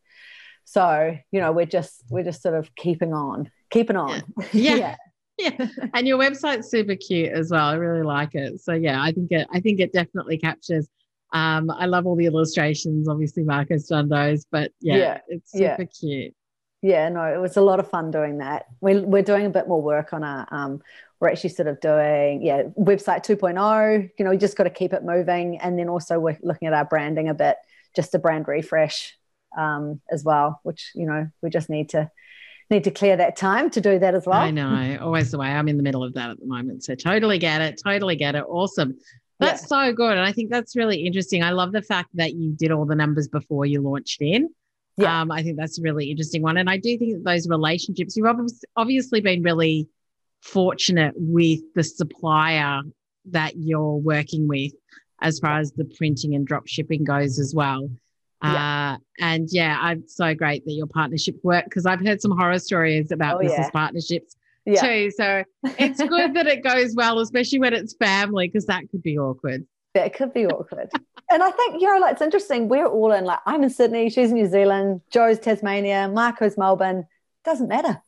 So 0.64 1.16
you 1.32 1.40
know, 1.40 1.52
we're 1.52 1.66
just 1.66 2.04
we're 2.10 2.24
just 2.24 2.42
sort 2.42 2.54
of 2.54 2.74
keeping 2.74 3.14
on, 3.14 3.50
keeping 3.70 3.96
on. 3.96 4.22
Yeah. 4.52 4.74
yeah. 4.74 4.96
yeah. 5.58 5.68
And 5.94 6.06
your 6.06 6.18
website's 6.18 6.70
super 6.70 6.96
cute 6.96 7.30
as 7.32 7.50
well. 7.50 7.68
I 7.68 7.74
really 7.74 8.02
like 8.02 8.34
it. 8.34 8.60
So 8.60 8.72
yeah, 8.72 9.02
I 9.02 9.12
think 9.12 9.30
it 9.32 9.46
I 9.52 9.60
think 9.60 9.80
it 9.80 9.92
definitely 9.92 10.38
captures 10.38 10.88
um, 11.32 11.70
I 11.70 11.86
love 11.86 12.06
all 12.06 12.16
the 12.16 12.26
illustrations. 12.26 13.08
Obviously, 13.08 13.44
Marco's 13.44 13.86
done 13.86 14.08
those, 14.08 14.46
but 14.50 14.72
yeah, 14.80 14.96
yeah. 14.96 15.20
it's 15.28 15.52
super 15.52 15.82
yeah. 15.82 15.84
cute. 15.84 16.34
Yeah, 16.80 17.08
no, 17.08 17.22
it 17.24 17.38
was 17.38 17.56
a 17.56 17.60
lot 17.60 17.80
of 17.80 17.90
fun 17.90 18.10
doing 18.10 18.38
that. 18.38 18.66
We, 18.80 19.00
we're 19.00 19.22
doing 19.22 19.46
a 19.46 19.50
bit 19.50 19.66
more 19.66 19.82
work 19.82 20.12
on 20.12 20.22
our, 20.22 20.46
um, 20.50 20.80
we're 21.18 21.28
actually 21.28 21.50
sort 21.50 21.66
of 21.66 21.80
doing, 21.80 22.40
yeah, 22.42 22.62
website 22.78 23.26
2.0. 23.26 24.10
You 24.16 24.24
know, 24.24 24.30
we 24.30 24.36
just 24.36 24.56
got 24.56 24.64
to 24.64 24.70
keep 24.70 24.92
it 24.92 25.04
moving. 25.04 25.58
And 25.58 25.78
then 25.78 25.88
also 25.88 26.20
we're 26.20 26.38
looking 26.42 26.68
at 26.68 26.74
our 26.74 26.84
branding 26.84 27.28
a 27.28 27.34
bit, 27.34 27.56
just 27.96 28.14
a 28.14 28.18
brand 28.18 28.46
refresh 28.46 29.16
um, 29.56 30.00
as 30.10 30.22
well, 30.22 30.60
which, 30.62 30.92
you 30.94 31.06
know, 31.06 31.28
we 31.42 31.50
just 31.50 31.68
need 31.68 31.88
to 31.90 32.10
need 32.70 32.84
to 32.84 32.90
clear 32.90 33.16
that 33.16 33.36
time 33.36 33.70
to 33.70 33.80
do 33.80 33.98
that 33.98 34.14
as 34.14 34.26
well. 34.26 34.40
I 34.40 34.50
know, 34.50 34.98
always 35.00 35.30
the 35.30 35.38
way. 35.38 35.48
I'm 35.48 35.68
in 35.68 35.76
the 35.76 35.82
middle 35.82 36.04
of 36.04 36.14
that 36.14 36.30
at 36.30 36.38
the 36.38 36.46
moment. 36.46 36.84
So 36.84 36.94
totally 36.94 37.38
get 37.38 37.60
it. 37.60 37.80
Totally 37.82 38.16
get 38.16 38.34
it. 38.34 38.44
Awesome. 38.46 38.96
That's 39.40 39.62
yeah. 39.62 39.86
so 39.86 39.92
good. 39.92 40.12
And 40.12 40.20
I 40.20 40.32
think 40.32 40.50
that's 40.50 40.76
really 40.76 41.06
interesting. 41.06 41.42
I 41.42 41.50
love 41.50 41.72
the 41.72 41.82
fact 41.82 42.10
that 42.14 42.34
you 42.34 42.52
did 42.52 42.70
all 42.72 42.84
the 42.84 42.94
numbers 42.94 43.28
before 43.28 43.64
you 43.66 43.80
launched 43.80 44.20
in. 44.20 44.50
Yeah. 44.96 45.20
Um, 45.20 45.30
I 45.30 45.42
think 45.42 45.56
that's 45.56 45.78
a 45.78 45.82
really 45.82 46.10
interesting 46.10 46.42
one. 46.42 46.56
And 46.56 46.68
I 46.68 46.76
do 46.76 46.98
think 46.98 47.14
that 47.14 47.24
those 47.24 47.48
relationships, 47.48 48.16
you've 48.16 48.26
obviously 48.76 49.20
been 49.20 49.42
really 49.42 49.88
fortunate 50.42 51.14
with 51.16 51.60
the 51.74 51.84
supplier 51.84 52.82
that 53.30 53.56
you're 53.56 53.94
working 53.94 54.48
with 54.48 54.72
as 55.20 55.38
far 55.38 55.58
as 55.58 55.72
the 55.72 55.84
printing 55.84 56.34
and 56.34 56.46
drop 56.46 56.66
shipping 56.66 57.04
goes 57.04 57.38
as 57.38 57.54
well. 57.54 57.88
Yeah. 58.42 58.94
Uh, 58.94 58.98
and 59.18 59.48
yeah, 59.50 59.78
I'm 59.80 60.06
so 60.06 60.34
great 60.34 60.64
that 60.64 60.72
your 60.72 60.86
partnership 60.86 61.36
worked 61.42 61.70
because 61.70 61.86
I've 61.86 62.00
heard 62.00 62.20
some 62.20 62.30
horror 62.30 62.58
stories 62.58 63.10
about 63.10 63.36
oh, 63.36 63.40
business 63.40 63.66
yeah. 63.66 63.70
partnerships 63.70 64.36
yeah. 64.64 64.80
too. 64.80 65.10
So 65.10 65.44
it's 65.64 66.00
good 66.02 66.34
that 66.34 66.46
it 66.46 66.62
goes 66.62 66.94
well, 66.94 67.18
especially 67.18 67.58
when 67.58 67.74
it's 67.74 67.94
family, 67.94 68.48
because 68.48 68.66
that 68.66 68.88
could 68.90 69.02
be 69.02 69.18
awkward. 69.18 69.66
It 69.94 70.14
could 70.14 70.32
be 70.32 70.46
awkward. 70.46 70.90
and 71.30 71.42
I 71.42 71.50
think, 71.50 71.80
you 71.80 71.92
know, 71.92 71.98
like 71.98 72.12
it's 72.12 72.22
interesting. 72.22 72.68
We're 72.68 72.86
all 72.86 73.10
in, 73.12 73.24
like, 73.24 73.40
I'm 73.46 73.64
in 73.64 73.70
Sydney, 73.70 74.08
she's 74.10 74.30
in 74.30 74.36
New 74.36 74.46
Zealand, 74.48 75.00
Joe's 75.10 75.40
Tasmania, 75.40 76.08
Marco's 76.08 76.56
Melbourne. 76.56 77.06
Doesn't 77.44 77.68
matter. 77.68 78.00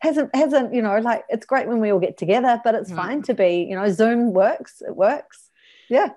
Hasn't, 0.00 0.32
hasn't, 0.36 0.72
you 0.72 0.82
know, 0.82 0.98
like 1.00 1.24
it's 1.28 1.46
great 1.46 1.66
when 1.66 1.80
we 1.80 1.90
all 1.90 1.98
get 1.98 2.16
together, 2.16 2.60
but 2.62 2.76
it's 2.76 2.92
fine 2.92 3.22
to 3.22 3.34
be, 3.34 3.66
you 3.68 3.74
know, 3.74 3.90
Zoom 3.90 4.32
works, 4.32 4.80
it 4.86 4.94
works. 4.94 5.50
Yeah. 5.88 6.10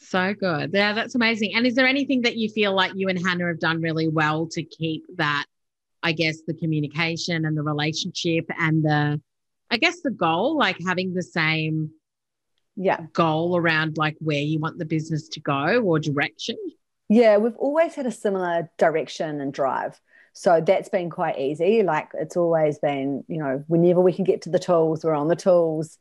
So 0.00 0.34
good. 0.34 0.70
Yeah, 0.72 0.92
that's 0.92 1.14
amazing. 1.14 1.54
And 1.54 1.66
is 1.66 1.74
there 1.74 1.86
anything 1.86 2.22
that 2.22 2.36
you 2.36 2.48
feel 2.48 2.74
like 2.74 2.92
you 2.94 3.08
and 3.08 3.18
Hannah 3.18 3.46
have 3.46 3.60
done 3.60 3.80
really 3.80 4.08
well 4.08 4.46
to 4.48 4.62
keep 4.62 5.04
that, 5.16 5.44
I 6.02 6.12
guess, 6.12 6.38
the 6.46 6.54
communication 6.54 7.44
and 7.44 7.56
the 7.56 7.62
relationship 7.62 8.46
and 8.58 8.82
the, 8.82 9.20
I 9.70 9.76
guess, 9.76 10.00
the 10.00 10.10
goal, 10.10 10.56
like 10.56 10.78
having 10.84 11.14
the 11.14 11.22
same 11.22 11.90
yeah 12.76 13.04
goal 13.12 13.56
around 13.56 13.98
like 13.98 14.16
where 14.20 14.38
you 14.38 14.58
want 14.58 14.78
the 14.78 14.84
business 14.84 15.28
to 15.28 15.40
go 15.40 15.80
or 15.82 15.98
direction? 15.98 16.56
Yeah, 17.08 17.36
we've 17.36 17.56
always 17.56 17.94
had 17.94 18.06
a 18.06 18.12
similar 18.12 18.70
direction 18.78 19.40
and 19.40 19.52
drive. 19.52 20.00
So 20.32 20.62
that's 20.64 20.88
been 20.88 21.10
quite 21.10 21.38
easy. 21.38 21.82
Like 21.82 22.10
it's 22.14 22.36
always 22.36 22.78
been, 22.78 23.24
you 23.28 23.38
know, 23.38 23.64
whenever 23.66 24.00
we 24.00 24.12
can 24.12 24.24
get 24.24 24.42
to 24.42 24.50
the 24.50 24.60
tools, 24.60 25.04
we're 25.04 25.14
on 25.14 25.28
the 25.28 25.36
tools 25.36 25.98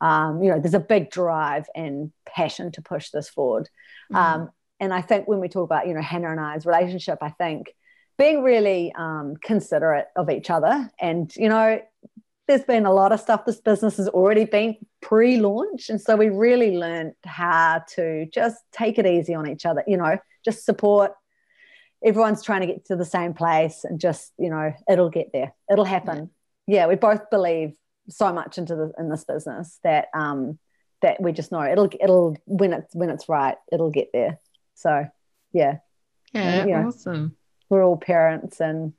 um, 0.00 0.42
you 0.42 0.50
know, 0.50 0.60
there's 0.60 0.74
a 0.74 0.80
big 0.80 1.10
drive 1.10 1.66
and 1.74 2.12
passion 2.26 2.72
to 2.72 2.82
push 2.82 3.10
this 3.10 3.28
forward. 3.28 3.68
Mm-hmm. 4.12 4.16
Um, 4.16 4.50
and 4.80 4.94
I 4.94 5.00
think 5.00 5.26
when 5.26 5.40
we 5.40 5.48
talk 5.48 5.64
about, 5.64 5.88
you 5.88 5.94
know, 5.94 6.02
Hannah 6.02 6.30
and 6.30 6.40
I's 6.40 6.66
relationship, 6.66 7.18
I 7.20 7.30
think 7.30 7.74
being 8.16 8.42
really 8.42 8.92
um, 8.96 9.36
considerate 9.42 10.06
of 10.16 10.30
each 10.30 10.50
other. 10.50 10.90
And, 11.00 11.34
you 11.36 11.48
know, 11.48 11.80
there's 12.46 12.64
been 12.64 12.86
a 12.86 12.92
lot 12.92 13.12
of 13.12 13.20
stuff 13.20 13.44
this 13.44 13.60
business 13.60 13.96
has 13.98 14.08
already 14.08 14.44
been 14.44 14.76
pre 15.02 15.36
launch. 15.38 15.88
And 15.88 16.00
so 16.00 16.16
we 16.16 16.28
really 16.28 16.76
learned 16.76 17.14
how 17.24 17.82
to 17.94 18.26
just 18.26 18.56
take 18.72 18.98
it 18.98 19.06
easy 19.06 19.34
on 19.34 19.48
each 19.48 19.66
other, 19.66 19.84
you 19.86 19.96
know, 19.96 20.18
just 20.44 20.64
support. 20.64 21.12
Everyone's 22.04 22.42
trying 22.42 22.60
to 22.60 22.66
get 22.66 22.86
to 22.86 22.96
the 22.96 23.04
same 23.04 23.34
place 23.34 23.84
and 23.84 24.00
just, 24.00 24.32
you 24.38 24.50
know, 24.50 24.72
it'll 24.88 25.10
get 25.10 25.30
there. 25.32 25.52
It'll 25.70 25.84
happen. 25.84 26.30
Yeah, 26.66 26.76
yeah 26.76 26.86
we 26.86 26.94
both 26.94 27.28
believe 27.30 27.74
so 28.08 28.32
much 28.32 28.58
into 28.58 28.74
the 28.74 28.92
in 28.98 29.08
this 29.08 29.24
business 29.24 29.78
that 29.84 30.08
um 30.14 30.58
that 31.02 31.20
we 31.20 31.32
just 31.32 31.52
know 31.52 31.62
it'll 31.62 31.90
it'll 32.00 32.36
when 32.46 32.72
it's 32.72 32.94
when 32.94 33.10
it's 33.10 33.28
right 33.28 33.56
it'll 33.72 33.90
get 33.90 34.08
there. 34.12 34.38
So 34.74 35.06
yeah. 35.52 35.78
Yeah 36.32 36.66
you 36.66 36.72
know, 36.72 36.88
awesome. 36.88 37.36
We're 37.68 37.84
all 37.84 37.96
parents 37.96 38.60
and 38.60 38.92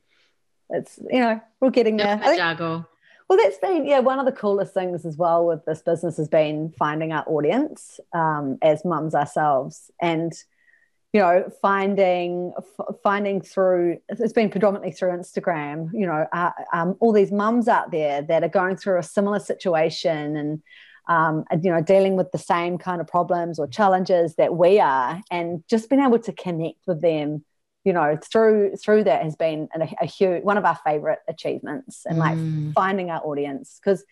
it's 0.68 0.98
you 1.10 1.20
know 1.20 1.40
we're 1.60 1.70
getting 1.70 1.96
there. 1.96 2.18
think, 2.18 2.38
juggle. 2.38 2.86
Well 3.28 3.38
that's 3.38 3.58
been 3.58 3.86
yeah 3.86 4.00
one 4.00 4.18
of 4.18 4.26
the 4.26 4.32
coolest 4.32 4.74
things 4.74 5.04
as 5.04 5.16
well 5.16 5.46
with 5.46 5.64
this 5.64 5.82
business 5.82 6.16
has 6.16 6.28
been 6.28 6.72
finding 6.78 7.12
our 7.12 7.24
audience 7.26 8.00
um, 8.12 8.58
as 8.62 8.84
mums 8.84 9.14
ourselves. 9.14 9.90
And 10.00 10.32
you 11.12 11.20
know 11.20 11.50
finding 11.60 12.52
f- 12.56 12.96
finding 13.02 13.40
through 13.40 13.98
it's 14.08 14.32
been 14.32 14.50
predominantly 14.50 14.92
through 14.92 15.10
instagram 15.10 15.88
you 15.92 16.06
know 16.06 16.26
uh, 16.32 16.50
um, 16.72 16.96
all 17.00 17.12
these 17.12 17.32
mums 17.32 17.68
out 17.68 17.90
there 17.90 18.22
that 18.22 18.44
are 18.44 18.48
going 18.48 18.76
through 18.76 18.98
a 18.98 19.02
similar 19.02 19.38
situation 19.38 20.36
and 20.36 20.62
um, 21.08 21.44
you 21.62 21.70
know 21.70 21.82
dealing 21.82 22.16
with 22.16 22.30
the 22.30 22.38
same 22.38 22.78
kind 22.78 23.00
of 23.00 23.06
problems 23.06 23.58
or 23.58 23.66
challenges 23.66 24.36
that 24.36 24.54
we 24.54 24.78
are 24.78 25.20
and 25.30 25.64
just 25.68 25.90
being 25.90 26.02
able 26.02 26.18
to 26.18 26.32
connect 26.32 26.78
with 26.86 27.00
them 27.00 27.44
you 27.84 27.92
know 27.92 28.16
through 28.22 28.76
through 28.76 29.02
that 29.04 29.22
has 29.22 29.34
been 29.34 29.68
a, 29.74 29.88
a 30.02 30.06
huge 30.06 30.42
one 30.44 30.58
of 30.58 30.64
our 30.64 30.78
favorite 30.84 31.20
achievements 31.28 32.02
and 32.04 32.18
like 32.18 32.36
mm. 32.36 32.72
finding 32.74 33.10
our 33.10 33.20
audience 33.24 33.80
because 33.82 34.04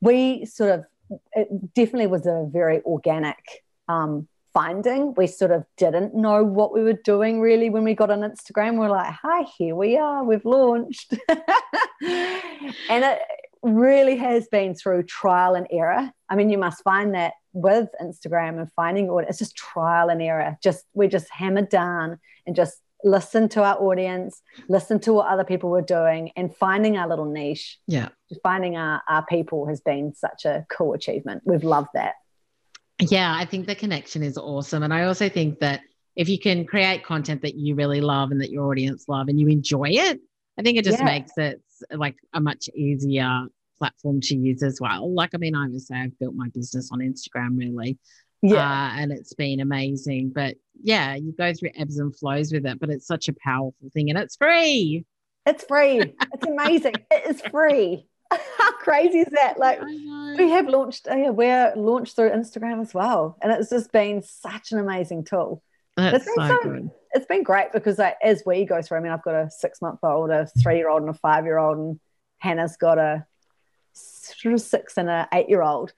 we 0.00 0.44
sort 0.44 0.70
of 0.70 0.84
it 1.32 1.48
definitely 1.74 2.08
was 2.08 2.26
a 2.26 2.46
very 2.50 2.82
organic 2.82 3.62
um, 3.88 4.26
finding. 4.56 5.12
We 5.18 5.26
sort 5.26 5.50
of 5.50 5.66
didn't 5.76 6.14
know 6.14 6.42
what 6.42 6.72
we 6.72 6.82
were 6.82 6.98
doing 7.04 7.42
really 7.42 7.68
when 7.68 7.84
we 7.84 7.94
got 7.94 8.10
on 8.10 8.20
Instagram. 8.20 8.80
We 8.80 8.86
are 8.86 8.90
like, 8.90 9.12
hi, 9.12 9.42
here 9.58 9.76
we 9.76 9.98
are, 9.98 10.24
we've 10.24 10.46
launched. 10.46 11.12
and 11.28 13.04
it 13.04 13.18
really 13.62 14.16
has 14.16 14.48
been 14.48 14.74
through 14.74 15.02
trial 15.02 15.56
and 15.56 15.66
error. 15.70 16.10
I 16.30 16.36
mean, 16.36 16.48
you 16.48 16.56
must 16.56 16.82
find 16.84 17.14
that 17.14 17.34
with 17.52 17.90
Instagram 18.00 18.58
and 18.58 18.72
finding 18.72 19.10
audience, 19.10 19.28
it's 19.28 19.50
just 19.50 19.56
trial 19.56 20.08
and 20.08 20.22
error. 20.22 20.56
Just 20.62 20.86
we 20.94 21.06
just 21.06 21.28
hammered 21.30 21.68
down 21.68 22.18
and 22.46 22.56
just 22.56 22.80
listen 23.04 23.50
to 23.50 23.62
our 23.62 23.76
audience, 23.76 24.40
listen 24.70 24.98
to 25.00 25.12
what 25.12 25.28
other 25.28 25.44
people 25.44 25.68
were 25.68 25.82
doing, 25.82 26.30
and 26.34 26.56
finding 26.56 26.96
our 26.96 27.06
little 27.06 27.26
niche. 27.26 27.78
Yeah. 27.86 28.08
Finding 28.42 28.78
our, 28.78 29.02
our 29.06 29.26
people 29.26 29.66
has 29.66 29.82
been 29.82 30.14
such 30.14 30.46
a 30.46 30.64
cool 30.70 30.94
achievement. 30.94 31.42
We've 31.44 31.62
loved 31.62 31.90
that. 31.92 32.14
Yeah, 33.00 33.34
I 33.36 33.44
think 33.44 33.66
the 33.66 33.74
connection 33.74 34.22
is 34.22 34.38
awesome. 34.38 34.82
And 34.82 34.92
I 34.92 35.04
also 35.04 35.28
think 35.28 35.60
that 35.60 35.80
if 36.14 36.28
you 36.28 36.38
can 36.38 36.64
create 36.64 37.04
content 37.04 37.42
that 37.42 37.54
you 37.54 37.74
really 37.74 38.00
love 38.00 38.30
and 38.30 38.40
that 38.40 38.50
your 38.50 38.70
audience 38.70 39.04
love 39.06 39.28
and 39.28 39.38
you 39.38 39.48
enjoy 39.48 39.88
it, 39.90 40.20
I 40.58 40.62
think 40.62 40.78
it 40.78 40.84
just 40.84 40.98
yeah. 40.98 41.04
makes 41.04 41.32
it 41.36 41.60
like 41.90 42.16
a 42.32 42.40
much 42.40 42.68
easier 42.74 43.46
platform 43.78 44.20
to 44.22 44.34
use 44.34 44.62
as 44.62 44.80
well. 44.80 45.12
Like, 45.12 45.30
I 45.34 45.38
mean, 45.38 45.54
I 45.54 45.68
would 45.68 45.82
say 45.82 45.96
I've 45.96 46.18
built 46.18 46.34
my 46.34 46.48
business 46.48 46.90
on 46.90 47.00
Instagram 47.00 47.58
really. 47.58 47.98
Yeah. 48.40 48.60
Uh, 48.60 49.00
and 49.00 49.12
it's 49.12 49.34
been 49.34 49.60
amazing. 49.60 50.32
But 50.34 50.56
yeah, 50.82 51.14
you 51.14 51.34
go 51.36 51.52
through 51.52 51.70
ebbs 51.76 51.98
and 51.98 52.16
flows 52.16 52.52
with 52.52 52.64
it, 52.64 52.80
but 52.80 52.88
it's 52.88 53.06
such 53.06 53.28
a 53.28 53.34
powerful 53.34 53.90
thing 53.92 54.08
and 54.08 54.18
it's 54.18 54.36
free. 54.36 55.04
It's 55.44 55.64
free. 55.64 56.00
It's 56.00 56.46
amazing. 56.46 56.94
it 57.10 57.30
is 57.30 57.42
free. 57.42 58.06
How 58.58 58.72
crazy 58.72 59.20
is 59.20 59.28
that? 59.32 59.58
Like 59.58 59.80
we 59.82 60.50
have 60.50 60.68
launched, 60.68 61.06
oh 61.10 61.16
yeah, 61.16 61.30
we're 61.30 61.72
launched 61.76 62.16
through 62.16 62.30
Instagram 62.30 62.80
as 62.80 62.94
well, 62.94 63.36
and 63.42 63.52
it's 63.52 63.70
just 63.70 63.92
been 63.92 64.22
such 64.22 64.72
an 64.72 64.78
amazing 64.78 65.24
tool. 65.24 65.62
That's 65.96 66.26
it's 66.26 66.36
been 66.36 66.48
so, 66.48 66.62
good. 66.62 66.90
It's 67.12 67.26
been 67.26 67.42
great 67.42 67.72
because 67.72 67.98
like, 67.98 68.16
as 68.22 68.42
we 68.44 68.64
go 68.64 68.82
through, 68.82 68.98
I 68.98 69.00
mean, 69.00 69.12
I've 69.12 69.22
got 69.22 69.34
a 69.34 69.50
six 69.50 69.80
month 69.80 70.00
old, 70.02 70.30
a 70.30 70.46
three 70.62 70.76
year 70.76 70.90
old, 70.90 71.02
and 71.02 71.10
a 71.10 71.14
five 71.14 71.44
year 71.44 71.58
old, 71.58 71.78
and 71.78 72.00
Hannah's 72.38 72.76
got 72.76 72.98
a 72.98 73.26
sort 73.92 74.54
of 74.54 74.60
six 74.60 74.98
and 74.98 75.08
a 75.08 75.28
eight 75.32 75.48
year 75.48 75.62
old, 75.62 75.92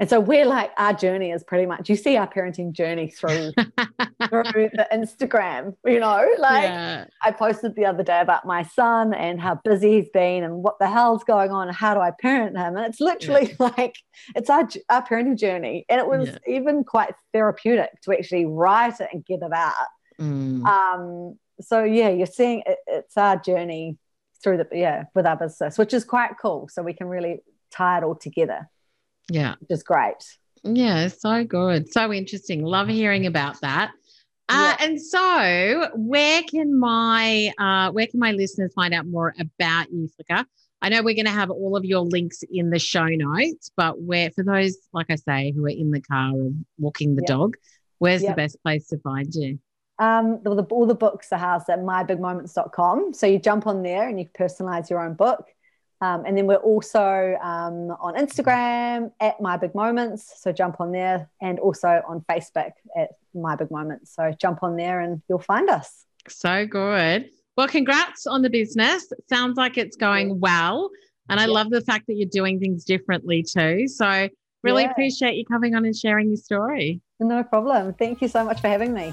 and 0.00 0.08
so 0.08 0.20
we're 0.20 0.46
like, 0.46 0.70
our 0.78 0.92
journey 0.92 1.32
is 1.32 1.42
pretty 1.42 1.66
much, 1.66 1.88
you 1.88 1.96
see 1.96 2.16
our 2.16 2.28
parenting 2.28 2.72
journey 2.72 3.08
through, 3.08 3.52
through 4.28 4.70
the 4.72 4.86
Instagram, 4.92 5.74
you 5.84 5.98
know, 5.98 6.28
like 6.38 6.64
yeah. 6.64 7.06
I 7.22 7.32
posted 7.32 7.74
the 7.74 7.84
other 7.84 8.04
day 8.04 8.20
about 8.20 8.46
my 8.46 8.62
son 8.62 9.12
and 9.12 9.40
how 9.40 9.60
busy 9.64 9.94
he's 9.94 10.08
been 10.10 10.44
and 10.44 10.62
what 10.62 10.78
the 10.78 10.88
hell's 10.88 11.24
going 11.24 11.50
on. 11.50 11.66
and 11.66 11.76
How 11.76 11.94
do 11.94 12.00
I 12.00 12.12
parent 12.12 12.56
him? 12.56 12.76
And 12.76 12.86
it's 12.86 13.00
literally 13.00 13.56
yeah. 13.58 13.72
like, 13.76 13.96
it's 14.36 14.48
our, 14.48 14.68
our 14.88 15.04
parenting 15.04 15.36
journey. 15.36 15.84
And 15.88 16.00
it 16.00 16.06
was 16.06 16.28
yeah. 16.28 16.38
even 16.46 16.84
quite 16.84 17.14
therapeutic 17.32 18.00
to 18.02 18.12
actually 18.12 18.46
write 18.46 19.00
it 19.00 19.08
and 19.12 19.24
get 19.24 19.42
it 19.42 19.52
out. 19.52 19.74
Mm. 20.20 20.64
Um, 20.64 21.38
so 21.60 21.82
yeah, 21.82 22.10
you're 22.10 22.26
seeing 22.26 22.62
it, 22.66 22.78
it's 22.86 23.16
our 23.16 23.36
journey 23.36 23.98
through 24.44 24.58
the, 24.58 24.68
yeah, 24.70 25.04
with 25.16 25.26
our 25.26 25.36
business, 25.36 25.76
which 25.76 25.92
is 25.92 26.04
quite 26.04 26.32
cool. 26.40 26.68
So 26.70 26.82
we 26.82 26.92
can 26.92 27.08
really 27.08 27.40
tie 27.72 27.98
it 27.98 28.04
all 28.04 28.14
together. 28.14 28.68
Yeah. 29.30 29.54
Just 29.68 29.86
great. 29.86 30.38
Yeah, 30.64 31.08
so 31.08 31.44
good. 31.44 31.92
So 31.92 32.12
interesting. 32.12 32.62
Love 32.62 32.88
hearing 32.88 33.26
about 33.26 33.60
that. 33.60 33.92
Uh, 34.48 34.74
yeah. 34.78 34.86
And 34.86 35.00
so, 35.00 35.90
where 35.94 36.42
can 36.42 36.78
my 36.78 37.52
uh, 37.58 37.92
where 37.92 38.06
can 38.06 38.18
my 38.18 38.32
listeners 38.32 38.72
find 38.74 38.94
out 38.94 39.06
more 39.06 39.34
about 39.38 39.92
you, 39.92 40.08
Flicker? 40.08 40.46
I 40.80 40.88
know 40.88 41.02
we're 41.02 41.14
going 41.14 41.26
to 41.26 41.32
have 41.32 41.50
all 41.50 41.76
of 41.76 41.84
your 41.84 42.00
links 42.00 42.44
in 42.50 42.70
the 42.70 42.78
show 42.78 43.06
notes, 43.06 43.70
but 43.76 44.00
where 44.00 44.30
for 44.30 44.44
those, 44.44 44.76
like 44.92 45.06
I 45.10 45.16
say, 45.16 45.52
who 45.52 45.66
are 45.66 45.70
in 45.70 45.90
the 45.90 46.00
car 46.00 46.32
or 46.32 46.50
walking 46.78 47.16
the 47.16 47.22
yep. 47.22 47.28
dog, 47.28 47.56
where's 47.98 48.22
yep. 48.22 48.32
the 48.32 48.42
best 48.42 48.62
place 48.62 48.86
to 48.88 48.98
find 48.98 49.34
you? 49.34 49.58
Um, 49.98 50.40
the, 50.44 50.54
the, 50.54 50.62
all 50.64 50.86
the 50.86 50.94
books 50.94 51.32
are 51.32 51.38
housed 51.38 51.68
at 51.68 51.80
mybigmoments.com. 51.80 53.12
So 53.12 53.26
you 53.26 53.40
jump 53.40 53.66
on 53.66 53.82
there 53.82 54.08
and 54.08 54.20
you 54.20 54.26
personalize 54.26 54.88
your 54.88 55.04
own 55.04 55.14
book. 55.14 55.48
Um, 56.00 56.24
and 56.26 56.36
then 56.36 56.46
we're 56.46 56.56
also 56.56 57.36
um, 57.42 57.90
on 58.00 58.14
Instagram 58.16 59.10
at 59.20 59.40
My 59.40 59.56
Big 59.56 59.74
Moments. 59.74 60.32
So 60.40 60.52
jump 60.52 60.80
on 60.80 60.92
there 60.92 61.28
and 61.42 61.58
also 61.58 62.02
on 62.06 62.24
Facebook 62.30 62.72
at 62.96 63.10
My 63.34 63.56
Big 63.56 63.70
Moments. 63.70 64.14
So 64.14 64.32
jump 64.40 64.62
on 64.62 64.76
there 64.76 65.00
and 65.00 65.20
you'll 65.28 65.40
find 65.40 65.68
us. 65.68 66.04
So 66.28 66.66
good. 66.66 67.30
Well, 67.56 67.68
congrats 67.68 68.26
on 68.26 68.42
the 68.42 68.50
business. 68.50 69.10
It 69.10 69.28
sounds 69.28 69.56
like 69.56 69.76
it's 69.76 69.96
going 69.96 70.38
well. 70.38 70.90
And 71.28 71.40
I 71.40 71.46
yeah. 71.46 71.52
love 71.52 71.70
the 71.70 71.80
fact 71.80 72.06
that 72.06 72.14
you're 72.14 72.28
doing 72.30 72.60
things 72.60 72.84
differently 72.84 73.42
too. 73.42 73.88
So 73.88 74.28
really 74.62 74.84
yeah. 74.84 74.90
appreciate 74.90 75.34
you 75.34 75.44
coming 75.44 75.74
on 75.74 75.84
and 75.84 75.96
sharing 75.96 76.28
your 76.28 76.36
story. 76.36 77.00
No 77.18 77.42
problem. 77.42 77.94
Thank 77.94 78.22
you 78.22 78.28
so 78.28 78.44
much 78.44 78.60
for 78.60 78.68
having 78.68 78.94
me. 78.94 79.12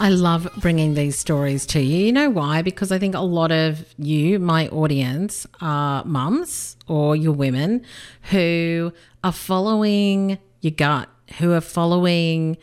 I 0.00 0.08
love 0.10 0.48
bringing 0.56 0.94
these 0.94 1.16
stories 1.16 1.64
to 1.66 1.80
you. 1.80 2.06
You 2.06 2.12
know 2.12 2.28
why? 2.28 2.62
Because 2.62 2.92
I 2.92 2.98
think 2.98 3.14
a 3.14 3.20
lot 3.20 3.52
of 3.52 3.94
you, 3.96 4.38
my 4.38 4.68
audience, 4.68 5.46
are 5.60 6.04
mums 6.04 6.76
or 6.88 7.16
your 7.16 7.32
women 7.32 7.86
who 8.30 8.92
are 9.22 9.32
following 9.32 10.38
your 10.60 10.72
gut, 10.72 11.08
who 11.38 11.52
are 11.52 11.60
following 11.60 12.58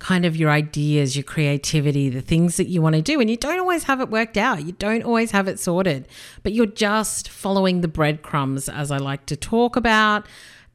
kind 0.00 0.26
of 0.26 0.36
your 0.36 0.50
ideas, 0.50 1.16
your 1.16 1.22
creativity, 1.22 2.10
the 2.10 2.20
things 2.20 2.58
that 2.58 2.68
you 2.68 2.82
want 2.82 2.96
to 2.96 3.00
do. 3.00 3.20
And 3.20 3.30
you 3.30 3.36
don't 3.38 3.60
always 3.60 3.84
have 3.84 4.00
it 4.00 4.10
worked 4.10 4.36
out, 4.36 4.64
you 4.64 4.72
don't 4.72 5.04
always 5.04 5.30
have 5.30 5.48
it 5.48 5.58
sorted, 5.58 6.06
but 6.42 6.52
you're 6.52 6.66
just 6.66 7.30
following 7.30 7.80
the 7.80 7.88
breadcrumbs, 7.88 8.68
as 8.68 8.90
I 8.90 8.98
like 8.98 9.24
to 9.26 9.36
talk 9.36 9.76
about 9.76 10.26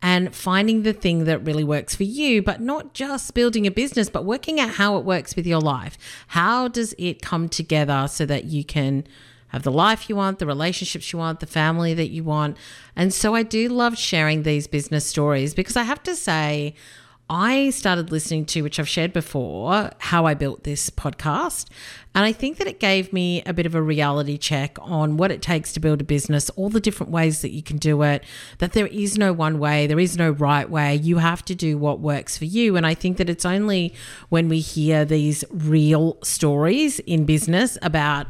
and 0.02 0.34
finding 0.34 0.84
the 0.84 0.94
thing 0.94 1.26
that 1.26 1.40
really 1.40 1.64
works 1.64 1.96
for 1.96 2.04
you, 2.04 2.42
but 2.42 2.62
not 2.62 2.94
just 2.94 3.34
building 3.34 3.68
a 3.68 3.72
business, 3.72 4.10
but 4.10 4.24
working 4.24 4.60
out 4.60 4.72
how 4.72 4.98
it 4.98 5.04
works 5.04 5.36
with 5.36 5.46
your 5.46 5.60
life. 5.60 5.98
How 6.28 6.68
does 6.68 6.94
it 6.98 7.22
come 7.22 7.50
together 7.50 8.08
so 8.10 8.26
that 8.26 8.46
you 8.46 8.64
can 8.64 9.06
have 9.50 9.64
the 9.64 9.72
life 9.72 10.10
you 10.10 10.16
want, 10.16 10.40
the 10.40 10.46
relationships 10.46 11.12
you 11.12 11.20
want, 11.20 11.42
the 11.42 11.48
family 11.48 11.94
that 11.94 12.10
you 12.10 12.24
want? 12.24 12.56
And 12.96 13.14
so 13.14 13.36
I 13.36 13.44
do 13.44 13.68
love 13.68 13.98
sharing 13.98 14.44
these 14.44 14.68
business 14.68 15.06
stories 15.06 15.54
because 15.54 15.76
I 15.76 15.84
have 15.84 16.04
to 16.04 16.16
say, 16.16 16.76
I 17.30 17.70
started 17.70 18.12
listening 18.12 18.46
to, 18.48 18.64
which 18.64 18.80
I've 18.80 18.90
shared 18.90 19.14
before, 19.14 19.92
how 20.00 20.26
I 20.26 20.34
built 20.34 20.64
this 20.64 20.90
podcast. 20.90 21.68
And 22.16 22.26
I 22.26 22.32
think 22.32 22.58
that 22.58 22.66
it 22.66 22.80
gave 22.80 23.14
me 23.14 23.44
a 23.46 23.54
bit 23.54 23.68
of 23.68 23.76
a 23.76 23.82
reality 23.82 24.36
check 24.36 24.78
on 24.82 25.16
what 25.16 25.32
it 25.32 25.44
takes 25.44 25.72
to 25.74 25.80
build 25.80 26.02
a 26.02 26.04
business, 26.04 26.50
all 26.52 26.70
the 26.70 26.80
different 26.80 27.12
ways 27.12 27.42
that 27.42 27.52
you 27.52 27.62
can 27.62 27.78
do 27.78 28.02
it, 28.02 28.24
that 28.58 28.74
there 28.74 28.88
is 28.88 29.16
no 29.16 29.32
one 29.32 29.60
way, 29.60 29.86
there 29.86 30.00
is 30.00 30.18
no 30.18 30.32
right 30.32 30.68
way. 30.68 30.96
You 30.96 31.20
have 31.20 31.46
to 31.46 31.54
do 31.54 31.78
what 31.78 32.00
works 32.00 32.36
for 32.36 32.46
you. 32.46 32.76
And 32.76 32.86
I 32.86 32.96
think 32.96 33.18
that 33.18 33.30
it's 33.30 33.46
only 33.46 33.94
when 34.30 34.50
we 34.50 34.60
hear 34.60 35.06
these 35.06 35.46
real 35.52 36.18
stories 36.24 37.00
in 37.02 37.26
business 37.26 37.78
about, 37.84 38.26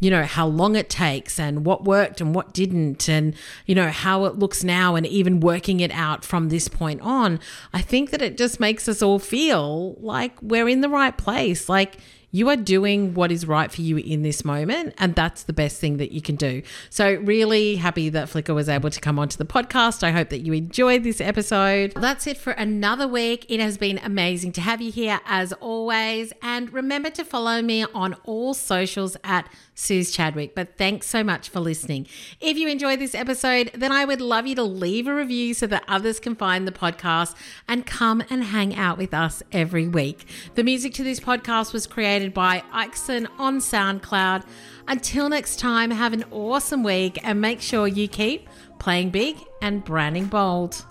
you 0.00 0.10
know, 0.10 0.24
how 0.24 0.46
long 0.46 0.76
it 0.76 0.88
takes 0.88 1.38
and 1.38 1.64
what 1.64 1.84
worked 1.84 2.20
and 2.20 2.34
what 2.34 2.52
didn't, 2.52 3.08
and, 3.08 3.34
you 3.66 3.74
know, 3.74 3.88
how 3.88 4.24
it 4.24 4.38
looks 4.38 4.62
now, 4.62 4.94
and 4.94 5.06
even 5.06 5.40
working 5.40 5.80
it 5.80 5.90
out 5.90 6.24
from 6.24 6.48
this 6.48 6.68
point 6.68 7.00
on, 7.00 7.40
I 7.72 7.82
think 7.82 8.10
that 8.10 8.22
it 8.22 8.36
just 8.36 8.60
makes 8.60 8.88
us 8.88 9.02
all 9.02 9.18
feel 9.18 9.94
like 10.00 10.40
we're 10.40 10.68
in 10.68 10.80
the 10.80 10.88
right 10.88 11.16
place. 11.16 11.68
Like, 11.68 11.98
you 12.30 12.48
are 12.50 12.56
doing 12.56 13.14
what 13.14 13.32
is 13.32 13.46
right 13.46 13.72
for 13.72 13.80
you 13.80 13.96
in 13.96 14.22
this 14.22 14.44
moment. 14.44 14.94
And 14.98 15.14
that's 15.14 15.44
the 15.44 15.52
best 15.52 15.80
thing 15.80 15.96
that 15.96 16.12
you 16.12 16.20
can 16.20 16.36
do. 16.36 16.62
So, 16.90 17.14
really 17.14 17.76
happy 17.76 18.08
that 18.10 18.28
Flicker 18.28 18.54
was 18.54 18.68
able 18.68 18.90
to 18.90 19.00
come 19.00 19.18
onto 19.18 19.36
the 19.36 19.46
podcast. 19.46 20.02
I 20.02 20.10
hope 20.10 20.28
that 20.30 20.40
you 20.40 20.52
enjoyed 20.52 21.04
this 21.04 21.20
episode. 21.20 21.92
That's 21.96 22.26
it 22.26 22.36
for 22.36 22.52
another 22.52 23.08
week. 23.08 23.46
It 23.48 23.60
has 23.60 23.78
been 23.78 23.98
amazing 23.98 24.52
to 24.52 24.60
have 24.60 24.82
you 24.82 24.92
here 24.92 25.20
as 25.26 25.52
always. 25.54 26.32
And 26.42 26.72
remember 26.72 27.10
to 27.10 27.24
follow 27.24 27.62
me 27.62 27.84
on 27.94 28.14
all 28.24 28.52
socials 28.52 29.16
at 29.24 29.48
Suze 29.78 30.10
Chadwick. 30.10 30.54
But 30.56 30.76
thanks 30.76 31.06
so 31.06 31.22
much 31.22 31.48
for 31.48 31.60
listening. 31.60 32.08
If 32.40 32.58
you 32.58 32.68
enjoyed 32.68 32.98
this 32.98 33.14
episode, 33.14 33.70
then 33.74 33.92
I 33.92 34.04
would 34.04 34.20
love 34.20 34.46
you 34.46 34.56
to 34.56 34.64
leave 34.64 35.06
a 35.06 35.14
review 35.14 35.54
so 35.54 35.68
that 35.68 35.84
others 35.86 36.18
can 36.18 36.34
find 36.34 36.66
the 36.66 36.72
podcast 36.72 37.36
and 37.68 37.86
come 37.86 38.22
and 38.28 38.42
hang 38.42 38.74
out 38.74 38.98
with 38.98 39.14
us 39.14 39.40
every 39.52 39.86
week. 39.86 40.26
The 40.56 40.64
music 40.64 40.94
to 40.94 41.04
this 41.04 41.20
podcast 41.20 41.72
was 41.72 41.86
created 41.86 42.34
by 42.34 42.64
Ixon 42.74 43.28
on 43.38 43.60
SoundCloud. 43.60 44.44
Until 44.88 45.28
next 45.28 45.60
time, 45.60 45.92
have 45.92 46.12
an 46.12 46.24
awesome 46.32 46.82
week 46.82 47.18
and 47.22 47.40
make 47.40 47.60
sure 47.60 47.86
you 47.86 48.08
keep 48.08 48.48
playing 48.80 49.10
big 49.10 49.36
and 49.62 49.84
branding 49.84 50.26
bold. 50.26 50.84